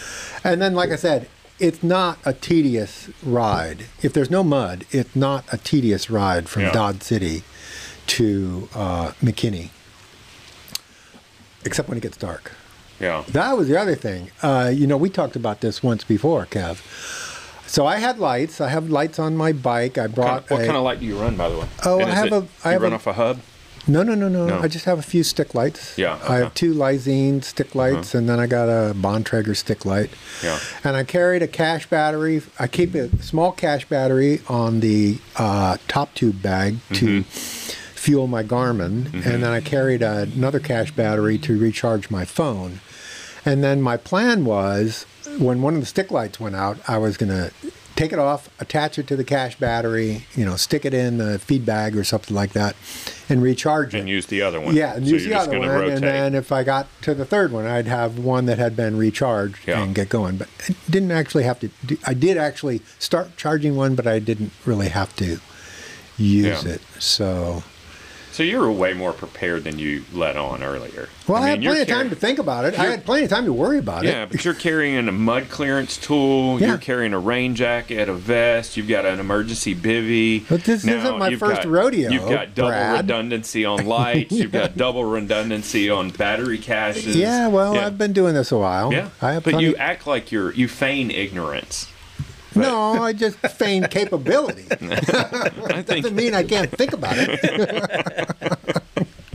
And 0.44 0.62
then, 0.62 0.74
like 0.74 0.90
I 0.92 0.98
said, 0.98 1.30
it's 1.58 1.82
not 1.82 2.20
a 2.26 2.34
tedious 2.34 3.10
ride. 3.24 3.86
If 4.02 4.12
there's 4.12 4.30
no 4.30 4.44
mud, 4.44 4.86
it's 4.92 5.16
not 5.16 5.46
a 5.50 5.58
tedious 5.58 6.10
ride 6.10 6.50
from 6.50 6.64
Yeah. 6.64 6.72
Dodd 6.74 7.02
City 7.04 7.44
to 8.08 8.68
uh, 8.76 9.12
McKinney, 9.24 9.70
except 11.64 11.88
when 11.90 11.98
it 11.98 12.02
gets 12.02 12.18
dark. 12.18 12.52
Yeah. 13.00 13.24
That 13.30 13.58
was 13.58 13.68
the 13.68 13.80
other 13.80 13.96
thing. 13.96 14.32
Uh, 14.42 14.72
you 14.74 14.88
know, 14.88 14.98
we 14.98 15.10
talked 15.10 15.36
about 15.36 15.62
this 15.62 15.84
once 15.84 16.04
before, 16.04 16.46
Kev. 16.48 16.82
So 17.68 17.86
I 17.86 17.98
had 17.98 18.18
lights. 18.18 18.62
I 18.62 18.70
have 18.70 18.90
lights 18.90 19.20
on 19.20 19.36
my 19.36 19.52
bike. 19.52 19.98
I 19.98 20.04
Kind 20.04 20.16
brought 20.16 20.44
of- 20.46 20.52
what 20.52 20.62
a, 20.62 20.66
kind 20.66 20.78
of 20.78 20.84
light 20.84 21.00
do 21.00 21.06
you 21.06 21.18
run, 21.20 21.36
by 21.36 21.50
the 21.50 21.58
way? 21.60 21.68
Oh, 21.86 22.00
And 22.00 22.10
I 22.12 22.16
have 22.16 22.28
it- 22.28 22.34
a- 22.34 22.48
I 22.68 22.72
have 22.72 22.82
run 22.82 22.94
a- 22.94 22.96
off 22.96 23.08
a 23.08 23.14
hub. 23.14 23.40
No, 23.90 24.04
no, 24.04 24.16
no, 24.16 24.28
no, 24.28 24.48
No. 24.48 24.60
I 24.60 24.68
just 24.68 24.84
have 24.84 25.00
a 25.00 25.02
few 25.02 25.24
stick 25.24 25.56
lights. 25.56 25.98
Yeah, 25.98 26.14
I. 26.14 26.16
Uh-huh. 26.16 26.34
have 26.40 26.54
two 26.54 26.74
Lezyne 26.74 27.42
stick 27.42 27.74
lights, 27.74 28.14
and 28.14 28.28
then 28.28 28.38
I 28.38 28.46
got 28.46 28.68
a 28.68 28.94
Bontrager 28.94 29.56
stick 29.56 29.86
light. 29.86 30.10
Yeah. 30.44 30.60
And 30.84 30.98
I 30.98 31.06
carried 31.06 31.42
a 31.42 31.48
cache 31.48 31.86
battery. 31.90 32.42
I 32.60 32.68
keep 32.68 32.96
a 32.96 33.10
small 33.24 33.54
cache 33.54 33.86
battery 33.86 34.42
on 34.50 34.82
the 34.82 35.20
uh, 35.38 35.78
top 35.88 36.14
tube 36.16 36.42
bag 36.42 36.80
to 36.94 37.22
Mm-hmm. 37.22 37.72
fuel 37.96 38.28
my 38.28 38.44
Garmin, 38.44 39.14
and 39.26 39.42
then 39.44 39.52
I 39.52 39.62
carried 39.62 40.02
another 40.02 40.60
cache 40.60 40.92
battery 40.92 41.38
to 41.40 41.58
recharge 41.58 42.10
my 42.10 42.26
phone. 42.26 42.80
And 43.48 43.64
then 43.64 43.82
my 43.82 43.96
plan 43.98 44.44
was 44.44 45.06
when 45.40 45.62
one 45.62 45.76
of 45.76 45.80
the 45.80 45.86
stick 45.86 46.12
lights 46.12 46.40
went 46.40 46.56
out, 46.56 46.78
I 46.88 46.98
was 46.98 47.16
going 47.16 47.30
to 47.32 47.52
take 47.96 48.12
it 48.12 48.20
off, 48.20 48.50
attach 48.60 49.00
it 49.00 49.08
to 49.08 49.16
the 49.16 49.24
cache 49.24 49.56
battery, 49.56 50.26
you 50.36 50.46
know, 50.46 50.56
stick 50.58 50.84
it 50.86 50.94
in 50.94 51.18
the 51.18 51.40
feed 51.40 51.66
bag 51.66 51.96
or 51.98 52.04
something 52.04 52.36
like 52.36 52.52
that, 52.54 52.76
and 53.30 53.42
recharge 53.42 53.96
it. 53.96 54.00
And 54.00 54.10
use 54.10 54.26
the 54.28 54.42
other 54.42 54.60
one. 54.60 54.76
Yeah, 54.76 54.96
and 54.96 55.06
so 55.06 55.14
use 55.14 55.24
the 55.26 55.34
other 55.34 55.58
one, 55.58 55.68
rotate. 55.70 55.94
and 55.96 56.04
then 56.04 56.36
if 56.36 56.52
I 56.52 56.64
got 56.64 56.88
to 57.04 57.14
the 57.16 57.26
third 57.26 57.52
one, 57.54 57.66
I'd 57.66 57.88
have 57.88 58.20
one 58.20 58.46
that 58.48 58.58
had 58.60 58.76
been 58.76 58.98
recharged 58.98 59.66
Yeah. 59.68 59.82
and 59.82 59.96
get 59.96 60.10
going. 60.10 60.36
But 60.38 60.50
I 60.70 60.76
didn't 60.90 61.12
actually 61.12 61.44
have 61.46 61.60
to. 61.62 61.70
Do, 61.86 61.98
I 62.06 62.14
did 62.14 62.38
actually 62.38 62.82
start 63.00 63.36
charging 63.38 63.76
one, 63.76 63.96
but 63.96 64.06
I 64.06 64.20
didn't 64.20 64.52
really 64.66 64.90
have 64.90 65.16
to 65.16 65.40
use 66.18 66.64
Yeah. 66.64 66.74
it. 66.74 66.82
So, 67.00 67.64
So 68.38 68.44
you 68.44 68.60
were 68.60 68.72
way 68.72 68.94
more 68.94 69.14
prepared 69.14 69.64
than 69.64 69.80
you 69.80 70.04
let 70.14 70.38
on 70.38 70.62
earlier. 70.62 71.10
well, 71.28 71.42
I, 71.42 71.56
mean, 71.56 71.64
had 71.64 71.70
plenty 71.72 71.82
of 71.82 71.88
time 71.88 72.10
to 72.12 72.16
think 72.16 72.38
about 72.38 72.66
it. 72.66 72.78
I 72.78 72.86
had 72.86 73.04
plenty 73.04 73.24
of 73.24 73.32
time 73.32 73.46
to 73.46 73.52
worry 73.52 73.80
about 73.80 74.04
Yeah, 74.04 74.10
it. 74.10 74.14
Yeah, 74.14 74.26
but 74.28 74.46
you're 74.46 74.54
carrying 74.54 75.08
a 75.08 75.12
mud 75.12 75.50
clearance 75.50 75.98
tool. 75.98 76.62
Yeah. 76.62 76.68
You're 76.68 76.78
carrying 76.78 77.14
a 77.14 77.20
rain 77.20 77.56
jacket, 77.56 78.08
a 78.10 78.14
vest. 78.14 78.78
You've 78.78 78.88
got 78.88 79.08
an 79.08 79.20
emergency 79.20 79.74
bivy. 79.74 80.48
But 80.48 80.66
this 80.66 80.86
isn't 80.86 81.18
my 81.18 81.36
first 81.36 81.64
got- 81.64 81.72
rodeo, 81.72 82.12
You've 82.12 82.30
got 82.30 82.54
double 82.54 82.70
Brad. 82.70 83.02
redundancy 83.06 83.66
on 83.66 83.84
lights. 83.88 84.32
You've 84.34 84.52
got 84.52 84.78
double 84.78 85.04
redundancy 85.06 85.90
on 85.90 86.12
battery 86.12 86.60
caches. 86.60 87.16
Yeah, 87.16 87.48
well, 87.48 87.74
Yeah. 87.74 87.88
I've 87.88 87.98
been 87.98 88.14
doing 88.14 88.36
this 88.36 88.52
a 88.52 88.58
while. 88.60 88.94
Yeah, 88.94 89.10
I 89.20 89.34
but 89.40 89.46
plenty. 89.46 89.64
you 89.66 89.76
act 89.78 90.06
like 90.06 90.32
you're 90.32 90.54
you 90.54 90.68
feign 90.68 91.10
ignorance. 91.10 91.92
No, 92.58 93.04
I 93.04 93.14
just 93.14 93.38
feign 93.40 93.84
capability. 93.86 94.66
I 94.72 95.84
think 95.84 96.04
doesn't 96.04 96.16
mean 96.16 96.34
I 96.34 96.44
can't 96.44 96.72
think 96.72 96.94
about 96.94 97.16
it. 97.18 97.40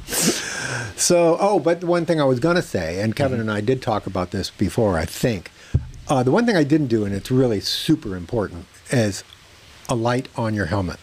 so, 0.97 1.37
oh, 1.41 1.59
but 1.59 1.81
the 1.81 1.87
one 1.87 2.05
thing 2.07 2.20
I 2.20 2.25
was 2.25 2.41
going 2.41 2.57
to 2.57 2.62
say, 2.62 3.01
and 3.01 3.14
Kevin 3.16 3.41
and 3.41 3.51
I 3.51 3.61
did 3.61 3.83
talk 3.83 4.07
about 4.07 4.31
this 4.31 4.51
before, 4.51 4.99
I 4.99 5.05
think. 5.05 5.51
Uh, 6.09 6.23
the 6.23 6.31
one 6.31 6.45
thing 6.47 6.57
I 6.57 6.64
didn't 6.64 6.89
do, 6.89 7.05
and 7.05 7.14
it's 7.14 7.31
really 7.31 7.61
super 7.61 8.16
important, 8.16 8.66
is 8.91 9.25
a 9.89 9.95
light 9.95 10.29
on 10.37 10.55
your 10.55 10.66
helmet. 10.66 10.99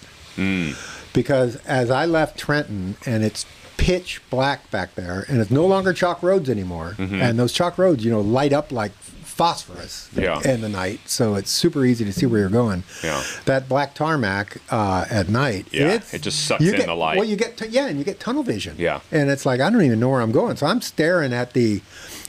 Because 1.13 1.55
as 1.65 1.89
I 1.89 2.05
left 2.05 2.38
Trenton, 2.38 2.95
and 3.05 3.24
it's 3.24 3.45
pitch 3.78 4.22
black 4.30 4.70
back 4.72 4.95
there, 4.95 5.26
and 5.28 5.39
it's 5.39 5.49
no 5.51 5.65
longer 5.65 5.93
chalk 5.93 6.22
roads 6.22 6.49
anymore, 6.49 6.95
and 6.99 7.39
those 7.39 7.51
chalk 7.53 7.78
roads, 7.78 8.03
you 8.05 8.11
know, 8.11 8.22
light 8.22 8.53
up 8.53 8.72
like 8.72 8.91
phosphorus 9.39 10.09
Yeah. 10.13 10.41
in 10.43 10.59
the 10.59 10.67
night, 10.67 10.99
so 11.05 11.35
it's 11.35 11.49
super 11.49 11.85
easy 11.85 12.03
to 12.03 12.11
see 12.11 12.25
where 12.25 12.41
you're 12.41 12.49
going. 12.49 12.83
Yeah. 13.01 13.23
That 13.45 13.69
black 13.69 13.93
tarmac 13.93 14.57
uh, 14.69 15.05
at 15.09 15.29
night, 15.29 15.67
Yeah, 15.71 16.01
it 16.11 16.21
just 16.21 16.45
sucks 16.45 16.61
in 16.63 16.75
get- 16.75 16.87
the 16.87 16.93
light. 16.93 17.15
Well, 17.17 17.25
you 17.25 17.37
get 17.37 17.55
t- 17.55 17.67
yeah, 17.67 17.87
and 17.87 17.97
you 17.97 18.03
get 18.03 18.19
tunnel 18.19 18.43
vision. 18.43 18.75
Yeah. 18.77 18.99
and 19.13 19.29
it's 19.29 19.45
like 19.45 19.61
I 19.61 19.69
don't 19.69 19.83
even 19.83 19.99
know 20.01 20.09
where 20.09 20.19
I'm 20.19 20.33
going, 20.33 20.57
so 20.57 20.65
I'm 20.67 20.81
staring 20.81 21.31
at 21.31 21.53
the 21.53 21.81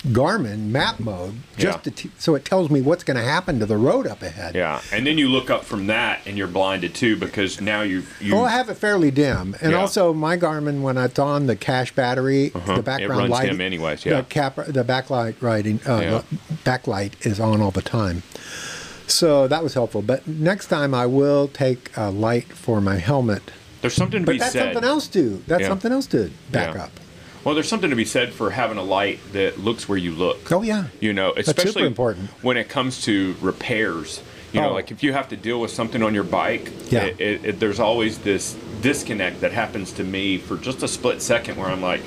Garmin 0.09 0.69
map 0.71 0.99
mode 0.99 1.35
just 1.59 1.79
Yeah. 1.79 1.83
to 1.83 1.91
t- 1.91 2.11
so 2.19 2.35
it 2.35 2.45
tells 2.47 2.71
me 2.71 2.81
what's 2.81 3.05
going 3.05 3.19
to 3.19 3.23
happen 3.23 3.59
to 3.61 3.67
the 3.67 3.77
road 3.77 4.07
up 4.07 4.23
ahead. 4.23 4.55
yeah, 4.55 4.81
and 4.91 5.07
then 5.07 5.19
you 5.19 5.29
look 5.29 5.51
up 5.51 5.63
from 5.65 5.89
that 5.89 6.21
and 6.25 6.39
you're 6.39 6.47
blinded 6.47 6.95
too 6.95 7.17
because 7.17 7.61
now 7.61 7.83
you 7.83 8.05
you 8.19 8.35
Oh, 8.35 8.45
I 8.45 8.51
have 8.51 8.71
it 8.71 8.79
fairly 8.79 9.11
dim, 9.11 9.55
and 9.61 9.73
Yeah. 9.73 9.79
also 9.79 10.15
my 10.15 10.39
Garmin 10.39 10.81
when 10.81 10.97
it's 10.97 11.19
on 11.19 11.47
the 11.47 11.55
cache 11.57 11.95
battery, 11.95 12.49
the 12.49 12.83
background 12.83 13.19
runs 13.19 13.31
light, 13.31 13.51
dim 13.51 13.61
anyways, 13.61 14.07
yeah. 14.07 14.17
the 14.17 14.23
cap, 14.23 14.57
the 14.67 14.85
backlight 14.85 15.35
writing, 15.43 15.81
uh, 15.87 16.01
Yeah. 16.01 16.23
backlight 16.65 17.13
is 17.27 17.39
on 17.39 17.61
all 17.61 17.71
the 17.71 17.83
time. 17.83 18.23
So 19.07 19.49
that 19.49 19.63
was 19.63 19.75
helpful. 19.75 20.01
But 20.03 20.27
next 20.27 20.69
time 20.69 20.95
I 20.95 21.05
will 21.05 21.49
take 21.49 21.91
a 21.97 22.11
light 22.11 22.53
for 22.55 22.81
my 22.81 22.97
helmet. 22.97 23.43
there's 23.83 23.95
something 23.95 24.21
to 24.23 24.27
But 24.27 24.33
be 24.33 24.39
that's 24.39 24.53
said. 24.53 24.73
something 24.75 24.89
else 24.89 25.09
to 25.09 25.43
that's 25.47 25.67
something 25.67 25.91
else 25.93 26.07
to 26.09 26.31
back 26.53 26.77
up. 26.77 26.91
Well, 27.45 27.55
there's 27.55 27.69
something 27.69 27.91
to 27.91 27.97
be 27.97 28.05
said 28.05 28.33
for 28.33 28.51
having 28.51 28.77
a 28.79 28.83
light 28.83 29.19
that 29.33 29.59
looks 29.59 29.89
where 29.89 29.99
you 29.99 30.13
look. 30.13 30.51
Oh 30.53 30.63
yeah. 30.63 30.85
You 31.01 31.13
know, 31.13 31.33
especially 31.37 31.87
important. 31.87 32.29
when 32.43 32.57
it 32.57 32.69
comes 32.69 33.03
to 33.05 33.35
repairs. 33.41 34.23
You 34.53 34.61
know, 34.61 34.71
Oh. 34.71 34.75
like 34.75 34.91
if 34.91 35.03
you 35.03 35.13
have 35.13 35.29
to 35.29 35.37
deal 35.37 35.61
with 35.61 35.71
something 35.71 36.03
on 36.03 36.13
your 36.13 36.25
bike, 36.25 36.71
Yeah. 36.91 37.05
it, 37.05 37.21
it, 37.21 37.45
it, 37.45 37.61
there's 37.61 37.79
always 37.81 38.19
this 38.19 38.57
disconnect 38.83 39.41
that 39.43 39.53
happens 39.53 39.93
to 39.93 40.05
me 40.05 40.39
for 40.39 40.57
just 40.57 40.83
a 40.83 40.89
split 40.89 41.23
second 41.23 41.57
where 41.57 41.69
I'm 41.69 41.81
like, 41.83 42.01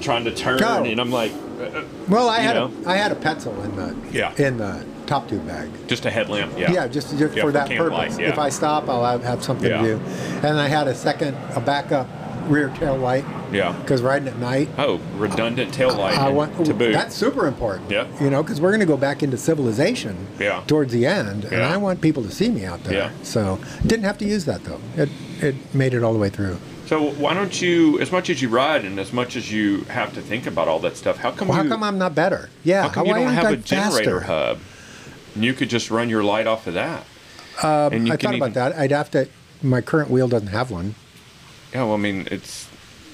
trying 0.00 0.24
to 0.26 0.30
turn, 0.34 0.62
and 0.62 1.00
I'm 1.00 1.10
like, 1.10 1.32
uh, 1.60 1.82
Well, 2.08 2.28
I 2.28 2.38
had 2.40 2.54
know? 2.54 2.70
a 2.86 2.88
I 2.90 2.96
had 2.96 3.10
a 3.10 3.16
pencil 3.16 3.60
in 3.62 3.74
the 3.74 3.96
Yeah. 4.12 4.32
in 4.36 4.58
the 4.58 4.84
top 5.06 5.28
tube 5.28 5.44
bag. 5.46 5.70
just 5.88 6.04
a 6.06 6.10
headlamp. 6.10 6.52
Yeah. 6.56 6.70
Yeah, 6.70 6.86
just, 6.88 7.18
just 7.18 7.34
Yeah, 7.34 7.42
for 7.42 7.48
for 7.48 7.52
that 7.52 7.68
purpose. 7.70 7.90
light, 8.16 8.20
yeah. 8.20 8.28
If 8.28 8.38
I 8.38 8.50
stop, 8.50 8.88
I'll 8.88 9.04
have, 9.04 9.24
have 9.24 9.42
something 9.42 9.68
to 9.68 9.78
do. 9.82 10.00
And 10.46 10.60
I 10.60 10.68
had 10.68 10.86
a 10.86 10.94
second, 10.94 11.36
a 11.56 11.60
backup 11.60 12.06
rear 12.48 12.68
tail 12.70 12.96
light 12.96 13.24
Yeah. 13.52 13.72
because 13.80 14.02
riding 14.02 14.28
at 14.28 14.38
night, 14.38 14.68
Oh, 14.78 15.00
redundant 15.16 15.72
tail 15.72 15.94
light 15.94 16.18
I 16.18 16.28
want 16.30 16.64
to 16.66 16.74
boot. 16.74 16.92
that's 16.92 17.14
super 17.14 17.46
important. 17.46 17.90
Yeah. 17.90 18.06
You 18.20 18.30
know, 18.30 18.42
because 18.42 18.60
we're 18.60 18.70
going 18.70 18.80
to 18.80 18.86
go 18.86 18.96
back 18.96 19.22
into 19.22 19.36
civilization. 19.36 20.26
Yeah. 20.38 20.62
Towards 20.66 20.92
the 20.92 21.06
end, 21.06 21.44
and 21.44 21.62
I 21.62 21.76
want 21.76 22.00
people 22.00 22.22
to 22.22 22.30
see 22.30 22.48
me 22.48 22.64
out 22.64 22.82
there. 22.84 22.94
Yeah. 22.94 23.10
So 23.22 23.58
didn't 23.86 24.04
have 24.04 24.18
to 24.18 24.24
use 24.24 24.44
that 24.46 24.64
though. 24.64 24.80
It 24.96 25.08
it 25.40 25.54
made 25.74 25.94
it 25.94 26.02
all 26.02 26.12
the 26.12 26.18
way 26.18 26.30
through. 26.30 26.58
so 26.86 27.10
why 27.12 27.34
don't 27.34 27.60
you, 27.62 28.00
as 28.00 28.10
much 28.10 28.28
as 28.30 28.40
you 28.42 28.48
ride 28.48 28.84
and 28.84 28.98
as 28.98 29.12
much 29.12 29.36
as 29.36 29.52
you 29.52 29.82
have 29.84 30.12
to 30.14 30.20
think 30.22 30.46
about 30.46 30.66
all 30.68 30.80
that 30.80 30.96
stuff, 30.96 31.16
how 31.18 31.30
come 31.30 31.48
Well, 31.48 31.56
how 31.58 31.62
you, 31.62 31.68
come 31.68 31.82
I'm 31.82 31.98
not 31.98 32.14
better? 32.14 32.48
Yeah. 32.64 32.82
how 32.82 32.88
come 32.88 33.06
you 33.06 33.14
don't 33.14 33.32
have 33.34 33.44
I 33.44 33.50
a 33.52 33.56
generator 33.56 34.20
faster? 34.20 34.20
hub? 34.20 34.58
And 35.34 35.44
you 35.44 35.52
could 35.52 35.68
just 35.70 35.90
run 35.90 36.08
your 36.08 36.24
light 36.24 36.46
off 36.46 36.66
of 36.66 36.74
that. 36.74 37.04
Um, 37.62 38.10
I 38.10 38.16
thought 38.16 38.34
about 38.34 38.54
that. 38.54 38.72
I'd 38.76 38.90
have 38.92 39.10
to. 39.12 39.28
My 39.62 39.80
current 39.80 40.10
wheel 40.10 40.28
doesn't 40.28 40.48
have 40.48 40.70
one. 40.70 40.94
Yeah, 41.72 41.84
well, 41.84 41.94
I 41.94 41.98
mean, 41.98 42.26
it's 42.30 42.68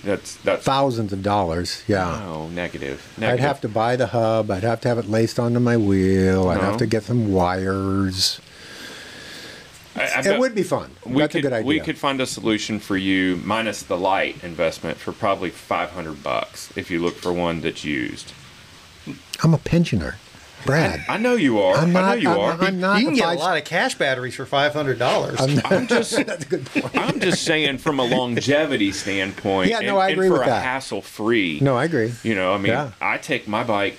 that's 0.05 0.37
that's 0.37 0.65
Thousands 0.65 1.13
of 1.13 1.23
dollars. 1.23 1.83
Yeah. 1.89 2.25
oh 2.27 2.49
negative. 2.49 3.17
I'd 3.21 3.41
have 3.41 3.61
to 3.63 3.69
buy 3.69 3.97
the 3.97 4.09
hub. 4.09 4.51
I'd 4.51 4.63
have 4.63 4.81
to 4.83 4.89
have 4.89 4.99
it 4.99 5.09
laced 5.09 5.39
onto 5.39 5.59
my 5.61 5.77
wheel. 5.77 6.49
I'd 6.49 6.55
No. 6.57 6.61
have 6.61 6.69
uh-huh. 6.71 6.79
to 6.79 6.87
get 6.87 7.03
some 7.05 7.33
wires. 7.33 8.41
I, 9.97 10.23
It 10.29 10.41
would 10.41 10.55
be 10.57 10.65
fun. 10.65 10.91
we 11.07 11.21
That's 11.21 11.33
could, 11.33 11.39
a 11.39 11.43
good 11.43 11.53
idea. 11.53 11.67
We 11.69 11.79
could 11.81 11.97
find 11.97 12.21
a 12.21 12.27
solution 12.27 12.81
for 12.81 12.97
you 12.97 13.41
minus 13.45 13.83
the 13.85 13.97
light 13.97 14.43
investment 14.43 14.99
for 14.99 15.13
probably 15.13 15.51
five 15.51 15.91
hundred 15.91 16.23
bucks 16.23 16.73
if 16.77 16.91
you 16.91 17.01
look 17.01 17.15
for 17.15 17.33
one 17.33 17.61
that's 17.61 17.85
used. 17.85 18.33
I'm 19.43 19.55
a 19.55 19.59
pensioner, 19.59 20.17
Brad. 20.65 21.05
I 21.09 21.19
know 21.19 21.35
you 21.35 21.61
are. 21.61 21.77
I'm 21.77 21.97
I 21.97 22.01
know 22.01 22.12
you 22.15 22.29
I'm- 22.31 22.39
are. 22.41 22.62
I'm 22.65 22.81
not 22.81 23.01
you 23.01 23.07
can 23.07 23.15
get 23.15 23.25
five- 23.25 23.37
a 23.37 23.41
lot 23.41 23.57
of 23.59 23.65
cache 23.65 23.95
batteries 23.97 24.35
for 24.35 24.47
five 24.47 24.73
hundred 24.73 24.99
dollars. 24.99 25.39
I'm 25.41 25.87
just 25.87 26.17
That's 26.27 26.45
a 26.45 26.49
good 26.49 26.67
point. 26.67 26.97
I'm 26.97 27.21
just 27.21 27.43
saying 27.45 27.79
from 27.79 27.99
a 28.01 28.05
longevity 28.05 28.93
standpoint. 28.93 29.71
Yeah, 29.71 29.81
no, 29.81 29.95
and, 29.97 29.99
I 29.99 30.05
and 30.11 30.12
agree 30.15 30.29
for 30.29 30.33
with 30.35 30.43
a 30.43 30.47
that. 30.47 30.62
hassle 30.65 31.03
free. 31.03 31.59
No, 31.61 31.77
I 31.77 31.85
agree. 31.85 32.12
You 32.23 32.35
know, 32.35 32.53
I 32.55 32.59
mean, 32.59 32.73
Yeah. 32.73 32.91
I 33.01 33.19
take 33.19 33.47
my 33.49 33.65
bike 33.65 33.97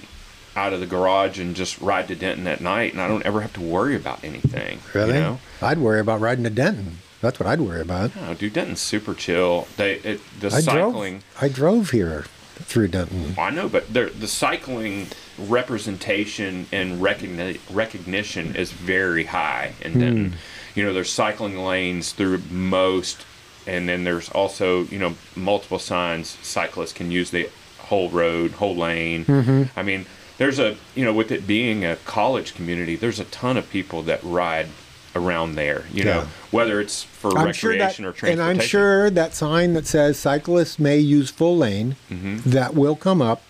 out 0.55 0.72
of 0.74 0.80
the 0.80 0.86
garage 0.88 1.38
and 1.39 1.55
just 1.55 1.80
ride 1.82 2.07
to 2.07 2.16
Denton 2.16 2.47
at 2.47 2.61
night, 2.61 2.93
and 2.93 3.01
I 3.01 3.07
don't 3.09 3.26
ever 3.26 3.41
have 3.41 3.51
to 3.53 3.61
worry 3.61 3.95
about 3.95 4.24
anything. 4.24 4.80
Really? 4.93 5.16
You 5.16 5.20
know? 5.20 5.39
I'd 5.61 5.80
worry 5.80 5.99
about 5.99 6.22
riding 6.22 6.45
to 6.45 6.49
Denton. 6.49 6.99
That's 7.22 7.39
what 7.39 7.47
I'd 7.47 7.59
worry 7.59 7.82
about. 7.82 8.16
No, 8.16 8.34
dude, 8.36 8.53
Denton's 8.53 8.80
super 8.80 9.13
chill. 9.13 9.68
They 9.78 9.95
it, 9.95 10.22
the 10.39 10.47
I 10.47 10.61
cycling. 10.61 11.13
drove. 11.20 11.24
I 11.43 11.47
drove 11.49 11.89
here 11.89 12.26
through 12.55 12.88
Denton. 12.89 13.36
I 13.38 13.49
know, 13.49 13.68
but 13.68 13.93
the 13.93 14.28
cycling 14.28 15.07
representation 15.38 16.67
and 16.71 17.01
recogni- 17.01 17.59
recognition 17.71 18.55
is 18.55 18.71
very 18.71 19.25
high 19.25 19.73
in 19.81 19.99
Denton. 19.99 20.33
You 20.75 20.83
know, 20.83 20.93
there's 20.93 21.11
cycling 21.11 21.57
lanes 21.57 22.11
through 22.11 22.39
most, 22.51 23.25
and 23.65 23.88
then 23.89 24.03
there's 24.03 24.29
also 24.29 24.83
you 24.86 24.99
know 24.99 25.15
multiple 25.36 25.79
signs 25.79 26.38
cyclists 26.41 26.93
can 26.93 27.11
use 27.11 27.31
the 27.31 27.49
whole 27.79 28.09
road, 28.09 28.51
whole 28.51 28.75
lane. 28.75 29.69
I 29.75 29.83
mean, 29.83 30.05
there's 30.38 30.59
a 30.59 30.75
you 30.95 31.05
know 31.05 31.13
with 31.13 31.31
it 31.31 31.47
being 31.47 31.86
a 31.86 31.95
college 31.97 32.55
community, 32.55 32.95
there's 32.95 33.19
a 33.19 33.25
ton 33.25 33.57
of 33.57 33.69
people 33.69 34.01
that 34.03 34.19
ride 34.23 34.67
around 35.15 35.55
there. 35.55 35.86
You 35.93 36.03
know, 36.03 36.27
whether 36.51 36.81
it's 36.81 37.03
for 37.03 37.38
I'm 37.38 37.53
sure 37.53 37.71
that, 37.73 37.77
recreation 37.79 38.05
or 38.05 38.11
transportation. 38.11 38.39
and. 38.41 38.61
I'm 38.61 38.67
sure 38.67 39.09
that 39.09 39.33
sign 39.33 39.73
that 39.73 39.88
says 39.88 40.19
cyclists 40.19 40.77
may 40.77 40.97
use 40.99 41.29
full 41.29 41.57
lane 41.57 41.95
Mm-hmm. 42.11 42.49
that 42.49 42.75
will 42.75 42.95
come 42.95 43.21
up 43.21 43.41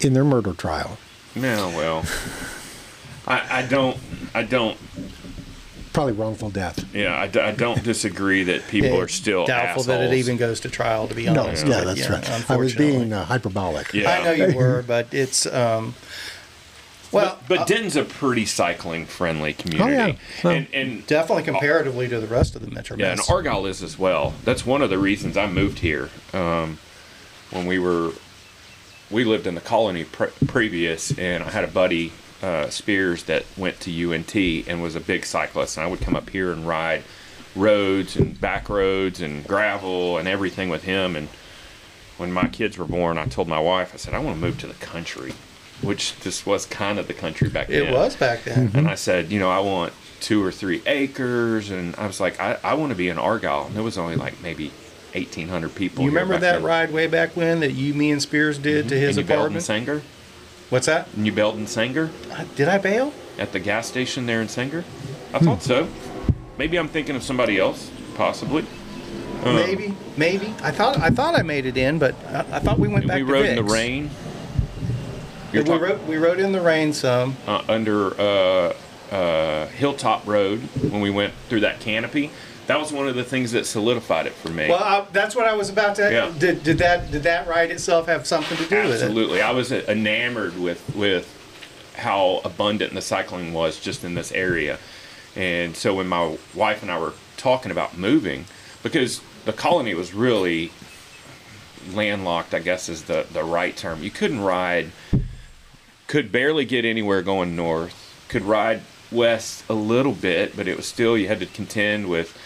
in 0.00 0.12
their 0.12 0.24
murder 0.24 0.52
trial. 0.52 0.98
Yeah, 1.34 1.66
well, 1.76 2.04
I, 3.26 3.58
I 3.60 3.62
don't, 3.66 3.96
I 4.34 4.42
don't 4.42 4.76
Probably 5.92 6.12
wrongful 6.12 6.50
death. 6.50 6.94
Yeah, 6.94 7.18
I, 7.18 7.26
d- 7.26 7.40
I 7.40 7.50
don't 7.52 7.82
disagree 7.82 8.44
that 8.44 8.68
people 8.68 9.00
are 9.00 9.08
still 9.08 9.46
doubtful 9.46 9.82
that 9.84 10.00
it 10.02 10.14
even 10.14 10.36
goes 10.36 10.60
to 10.60 10.68
trial. 10.68 11.08
To 11.08 11.14
be 11.14 11.24
No, 11.26 11.44
honest, 11.44 11.66
yeah, 11.66 11.82
But, 11.82 11.96
that's 11.96 12.08
right. 12.10 12.28
I 12.28 12.32
was 12.34 12.40
unfortunately. 12.40 12.86
being 12.98 13.12
uh, 13.12 13.24
hyperbolic. 13.24 13.92
Yeah. 13.94 14.10
I 14.10 14.22
know 14.22 14.32
you 14.32 14.54
were, 14.56 14.84
but 14.86 15.12
it's 15.12 15.44
um, 15.46 15.94
well, 17.10 17.38
but, 17.48 17.58
but 17.58 17.66
Denton's 17.66 17.96
a 17.96 18.04
pretty 18.04 18.44
cycling 18.44 19.06
friendly 19.06 19.54
community, 19.54 19.92
Oh, 19.94 20.06
yeah. 20.06 20.14
Well- 20.44 20.52
and 20.54 20.66
and 20.74 21.06
definitely 21.06 21.44
comparatively 21.44 22.06
to 22.08 22.20
the 22.20 22.26
rest 22.28 22.54
of 22.54 22.62
the 22.64 22.70
Metro. 22.70 22.96
yeah, 22.96 23.10
and 23.10 23.18
West. 23.18 23.30
Argyle 23.30 23.66
is 23.66 23.82
as 23.82 23.98
well. 23.98 24.34
That's 24.44 24.64
one 24.66 24.82
of 24.82 24.90
the 24.90 24.98
reasons 24.98 25.36
I 25.36 25.46
moved 25.48 25.78
here. 25.80 26.10
Um, 26.32 26.78
when 27.50 27.66
we 27.66 27.78
were, 27.78 28.12
we 29.10 29.24
lived 29.24 29.46
in 29.46 29.54
the 29.54 29.60
colony 29.60 30.04
pre- 30.04 30.28
previous, 30.46 31.16
and 31.18 31.42
I 31.42 31.50
had 31.50 31.64
a 31.64 31.68
buddy 31.68 32.12
uh, 32.42 32.68
Spears 32.68 33.24
that 33.24 33.44
went 33.56 33.80
to 33.80 34.12
UNT 34.14 34.34
and 34.36 34.82
was 34.82 34.94
a 34.94 35.00
big 35.00 35.24
cyclist, 35.24 35.76
and 35.76 35.84
I 35.84 35.88
would 35.90 36.00
come 36.00 36.14
up 36.14 36.30
here 36.30 36.52
and 36.52 36.66
ride 36.66 37.02
roads 37.56 38.16
and 38.16 38.40
back 38.40 38.68
roads 38.68 39.20
and 39.20 39.46
gravel 39.46 40.18
and 40.18 40.28
everything 40.28 40.68
with 40.68 40.84
him. 40.84 41.16
And 41.16 41.28
when 42.16 42.32
my 42.32 42.48
kids 42.48 42.78
were 42.78 42.84
born, 42.84 43.18
I 43.18 43.26
told 43.26 43.48
my 43.48 43.60
wife, 43.60 43.92
I 43.94 43.96
said, 43.96 44.14
I 44.14 44.18
want 44.18 44.36
to 44.36 44.40
move 44.40 44.58
to 44.58 44.66
the 44.66 44.74
country, 44.74 45.34
which 45.82 46.14
this 46.20 46.46
was 46.46 46.66
kind 46.66 46.98
of 46.98 47.08
the 47.08 47.14
country 47.14 47.48
back 47.48 47.68
then. 47.68 47.88
it 47.88 47.92
was 47.92 48.14
back 48.16 48.44
then. 48.44 48.70
And 48.74 48.88
I 48.88 48.94
said, 48.94 49.32
you 49.32 49.38
know, 49.40 49.50
I 49.50 49.60
want 49.60 49.92
two 50.20 50.44
or 50.44 50.52
three 50.52 50.82
acres. 50.86 51.70
And 51.70 51.96
I 51.96 52.06
was 52.06 52.20
like, 52.20 52.38
I, 52.40 52.58
I 52.62 52.74
want 52.74 52.90
to 52.90 52.96
be 52.96 53.08
in 53.08 53.18
Argyle. 53.18 53.66
And 53.66 53.74
there 53.76 53.82
was 53.82 53.98
only 53.98 54.16
like 54.16 54.40
maybe 54.42 54.70
1,800 55.14 55.74
people. 55.74 56.04
You 56.04 56.10
remember 56.10 56.38
that 56.38 56.54
then. 56.54 56.62
ride 56.62 56.92
way 56.92 57.06
back 57.06 57.36
when 57.36 57.60
that 57.60 57.72
you, 57.72 57.94
me, 57.94 58.10
and 58.10 58.20
Spears 58.20 58.58
did 58.58 58.88
to 58.90 58.98
his 58.98 59.16
And 59.16 59.24
you 59.24 59.28
bailed 59.28 59.52
in 59.52 59.56
apartment? 59.56 59.64
Sanger? 59.64 60.02
What's 60.70 60.86
that? 60.86 61.08
And 61.16 61.24
you 61.24 61.32
bailed 61.32 61.56
in 61.56 61.66
Sanger 61.66 62.10
Uh, 62.30 62.44
Did 62.56 62.68
I 62.68 62.78
bail? 62.78 63.12
at 63.38 63.52
the 63.52 63.60
gas 63.60 63.86
station 63.86 64.26
there 64.26 64.40
in 64.42 64.48
Sanger? 64.48 64.84
I 65.32 65.38
thought 65.38 65.62
so. 65.62 65.88
Maybe 66.58 66.76
I'm 66.78 66.88
thinking 66.88 67.14
of 67.16 67.22
somebody 67.22 67.58
else, 67.58 67.90
possibly. 68.16 68.66
Um, 69.44 69.54
maybe, 69.54 69.94
maybe. 70.16 70.52
I 70.62 70.72
thought 70.72 70.98
I 70.98 71.10
thought 71.10 71.38
I 71.38 71.42
made 71.42 71.64
it 71.64 71.76
in, 71.76 71.98
but 72.00 72.14
I, 72.26 72.40
I 72.52 72.58
thought 72.58 72.78
we 72.80 72.88
went 72.88 73.06
back 73.06 73.18
we 73.20 73.26
to 73.26 73.32
rode 73.32 73.46
in 73.46 73.56
the 73.56 73.62
Vic's. 73.62 73.72
rain. 73.72 74.10
We 75.52 75.54
You're 75.54 75.64
talking- 75.64 75.80
rode, 75.82 76.08
we 76.08 76.16
rode 76.16 76.40
in 76.40 76.50
the 76.52 76.60
rain 76.60 76.92
some. 76.92 77.36
uh, 77.46 77.62
under 77.68 78.20
uh, 78.20 78.72
uh, 79.12 79.14
Hilltop 79.78 80.26
Road 80.26 80.60
when 80.90 81.00
we 81.00 81.08
went 81.08 81.32
through 81.48 81.60
that 81.60 81.80
canopy. 81.80 82.30
That 82.66 82.78
was 82.78 82.92
one 82.92 83.08
of 83.08 83.14
the 83.14 83.24
things 83.24 83.52
that 83.52 83.64
solidified 83.64 84.26
it 84.26 84.34
for 84.34 84.50
me. 84.50 84.68
Well, 84.68 84.82
I, 84.82 85.06
that's 85.12 85.34
what 85.34 85.46
I 85.46 85.54
was 85.54 85.70
about 85.70 85.96
to. 85.96 86.12
Yeah. 86.12 86.34
Did, 86.36 86.62
did 86.64 86.78
that 86.78 87.10
did 87.10 87.22
that 87.22 87.46
ride 87.46 87.70
itself 87.70 88.06
have 88.06 88.26
something 88.26 88.58
to 88.58 88.66
do 88.68 88.76
with 88.82 89.00
it? 89.00 89.04
Absolutely, 89.04 89.40
I 89.40 89.52
was 89.52 89.72
enamored 89.72 90.58
with 90.58 90.94
with 90.94 91.34
how 91.96 92.42
abundant 92.44 92.92
the 92.92 93.00
cycling 93.00 93.54
was 93.54 93.80
just 93.80 94.04
in 94.04 94.14
this 94.14 94.32
area, 94.32 94.78
and 95.34 95.76
so 95.76 95.94
when 95.94 96.08
my 96.08 96.36
wife 96.54 96.82
and 96.82 96.90
I 96.90 96.98
were 96.98 97.14
talking 97.36 97.70
about 97.70 97.96
moving, 97.96 98.44
because 98.82 99.22
the 99.44 99.52
colony 99.52 99.94
was 99.94 100.12
really 100.12 100.72
landlocked, 101.92 102.52
I 102.52 102.58
guess 102.58 102.88
is 102.88 103.04
the 103.04 103.26
the 103.32 103.44
right 103.44 103.76
term. 103.76 104.02
You 104.02 104.10
couldn't 104.10 104.40
ride, 104.40 104.90
could 106.08 106.30
barely 106.30 106.64
get 106.64 106.84
anywhere 106.84 107.22
going 107.22 107.56
north. 107.56 107.94
Could 108.28 108.42
ride 108.42 108.82
west 109.10 109.64
a 109.68 109.74
little 109.74 110.12
bit, 110.12 110.56
but 110.56 110.68
it 110.68 110.76
was 110.76 110.86
still 110.86 111.16
you 111.16 111.28
had 111.28 111.40
to 111.40 111.46
contend 111.46 112.08
with 112.08 112.36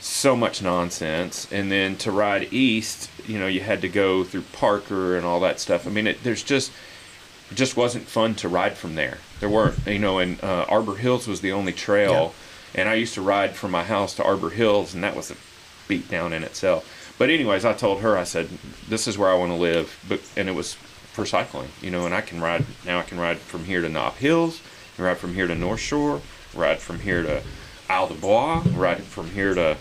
so 0.00 0.34
much 0.34 0.62
nonsense. 0.62 1.50
And 1.52 1.70
then 1.70 1.96
to 1.96 2.10
ride 2.10 2.52
east, 2.52 3.10
you 3.26 3.38
know, 3.38 3.46
you 3.46 3.60
had 3.60 3.80
to 3.82 3.88
go 3.88 4.24
through 4.24 4.42
Parker 4.52 5.16
and 5.16 5.26
all 5.26 5.40
that 5.40 5.60
stuff. 5.60 5.86
I 5.86 5.90
mean, 5.90 6.06
it, 6.06 6.22
there's 6.22 6.42
just 6.42 6.72
it 7.50 7.56
just 7.56 7.76
wasn't 7.76 8.04
fun 8.06 8.34
to 8.36 8.48
ride 8.48 8.76
from 8.76 8.94
there. 8.94 9.18
There 9.40 9.48
weren't, 9.48 9.86
you 9.86 9.98
know, 9.98 10.18
and 10.18 10.42
uh, 10.42 10.66
Arbor 10.68 10.94
Hills 10.96 11.26
was 11.26 11.40
the 11.40 11.52
only 11.52 11.72
trail, 11.72 12.34
and 12.74 12.88
I 12.88 12.94
used 12.94 13.14
to 13.14 13.22
ride 13.22 13.56
from 13.56 13.72
my 13.72 13.82
house 13.82 14.14
to 14.16 14.24
Arbor 14.24 14.50
Hills, 14.50 14.94
and 14.94 15.02
that 15.02 15.16
was 15.16 15.30
a 15.30 15.36
beat 15.88 16.08
down 16.08 16.32
in 16.32 16.44
itself. 16.44 17.14
But 17.18 17.28
anyways, 17.28 17.64
I 17.64 17.72
told 17.74 18.00
her, 18.00 18.16
I 18.16 18.24
said, 18.24 18.48
this 18.88 19.08
is 19.08 19.18
where 19.18 19.30
I 19.30 19.34
want 19.34 19.50
to 19.50 19.56
live, 19.56 19.98
but 20.08 20.20
and 20.36 20.48
it 20.48 20.52
was 20.52 20.74
for 21.12 21.26
cycling, 21.26 21.68
you 21.82 21.90
know, 21.90 22.06
and 22.06 22.14
I 22.14 22.20
can 22.20 22.40
ride 22.40 22.64
now. 22.86 23.00
I 23.00 23.02
can 23.02 23.18
ride 23.18 23.38
from 23.38 23.64
here 23.64 23.82
to 23.82 23.88
Knob 23.88 24.14
Hills, 24.14 24.60
ride 25.00 25.18
from 25.18 25.34
here 25.34 25.46
to 25.46 25.54
North 25.54 25.80
Shore, 25.80 26.20
ride 26.54 26.78
from 26.78 27.00
here 27.00 27.22
to 27.22 27.42
Isle 27.88 28.08
de 28.08 28.14
Bois, 28.14 28.62
ride 28.74 29.02
from 29.02 29.30
here 29.30 29.54
to 29.54 29.76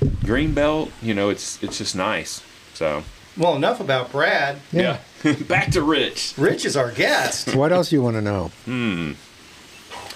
Greenbelt. 0.00 0.90
You 1.02 1.14
know, 1.14 1.30
it's 1.30 1.62
it's 1.62 1.78
just 1.78 1.96
nice. 1.96 2.42
So 2.74 3.02
Well, 3.36 3.56
enough 3.56 3.80
about 3.80 4.12
Brad. 4.12 4.58
yeah, 4.72 4.98
back 5.48 5.70
to 5.72 5.82
Rich. 5.82 6.34
Rich 6.36 6.64
is 6.64 6.76
our 6.76 6.90
guest. 6.92 7.54
What 7.54 7.72
else 7.72 7.90
do 7.90 7.96
you 7.96 8.02
want 8.02 8.16
to 8.16 8.22
know? 8.22 8.50
Hmm. 8.64 9.12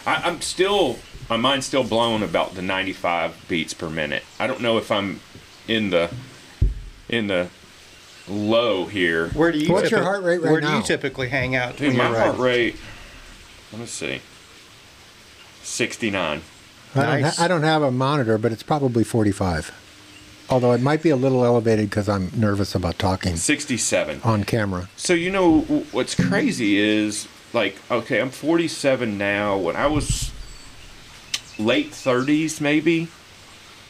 I, 0.07 0.17
I'm 0.25 0.41
still 0.41 0.99
my 1.31 1.37
mind's 1.37 1.67
still 1.67 1.85
blown 1.85 2.23
about 2.23 2.55
the 2.55 2.63
95 2.63 3.47
beats 3.49 3.73
per 3.75 3.89
minute. 3.89 4.23
I 4.39 4.47
don't 4.47 4.61
know 4.61 4.77
if 4.79 4.91
I'm 4.91 5.21
in 5.69 5.91
the 5.91 6.11
in 7.09 7.27
the 7.29 7.49
low 8.29 8.87
here. 8.87 9.29
Where 9.31 9.51
do 9.53 9.59
you? 9.59 9.73
What's 9.73 9.91
your 9.91 10.01
typi- 10.01 10.05
heart 10.05 10.23
rate 10.25 10.43
right 10.43 10.53
Where 10.53 10.61
do 10.61 10.69
you 10.69 10.83
typically 10.83 11.29
hang 11.29 11.57
out 11.57 11.77
Dude, 11.77 11.97
my 11.97 12.07
heart 12.07 12.39
rate. 12.39 12.77
Let 13.73 13.81
me 13.81 13.87
see. 13.87 14.21
69. 15.63 16.43
I, 16.95 17.03
don't 17.03 17.23
ha- 17.23 17.35
I 17.39 17.49
don't 17.49 17.63
have 17.63 17.83
a 17.83 17.91
monitor, 17.91 18.37
but 18.39 18.53
it's 18.53 18.63
probably 18.63 19.05
45. 19.05 19.73
Although 20.51 20.73
it 20.73 20.83
might 20.83 21.03
be 21.03 21.11
a 21.11 21.17
little 21.17 21.45
elevated 21.45 21.89
because 21.89 22.09
I'm 22.09 22.31
nervous 22.37 22.75
about 22.75 22.99
talking 22.99 23.37
67. 23.37 24.21
on 24.25 24.45
camera. 24.45 24.89
So 24.97 25.15
you 25.15 25.31
know 25.31 25.61
what's 25.93 26.15
crazy 26.15 26.77
is 26.79 27.27
like 27.55 27.77
okay, 27.91 28.21
I'm 28.21 28.31
47 28.31 29.17
now. 29.17 29.57
When 29.57 29.77
I 29.77 29.87
was 29.87 30.31
late 31.59 31.93
30s, 31.93 32.61
maybe, 32.61 33.09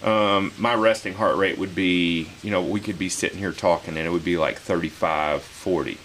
um, 0.04 0.52
my 0.58 0.74
resting 0.74 1.14
heart 1.14 1.36
rate 1.36 1.58
would 1.58 1.74
be 1.74 2.28
you 2.42 2.50
know 2.50 2.62
we 2.62 2.78
could 2.78 2.98
be 2.98 3.08
sitting 3.08 3.38
here 3.38 3.52
talking 3.52 3.96
and 3.96 4.06
it 4.06 4.10
would 4.10 4.24
be 4.24 4.36
like 4.36 4.58
35, 4.58 5.42
40. 5.42 5.98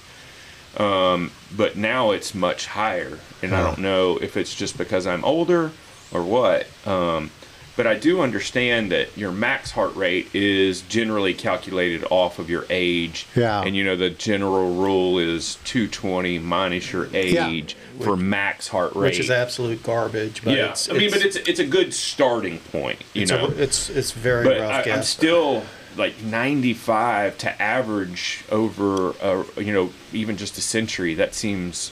Um, 0.77 1.31
but 1.55 1.75
now 1.75 2.11
it's 2.11 2.35
much 2.35 2.67
higher, 2.67 3.19
and 3.41 3.53
I 3.53 3.63
don't 3.63 3.79
know 3.79 4.17
if 4.17 4.37
it's 4.37 4.53
just 4.53 4.77
because 4.77 5.07
I'm 5.07 5.25
older 5.25 5.71
or 6.11 6.23
what. 6.23 6.67
Um, 6.85 7.31
but 7.77 7.85
I 7.85 7.93
do 7.93 8.21
understand 8.21 8.91
that 8.91 9.15
your 9.15 9.31
max 9.31 9.71
heart 9.71 9.95
rate 9.95 10.33
is 10.33 10.81
generally 10.81 11.35
calculated 11.35 12.03
off 12.09 12.39
of 12.39 12.49
your 12.49 12.65
age. 12.71 13.27
Yeah. 13.35 13.61
And 13.61 13.75
you 13.75 13.83
know 13.83 13.95
the 13.95 14.09
general 14.09 14.73
rule 14.73 15.19
is 15.19 15.59
220 15.63 16.39
minus 16.39 16.91
your 16.91 17.07
age 17.13 17.77
for 18.01 18.17
max 18.17 18.67
heart 18.67 18.95
rate. 18.95 19.11
which 19.11 19.19
is 19.19 19.29
absolute 19.29 19.83
garbage. 19.83 20.43
But 20.43 20.57
yeah. 20.57 20.71
it's, 20.71 20.89
I 20.89 20.93
mean, 20.93 21.03
it's, 21.03 21.13
but 21.13 21.25
it's 21.25 21.35
it's 21.37 21.59
a 21.59 21.67
good 21.67 21.93
starting 21.93 22.57
point. 22.59 23.03
You 23.13 23.21
it's, 23.21 23.31
know. 23.31 23.45
a, 23.45 23.51
it's 23.51 23.89
it's 23.91 24.11
very 24.11 24.43
but 24.43 24.59
rough 24.59 24.71
I, 24.71 24.79
I'm 24.79 24.85
guess. 24.85 25.09
still 25.09 25.63
like 25.97 26.21
95 26.21 27.37
to 27.39 27.61
average 27.61 28.43
over 28.51 29.09
uh, 29.21 29.43
you 29.57 29.73
know 29.73 29.91
even 30.13 30.37
just 30.37 30.57
a 30.57 30.61
century 30.61 31.13
that 31.15 31.33
seems 31.33 31.91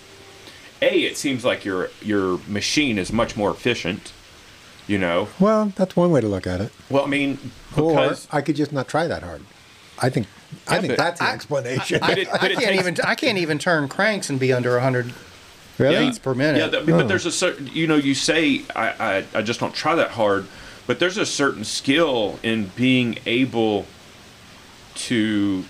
a 0.82 1.04
it 1.06 1.18
seems 1.18 1.44
like 1.46 1.66
your 1.66 1.90
your 2.02 2.40
machine 2.48 2.98
is 2.98 3.12
much 3.12 3.36
more 3.36 3.50
efficient 3.52 4.12
you 4.88 4.98
know 4.98 5.28
Well, 5.40 5.72
that's 5.76 5.96
one 5.96 6.12
way 6.12 6.22
to 6.22 6.28
look 6.28 6.46
at 6.48 6.62
it. 6.62 6.72
well 6.90 7.04
i 7.04 7.08
mean 7.08 7.38
Or 7.76 7.90
because 7.92 8.28
I 8.32 8.42
could 8.42 8.56
just 8.56 8.72
not 8.72 8.88
try 8.88 9.08
that 9.08 9.24
hard. 9.24 9.42
I 10.00 10.10
think 10.10 10.28
I 10.68 10.76
Yeah, 10.76 10.82
think 10.82 10.92
but 10.92 10.98
that's 10.98 11.20
the 11.20 11.26
I- 11.26 11.34
explanation. 11.34 12.00
but 12.02 12.18
it, 12.18 12.28
I 12.34 12.38
can't 12.38 12.58
takes- 12.60 12.80
even 12.80 12.96
I 13.04 13.16
can't 13.16 13.38
even 13.38 13.58
turn 13.60 13.88
cranks 13.88 14.30
and 14.30 14.40
be 14.40 14.54
under 14.54 14.74
100 14.74 15.14
really? 15.78 16.06
beats 16.06 16.20
per 16.20 16.34
minute. 16.34 16.60
Yeah, 16.60 16.68
that, 16.68 16.82
Oh. 16.84 16.98
but 16.98 17.08
there's 17.08 17.26
a 17.26 17.32
certain, 17.32 17.68
you 17.68 17.88
know, 17.88 17.96
you 17.96 18.14
say 18.14 18.62
I, 18.76 18.88
I, 19.34 19.40
I 19.40 19.42
just 19.42 19.60
don't 19.60 19.74
try 19.74 19.96
that 19.96 20.12
hard, 20.12 20.46
but 20.88 21.00
there's 21.00 21.18
a 21.18 21.26
certain 21.26 21.64
skill 21.64 22.40
in 22.44 22.72
being 22.76 23.18
able 23.26 23.86
to 24.96 25.64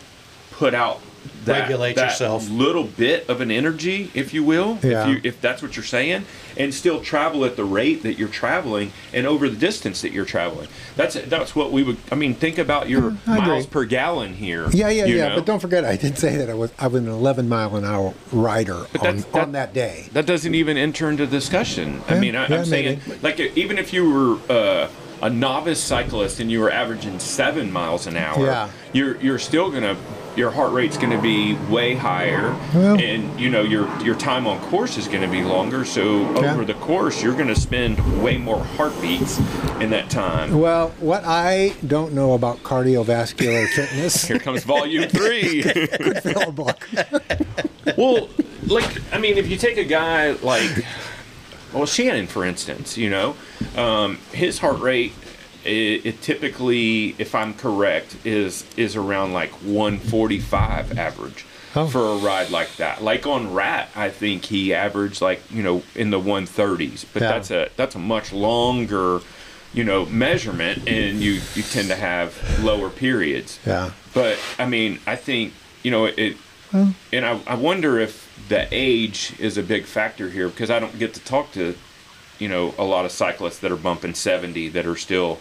put 0.52 0.74
out 0.74 1.02
that, 1.46 1.62
Regulate 1.62 1.96
that 1.96 2.12
yourself. 2.12 2.50
little 2.52 2.84
bit 2.84 3.28
of 3.30 3.42
an 3.42 3.50
energy, 3.50 4.12
if 4.14 4.32
you 4.34 4.44
will, 4.44 4.78
Yeah. 4.84 5.02
if 5.02 5.08
you 5.10 5.22
if 5.24 5.42
that's 5.42 5.62
what 5.62 5.76
you're 5.76 5.84
saying, 5.84 6.26
and 6.56 6.72
still 6.74 7.02
travel 7.02 7.44
at 7.46 7.56
the 7.56 7.64
rate 7.64 8.04
that 8.04 8.18
you're 8.20 8.28
traveling 8.30 8.92
and 9.12 9.26
over 9.26 9.50
the 9.50 9.56
distance 9.56 10.02
that 10.02 10.12
you're 10.12 10.26
traveling. 10.26 10.68
That's 10.96 11.16
that's 11.16 11.56
what 11.56 11.72
we 11.72 11.82
would. 11.82 11.98
I 12.12 12.16
mean, 12.16 12.36
think 12.36 12.60
about 12.60 12.90
your 12.90 13.12
Mm, 13.12 13.18
I 13.28 13.38
agree. 13.38 13.48
miles 13.48 13.66
per 13.66 13.86
gallon 13.86 14.36
here. 14.36 14.68
Yeah, 14.72 14.90
yeah, 14.90 15.06
yeah. 15.06 15.28
know? 15.30 15.36
But 15.38 15.46
don't 15.46 15.60
forget, 15.60 15.84
I 15.84 15.98
did 15.98 16.18
say 16.20 16.36
that 16.38 16.50
I 16.50 16.54
was 16.54 16.72
I 16.78 16.88
was 16.88 17.02
an 17.02 17.08
11 17.10 17.50
mile 17.50 17.76
an 17.76 17.86
hour 17.86 18.14
rider 18.32 18.86
on, 19.00 19.18
that- 19.18 19.34
on 19.36 19.52
that 19.54 19.74
day. 19.74 20.10
That 20.14 20.28
doesn't 20.28 20.54
even 20.54 20.78
enter 20.78 21.10
into 21.10 21.26
discussion. 21.26 22.02
I 22.08 22.16
Yeah, 22.16 22.20
mean, 22.20 22.36
I, 22.36 22.48
yeah, 22.48 22.58
I'm 22.60 22.66
saying, 22.66 23.02
maybe. 23.08 23.20
like, 23.24 23.40
even 23.58 23.78
if 23.80 23.94
you 23.94 24.10
were 24.12 24.54
uh, 24.56 24.88
a 25.22 25.30
novice 25.30 25.82
cyclist 25.82 26.40
and 26.40 26.52
you 26.52 26.60
were 26.60 26.72
averaging 26.72 27.20
seven 27.20 27.72
miles 27.72 28.08
an 28.08 28.18
hour, 28.18 28.46
Yeah. 28.46 28.70
you're 28.94 29.18
you're 29.22 29.40
still 29.40 29.70
gonna 29.72 29.96
your 30.36 30.52
heart 30.52 30.74
rate's 30.74 30.98
gonna 30.98 31.22
be 31.22 31.54
way 31.70 31.96
higher, 31.96 32.54
Well- 32.74 33.00
and 33.00 33.40
you 33.40 33.50
know 33.50 33.62
your 33.62 33.88
your 34.04 34.16
time 34.16 34.46
on 34.48 34.60
course 34.70 34.98
is 34.98 35.08
gonna 35.08 35.30
be 35.30 35.42
longer. 35.44 35.86
So 35.86 36.22
Yeah. 36.42 36.52
over 36.54 36.66
the 36.66 36.74
course, 36.74 37.24
you're 37.24 37.34
gonna 37.36 37.56
spend 37.56 38.22
way 38.22 38.38
more 38.38 38.62
heartbeats 38.76 39.40
in 39.80 39.90
that 39.92 40.10
time. 40.10 40.60
Well, 40.60 40.92
what 41.00 41.24
I 41.26 41.74
don't 41.88 42.12
know 42.14 42.34
about 42.34 42.64
cardiovascular 42.64 43.68
fitness, 43.76 44.26
Here 44.28 44.38
comes 44.40 44.64
volume 44.66 45.08
three. 45.08 45.62
fill 45.62 46.50
a 46.50 46.52
book. 46.52 46.88
well, 47.98 48.28
like 48.68 48.90
I 49.14 49.18
mean, 49.20 49.38
if 49.38 49.48
you 49.50 49.56
take 49.58 49.78
a 49.78 49.84
guy 49.86 50.32
like, 50.42 50.86
well, 51.74 51.86
Shannon, 51.86 52.28
for 52.28 52.44
instance, 52.46 52.98
you 52.98 53.10
know, 53.10 53.36
um, 53.78 54.18
his 54.32 54.60
heart 54.60 54.80
rate, 54.80 55.14
it, 55.64 56.06
it 56.06 56.22
typically, 56.22 57.16
if 57.18 57.34
I'm 57.36 57.54
correct, 57.54 58.18
is 58.26 58.66
is 58.78 58.96
around 58.96 59.34
like 59.34 59.52
145 60.10 60.98
average. 60.98 61.46
Oh. 61.78 61.88
For 61.88 62.00
a 62.00 62.16
ride 62.18 62.52
like 62.52 62.74
that, 62.78 63.04
like 63.04 63.28
on 63.28 63.54
Rat, 63.54 63.90
I 63.98 64.10
think 64.10 64.46
he 64.46 64.74
averaged 64.74 65.22
like 65.22 65.42
you 65.52 65.62
know 65.62 65.84
in 65.94 66.10
the 66.10 66.20
130s, 66.20 67.06
but 67.12 67.22
Yeah. 67.22 67.28
that's 67.32 67.52
a 67.52 67.70
that's 67.76 67.96
a 67.96 68.00
much 68.00 68.32
longer, 68.32 69.20
you 69.74 69.84
know, 69.84 70.06
measurement, 70.06 70.88
and 70.88 71.20
you 71.20 71.42
you 71.54 71.64
tend 71.64 71.90
to 71.90 71.96
have 71.96 72.34
lower 72.64 72.90
periods. 72.90 73.60
Yeah. 73.66 73.92
But 74.14 74.40
I 74.58 74.66
mean, 74.68 75.00
I 75.06 75.18
think 75.18 75.52
you 75.84 75.92
know 75.92 76.06
it, 76.06 76.38
and 76.72 77.26
I, 77.26 77.42
I 77.46 77.56
wonder 77.56 78.00
if 78.00 78.24
the 78.48 78.68
age 78.72 79.34
is 79.38 79.58
a 79.58 79.64
big 79.64 79.84
factor 79.84 80.30
here 80.30 80.48
because 80.48 80.70
I 80.70 80.80
don't 80.80 80.98
get 80.98 81.14
to 81.16 81.20
talk 81.20 81.52
to, 81.54 81.76
you 82.40 82.48
know, 82.48 82.74
a 82.78 82.84
lot 82.84 83.06
of 83.06 83.12
cyclists 83.12 83.60
that 83.60 83.72
are 83.72 83.76
bumping 83.78 84.14
seventy 84.14 84.68
that 84.70 84.86
are 84.86 84.96
still 84.96 85.40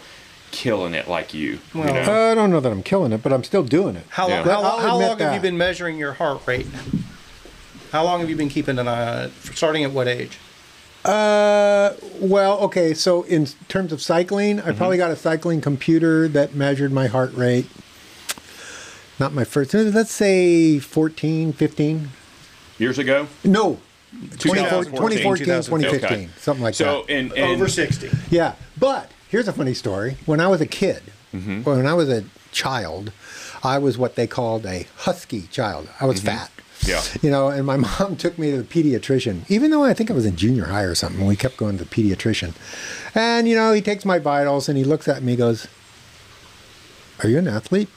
killing 0.51 0.93
it 0.93 1.07
like 1.07 1.33
you. 1.33 1.59
Well, 1.73 1.87
you 1.87 1.93
know? 1.93 2.31
I 2.31 2.35
don't 2.35 2.49
know 2.51 2.59
that 2.61 2.71
I'm 2.71 2.83
killing 2.83 3.11
it, 3.11 3.21
but 3.21 3.33
I'm 3.33 3.43
still 3.43 3.63
doing 3.63 3.95
it. 3.95 4.05
How, 4.09 4.27
Yeah. 4.29 4.37
long, 4.41 4.45
how, 4.45 4.61
how 4.77 4.95
admit 4.95 5.09
long 5.09 5.19
have 5.19 5.35
you 5.35 5.41
been 5.41 5.57
measuring 5.57 5.97
your 5.97 6.13
heart 6.13 6.41
rate? 6.47 6.67
How 7.91 8.03
long 8.03 8.19
have 8.21 8.29
you 8.29 8.35
been 8.35 8.49
keeping 8.49 8.77
an 8.79 8.87
eye? 8.87 9.29
Starting 9.53 9.83
at 9.83 9.91
what 9.91 10.07
age? 10.07 10.37
Uh, 11.03 11.93
well, 12.19 12.59
okay. 12.59 12.93
So 12.93 13.23
in 13.23 13.45
terms 13.67 13.91
of 13.91 14.01
cycling, 14.01 14.59
I 14.59 14.71
probably 14.71 14.97
got 14.97 15.11
a 15.11 15.15
cycling 15.15 15.61
computer 15.61 16.27
that 16.29 16.55
measured 16.55 16.91
my 16.91 17.07
heart 17.07 17.33
rate. 17.33 17.67
Not 19.19 19.33
my 19.33 19.43
first. 19.43 19.73
Let's 19.73 20.11
say 20.11 20.79
14, 20.79 21.53
15. 21.53 22.09
Years 22.77 22.97
ago. 22.97 23.27
No. 23.43 23.79
2014, 24.37 24.91
2014, 24.93 25.45
2015, 25.45 26.03
Okay. 26.05 26.29
something 26.37 26.63
like 26.63 26.73
So 26.75 27.03
that. 27.07 27.13
and, 27.13 27.31
and 27.33 27.51
Over 27.51 27.67
60. 27.67 28.09
Yeah, 28.29 28.55
but 28.77 29.11
here's 29.29 29.47
a 29.47 29.53
funny 29.53 29.73
story. 29.73 30.17
When 30.25 30.39
I 30.39 30.47
was 30.47 30.61
a 30.61 30.65
kid, 30.67 31.01
Mm-hmm. 31.33 31.63
when 31.63 31.85
I 31.85 31.93
was 31.93 32.07
a 32.09 32.23
child, 32.53 33.11
I 33.61 33.77
was 33.77 33.97
what 33.97 34.15
they 34.15 34.25
called 34.25 34.65
a 34.65 34.87
husky 34.99 35.41
child. 35.47 35.89
I 35.99 36.05
was 36.05 36.21
fat. 36.21 36.49
Mm-hmm. 36.49 36.89
Yeah. 36.89 37.01
You 37.21 37.29
know, 37.31 37.49
and 37.49 37.65
my 37.65 37.75
mom 37.99 38.15
took 38.15 38.37
me 38.39 38.51
to 38.51 38.57
the 38.57 38.63
pediatrician, 38.63 39.41
even 39.49 39.69
though 39.71 39.83
I 39.83 39.93
think 39.93 40.09
I 40.09 40.13
was 40.13 40.25
in 40.25 40.35
junior 40.37 40.65
high 40.65 40.83
or 40.83 40.95
something. 40.95 41.25
We 41.25 41.35
kept 41.35 41.57
going 41.57 41.77
to 41.77 41.83
the 41.83 41.89
pediatrician. 41.89 42.53
And, 43.15 43.47
you 43.49 43.55
know, 43.55 43.73
he 43.73 43.81
takes 43.81 44.05
my 44.05 44.17
vitals 44.19 44.69
and 44.69 44.77
he 44.77 44.83
looks 44.85 45.07
at 45.09 45.23
me 45.23 45.33
and 45.33 45.39
goes, 45.39 45.67
Are 47.23 47.27
you 47.29 47.37
an 47.39 47.47
athlete? 47.47 47.89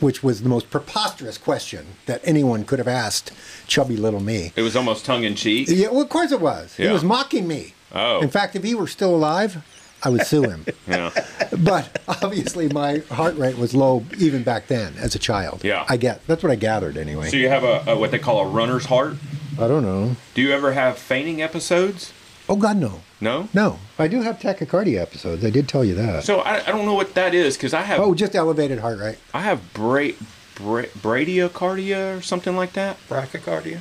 Which 0.00 0.22
was 0.22 0.42
the 0.42 0.48
most 0.48 0.70
preposterous 0.70 1.38
question 1.38 1.86
that 2.06 2.20
anyone 2.24 2.64
could 2.64 2.78
have 2.78 2.88
asked 2.88 3.32
chubby 3.66 3.96
little 3.96 4.20
me. 4.20 4.52
it 4.56 4.62
was 4.62 4.76
almost 4.76 5.04
tongue 5.04 5.24
in 5.24 5.34
cheek. 5.34 5.68
Yeah, 5.70 5.88
well, 5.88 6.02
of 6.02 6.08
course 6.08 6.32
it 6.32 6.40
was. 6.40 6.74
He 6.76 6.88
was 6.88 7.04
mocking 7.04 7.46
me. 7.46 7.74
Oh. 7.92 8.20
In 8.20 8.28
fact, 8.28 8.56
if 8.56 8.64
he 8.64 8.74
were 8.74 8.86
still 8.88 9.14
alive, 9.14 9.64
I 10.02 10.08
would 10.10 10.26
sue 10.26 10.42
him. 10.42 10.66
Yeah. 10.86 11.10
but 11.58 12.02
obviously, 12.08 12.68
my 12.68 12.98
heart 13.10 13.36
rate 13.38 13.56
was 13.56 13.74
low 13.74 14.04
even 14.18 14.42
back 14.42 14.66
then 14.66 14.94
as 14.98 15.14
a 15.14 15.18
child. 15.18 15.64
Yeah. 15.64 15.84
I 15.88 15.96
get 15.96 16.26
that's 16.26 16.42
what 16.42 16.52
I 16.52 16.56
gathered 16.56 16.96
anyway. 16.96 17.30
So 17.30 17.36
you 17.36 17.48
have 17.48 17.64
a, 17.64 17.84
a 17.92 17.96
what 17.96 18.10
they 18.10 18.18
call 18.18 18.40
a 18.40 18.48
runner's 18.48 18.84
heart. 18.86 19.14
I 19.58 19.66
don't 19.68 19.82
know. 19.82 20.16
Do 20.34 20.42
you 20.42 20.50
ever 20.52 20.72
have 20.72 20.98
fainting 20.98 21.40
episodes? 21.40 22.12
Oh 22.48 22.56
God, 22.56 22.76
no, 22.76 23.00
No. 23.20 23.48
no. 23.54 23.78
I 23.98 24.06
do 24.06 24.20
have 24.22 24.38
tachycardia 24.38 25.00
episodes. 25.00 25.44
I 25.44 25.50
did 25.50 25.66
tell 25.68 25.84
you 25.84 25.94
that. 25.94 26.24
So 26.24 26.40
I, 26.40 26.58
I 26.66 26.72
don't 26.72 26.84
know 26.84 26.94
what 26.94 27.14
that 27.14 27.32
is 27.34 27.56
because 27.56 27.72
I 27.72 27.82
have 27.82 28.00
oh, 28.00 28.14
just 28.14 28.34
elevated 28.34 28.80
heart 28.80 28.98
rate. 28.98 29.18
I 29.32 29.40
have 29.40 29.72
bra- 29.72 30.10
bra- 30.56 30.82
bradiocardia 31.00 32.18
or 32.18 32.22
something 32.22 32.54
like 32.56 32.74
that. 32.74 32.98
Brachycardia. 33.08 33.78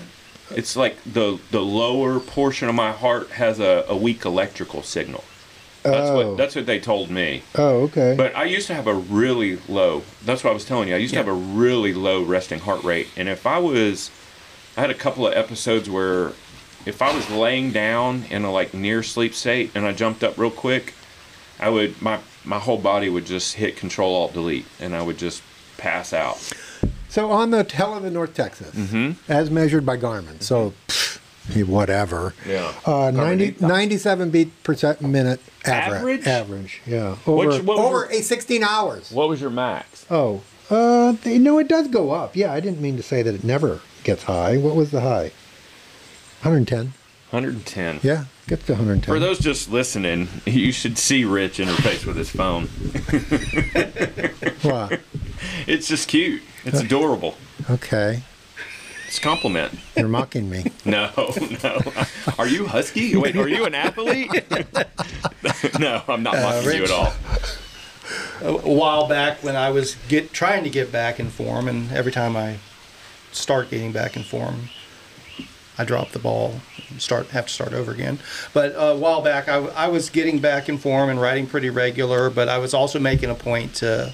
It's 0.55 0.75
like 0.75 0.95
the 1.03 1.39
the 1.51 1.61
lower 1.61 2.19
portion 2.19 2.69
of 2.69 2.75
my 2.75 2.91
heart 2.91 3.31
has 3.31 3.59
a, 3.59 3.85
a 3.89 3.95
weak 3.97 4.23
electrical 4.25 4.81
signal. 4.83 5.23
That's 5.81 6.09
Oh. 6.09 6.15
what 6.29 6.37
that's 6.37 6.55
what 6.55 6.65
they 6.65 6.79
told 6.79 7.09
me. 7.09 7.43
Oh, 7.55 7.81
okay. 7.83 8.13
But 8.15 8.35
I 8.35 8.45
used 8.45 8.67
to 8.67 8.73
have 8.75 8.87
a 8.87 8.93
really 8.93 9.57
low. 9.67 10.03
That's 10.23 10.43
what 10.43 10.51
I 10.51 10.53
was 10.53 10.63
telling 10.63 10.87
you. 10.87 10.95
I 10.95 10.99
used 10.99 11.13
to 11.13 11.17
have 11.19 11.27
a 11.27 11.33
really 11.33 11.93
low 11.93 12.21
resting 12.23 12.59
heart 12.59 12.83
rate, 12.83 13.07
and 13.17 13.27
if 13.27 13.45
I 13.45 13.57
was, 13.57 14.09
I 14.77 14.81
had 14.81 14.89
a 14.89 14.93
couple 14.95 15.27
of 15.27 15.33
episodes 15.33 15.89
where, 15.89 16.31
if 16.85 17.01
I 17.01 17.13
was 17.15 17.29
laying 17.29 17.71
down 17.71 18.23
in 18.29 18.43
a 18.43 18.51
like 18.51 18.73
near 18.73 19.03
sleep 19.03 19.33
state 19.33 19.71
and 19.75 19.85
I 19.85 19.93
jumped 19.93 20.23
up 20.23 20.37
real 20.37 20.51
quick, 20.51 20.93
I 21.59 21.69
would 21.69 22.01
my 22.01 22.19
my 22.45 22.59
whole 22.59 22.77
body 22.77 23.09
would 23.09 23.25
just 23.25 23.55
hit 23.55 23.77
Control 23.77 24.15
Alt 24.15 24.33
Delete, 24.33 24.65
and 24.79 24.95
I 24.95 25.01
would 25.01 25.17
just 25.17 25.41
pass 25.77 26.13
out. 26.13 26.37
so 27.09 27.31
on 27.31 27.51
the 27.51 27.63
hell 27.73 27.93
of 27.95 28.03
the 28.03 28.11
North 28.11 28.33
Texas, 28.33 28.75
Mm-hmm. 28.75 29.31
as 29.31 29.49
measured 29.49 29.85
by 29.85 29.97
Garmin. 29.97 30.41
So. 30.41 30.73
pfft, 30.87 31.19
Whatever. 31.67 32.33
Yeah. 32.47 32.71
Uh, 32.85 33.11
90, 33.11 33.57
97 33.59 34.29
beat 34.29 34.63
per 34.63 34.75
minute 35.01 35.41
Average? 35.65 36.25
average. 36.25 36.27
Average, 36.27 36.81
yeah. 36.87 37.17
Over, 37.27 37.47
Which- 37.49 37.63
what 37.63 37.77
over 37.79 38.07
your- 38.09 38.11
a 38.11 38.21
16 38.21 38.63
hours. 38.63 39.11
What 39.11 39.27
was 39.27 39.41
your 39.41 39.49
max? 39.49 40.05
Oh, 40.09 40.41
uh, 40.69 41.11
they, 41.23 41.37
no, 41.37 41.59
it 41.59 41.67
does 41.67 41.89
go 41.89 42.11
up. 42.11 42.37
Yeah, 42.37 42.53
I 42.53 42.61
didn't 42.61 42.79
mean 42.79 42.95
to 42.95 43.03
say 43.03 43.21
that 43.23 43.35
it 43.35 43.43
never 43.43 43.81
gets 44.05 44.23
high. 44.23 44.55
What 44.55 44.75
was 44.77 44.91
the 44.91 45.01
high? 45.01 45.31
110. 46.43 46.93
110. 47.29 47.99
Yeah, 48.03 48.25
Get 48.47 48.65
to 48.65 48.73
110. 48.73 49.13
For 49.13 49.19
those 49.19 49.39
just 49.39 49.71
listening, 49.71 50.27
you 50.45 50.73
should 50.73 50.97
see 50.97 51.23
Rich 51.23 51.57
interface 51.59 52.05
with 52.05 52.17
his 52.17 52.29
phone. 52.29 52.67
Wow. 54.63 54.89
It's 55.65 55.87
just 55.87 56.09
cute. 56.09 56.41
It's 56.65 56.81
adorable. 56.81 57.35
Okay. 57.69 58.23
It's 59.07 59.17
a 59.17 59.21
compliment. 59.21 59.79
You're 59.95 60.09
mocking 60.09 60.49
me. 60.49 60.65
No, 60.85 61.11
no. 61.63 61.81
Are 62.37 62.47
you 62.47 62.67
husky? 62.67 63.15
Wait, 63.15 63.37
are 63.37 63.47
you 63.47 63.65
an 63.65 63.75
athlete? 63.75 64.29
no, 65.79 66.03
I'm 66.09 66.23
not 66.23 66.35
uh, 66.35 66.41
mocking 66.41 66.77
you 66.77 66.83
at 66.83 66.91
all. 66.91 67.13
a 68.41 68.69
while 68.69 69.07
back 69.07 69.41
when 69.41 69.55
I 69.55 69.69
was 69.69 69.95
get 70.09 70.33
trying 70.33 70.65
to 70.65 70.69
get 70.69 70.91
back 70.91 71.21
in 71.21 71.29
form, 71.29 71.69
and 71.69 71.89
every 71.93 72.11
time 72.11 72.35
I 72.35 72.57
start 73.31 73.69
getting 73.69 73.93
back 73.93 74.17
in 74.17 74.23
form, 74.23 74.69
I 75.77 75.85
drop 75.85 76.11
the 76.11 76.19
ball, 76.19 76.61
start 76.97 77.27
have 77.27 77.47
to 77.47 77.53
start 77.53 77.73
over 77.73 77.91
again. 77.91 78.19
But 78.53 78.75
uh, 78.75 78.79
a 78.79 78.95
while 78.95 79.21
back, 79.21 79.47
I, 79.47 79.57
I 79.57 79.87
was 79.87 80.09
getting 80.09 80.39
back 80.39 80.69
in 80.69 80.77
form 80.77 81.09
and 81.09 81.19
riding 81.19 81.47
pretty 81.47 81.69
regular, 81.69 82.29
but 82.29 82.47
I 82.47 82.59
was 82.59 82.73
also 82.73 82.99
making 82.99 83.29
a 83.29 83.35
point 83.35 83.75
to 83.75 84.13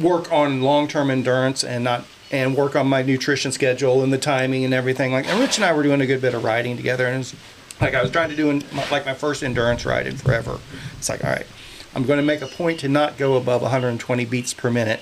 work 0.00 0.32
on 0.32 0.62
long-term 0.62 1.10
endurance 1.10 1.64
and 1.64 1.84
not 1.84 2.04
and 2.30 2.56
work 2.56 2.76
on 2.76 2.86
my 2.86 3.02
nutrition 3.02 3.52
schedule 3.52 4.02
and 4.02 4.12
the 4.12 4.18
timing 4.18 4.64
and 4.64 4.74
everything. 4.74 5.12
Like, 5.12 5.26
and 5.26 5.40
Rich 5.40 5.56
and 5.56 5.64
I 5.64 5.72
were 5.72 5.82
doing 5.82 6.00
a 6.00 6.06
good 6.06 6.20
bit 6.20 6.34
of 6.34 6.44
riding 6.44 6.76
together, 6.76 7.06
and 7.06 7.32
like 7.80 7.94
I 7.94 8.02
was 8.02 8.10
trying 8.10 8.30
to 8.30 8.36
do 8.36 8.50
in, 8.50 8.64
like 8.90 9.06
my 9.06 9.14
first 9.14 9.42
endurance 9.42 9.86
ride 9.86 10.06
in 10.06 10.16
forever. 10.16 10.58
It's 10.98 11.08
like, 11.08 11.24
all 11.24 11.30
right, 11.30 11.46
I'm 11.94 12.04
going 12.04 12.18
to 12.18 12.24
make 12.24 12.42
a 12.42 12.46
point 12.46 12.80
to 12.80 12.88
not 12.88 13.16
go 13.16 13.36
above 13.36 13.62
120 13.62 14.24
beats 14.24 14.52
per 14.52 14.70
minute. 14.70 15.00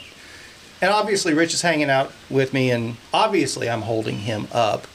And 0.80 0.90
obviously, 0.90 1.32
Rich 1.32 1.55
is 1.55 1.62
hanging 1.62 1.88
out 1.88 2.12
with 2.28 2.53
me, 2.53 2.70
and 2.70 2.97
obviously, 3.12 3.68
I'm 3.68 3.82
holding 3.82 4.18
him 4.18 4.47
up. 4.53 4.86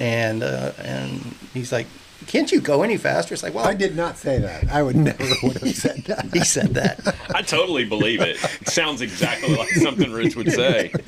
And 0.00 0.42
uh, 0.42 0.72
and 0.82 1.20
he's 1.52 1.70
like, 1.70 1.86
"Can't 2.26 2.50
you 2.50 2.60
go 2.62 2.82
any 2.82 2.96
faster?" 2.96 3.34
It's 3.34 3.42
like, 3.42 3.52
"Well, 3.52 3.66
I 3.66 3.74
did 3.74 3.94
not 3.94 4.16
say 4.16 4.38
that. 4.38 4.70
I 4.70 4.82
would 4.82 4.96
never 4.96 5.22
would 5.42 5.58
have 5.58 5.74
said 5.76 6.04
that. 6.04 6.32
He 6.32 6.40
said 6.42 6.74
that. 6.74 7.14
I 7.34 7.42
totally 7.42 7.84
believe 7.84 8.22
it. 8.22 8.42
It 8.62 8.68
sounds 8.68 9.02
exactly 9.02 9.54
like 9.54 9.68
something 9.68 10.10
Rich 10.10 10.36
would 10.36 10.50
say. 10.50 10.90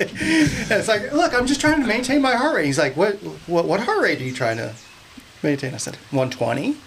And 0.63 0.71
it's 0.79 0.87
like, 0.87 1.11
look, 1.11 1.33
I'm 1.33 1.47
just 1.47 1.59
trying 1.59 1.81
to 1.81 1.87
maintain 1.87 2.21
my 2.21 2.35
heart 2.35 2.55
rate. 2.55 2.65
He's 2.65 2.77
like, 2.77 2.95
what, 2.95 3.15
what, 3.47 3.65
what 3.65 3.79
heart 3.81 4.01
rate 4.01 4.21
are 4.21 4.23
you 4.23 4.33
trying 4.33 4.57
to 4.57 4.73
maintain? 5.41 5.73
I 5.73 5.77
said, 5.77 5.95
120. 6.11 6.77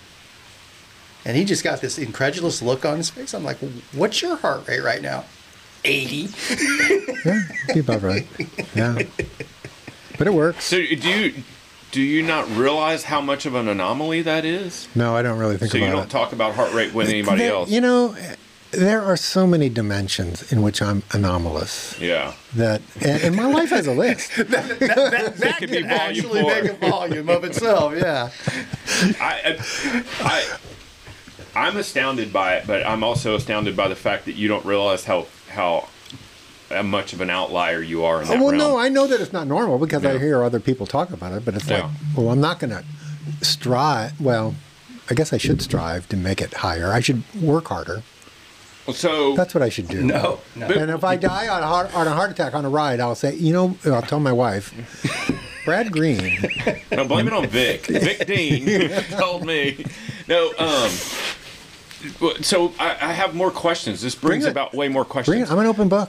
And 1.24 1.36
he 1.36 1.44
just 1.44 1.62
got 1.64 1.80
this 1.80 1.98
incredulous 1.98 2.62
look 2.62 2.84
on 2.84 2.96
his 2.96 3.11
face. 3.11 3.34
I'm 3.34 3.44
like, 3.44 3.59
what's 3.92 4.22
your 4.22 4.36
heart 4.36 4.66
rate 4.68 4.82
right 4.82 5.02
now? 5.02 5.24
80. 5.84 6.28
Yeah, 7.24 7.42
be 7.74 7.80
about 7.80 8.02
right. 8.02 8.26
Yeah. 8.74 9.02
But 10.18 10.26
it 10.26 10.34
works. 10.34 10.64
So 10.64 10.76
do 10.78 11.11
you 11.11 11.34
do 11.97 12.03
you 12.03 12.22
not 12.22 12.47
realize 12.51 13.05
how 13.05 13.22
much 13.22 13.47
of 13.47 13.55
an 13.55 13.68
anomaly 13.68 14.20
that 14.20 14.44
is? 14.44 14.86
No, 14.94 15.16
I 15.16 15.22
don't 15.22 15.38
really 15.38 15.57
think 15.57 15.72
So 15.72 15.78
you 15.78 15.86
don't 15.86 16.03
it. 16.05 16.11
talk 16.11 16.34
about 16.34 16.55
heart 16.55 16.74
rate 16.74 16.92
with 16.92 17.09
anybody 17.09 17.38
There- 17.44 17.53
else? 17.55 17.70
You 17.70 17.80
know, 17.80 18.14
there 18.70 19.01
are 19.01 19.16
so 19.16 19.47
many 19.47 19.70
dimensions 19.70 20.53
in 20.53 20.61
which 20.61 20.82
I'm 20.82 21.05
anomalous 21.12 21.99
yeah. 21.99 22.34
that, 22.55 22.82
and, 23.01 23.22
and 23.22 23.34
my 23.34 23.47
life 23.47 23.70
has 23.70 23.86
a 23.86 23.94
list. 23.94 24.36
that 24.36 24.78
that 25.38 25.57
could 25.59 25.70
be 25.70 25.76
can 25.80 25.88
volume 25.88 26.01
actually 26.03 26.42
four. 26.42 26.51
make 26.62 26.64
a 26.70 26.74
volume 26.90 27.28
of 27.30 27.44
itself, 27.44 27.94
yeah. 27.97 28.28
I, 29.18 29.57
I, 29.57 30.05
I, 30.20 30.57
I'm 31.55 31.78
astounded 31.78 32.30
by 32.30 32.57
it, 32.57 32.66
but 32.66 32.84
I'm 32.86 33.03
also 33.03 33.36
astounded 33.36 33.74
by 33.74 33.88
the 33.88 33.97
fact 33.97 34.26
that 34.26 34.34
you 34.34 34.49
don't 34.49 34.66
realize 34.66 35.05
how 35.07 35.28
how, 35.49 35.88
how 35.88 35.88
much 36.85 37.12
of 37.12 37.21
an 37.21 37.31
outlier 37.31 37.81
you 37.81 38.05
are 38.05 38.23
in 38.23 38.29
that 38.29 38.39
well, 38.39 38.49
realm. 38.49 38.59
no, 38.59 38.79
I 38.79 38.89
know 38.89 39.07
that 39.07 39.21
it's 39.21 39.33
not 39.33 39.47
normal 39.47 39.79
because 39.79 40.05
I 40.05 40.19
hear 40.19 40.43
other 40.43 40.61
people 40.61 40.87
talk 40.87 41.11
about 41.11 41.33
it, 41.33 41.45
but 41.45 41.55
it's 41.55 41.69
like, 41.71 41.85
well, 42.17 42.31
I'm 42.31 42.41
not 42.41 42.59
going 42.59 42.71
to 42.71 42.85
strive. 43.43 44.21
Well, 44.21 44.55
I 45.09 45.14
guess 45.14 45.33
I 45.33 45.37
should 45.39 45.62
strive 45.62 46.09
to 46.09 46.17
make 46.17 46.41
it 46.41 46.55
higher. 46.55 46.93
I 46.93 47.01
should 47.01 47.23
work 47.41 47.69
harder. 47.69 48.03
so 48.93 49.37
That's 49.37 49.55
what 49.55 49.62
I 49.62 49.69
should 49.69 49.89
do. 49.89 50.03
No, 50.03 50.41
no. 50.57 50.67
And 50.67 50.91
if 50.91 51.05
I 51.05 51.17
die 51.17 51.49
on 51.49 51.62
a 51.62 51.67
heart, 51.67 51.95
on 51.95 52.07
a 52.09 52.11
heart 52.11 52.31
attack 52.31 52.55
on 52.55 52.64
a 52.64 52.69
ride, 52.69 52.99
I'll 53.01 53.14
say, 53.14 53.35
you 53.37 53.53
know, 53.53 53.77
I'll 53.85 54.03
tell 54.03 54.21
my 54.21 54.33
wife, 54.33 54.75
Brad 55.64 55.93
Green. 55.93 56.39
no, 56.91 57.07
blame 57.07 57.29
it 57.29 57.33
on 57.33 57.47
Vic. 57.47 57.87
Vic 57.87 58.27
Dean 58.27 58.89
told 59.11 59.45
me. 59.45 59.85
No, 60.29 60.53
um. 60.59 60.91
So 62.43 62.73
I, 62.79 62.91
I 62.91 63.12
have 63.12 63.35
more 63.35 63.51
questions. 63.51 64.01
This 64.03 64.14
brings 64.14 64.45
Bring 64.45 64.53
about 64.53 64.75
way 64.75 64.89
more 64.89 65.05
questions. 65.05 65.49
Bring. 65.49 65.51
I'm 65.51 65.59
an 65.59 65.67
open 65.67 65.89
book. 65.89 66.05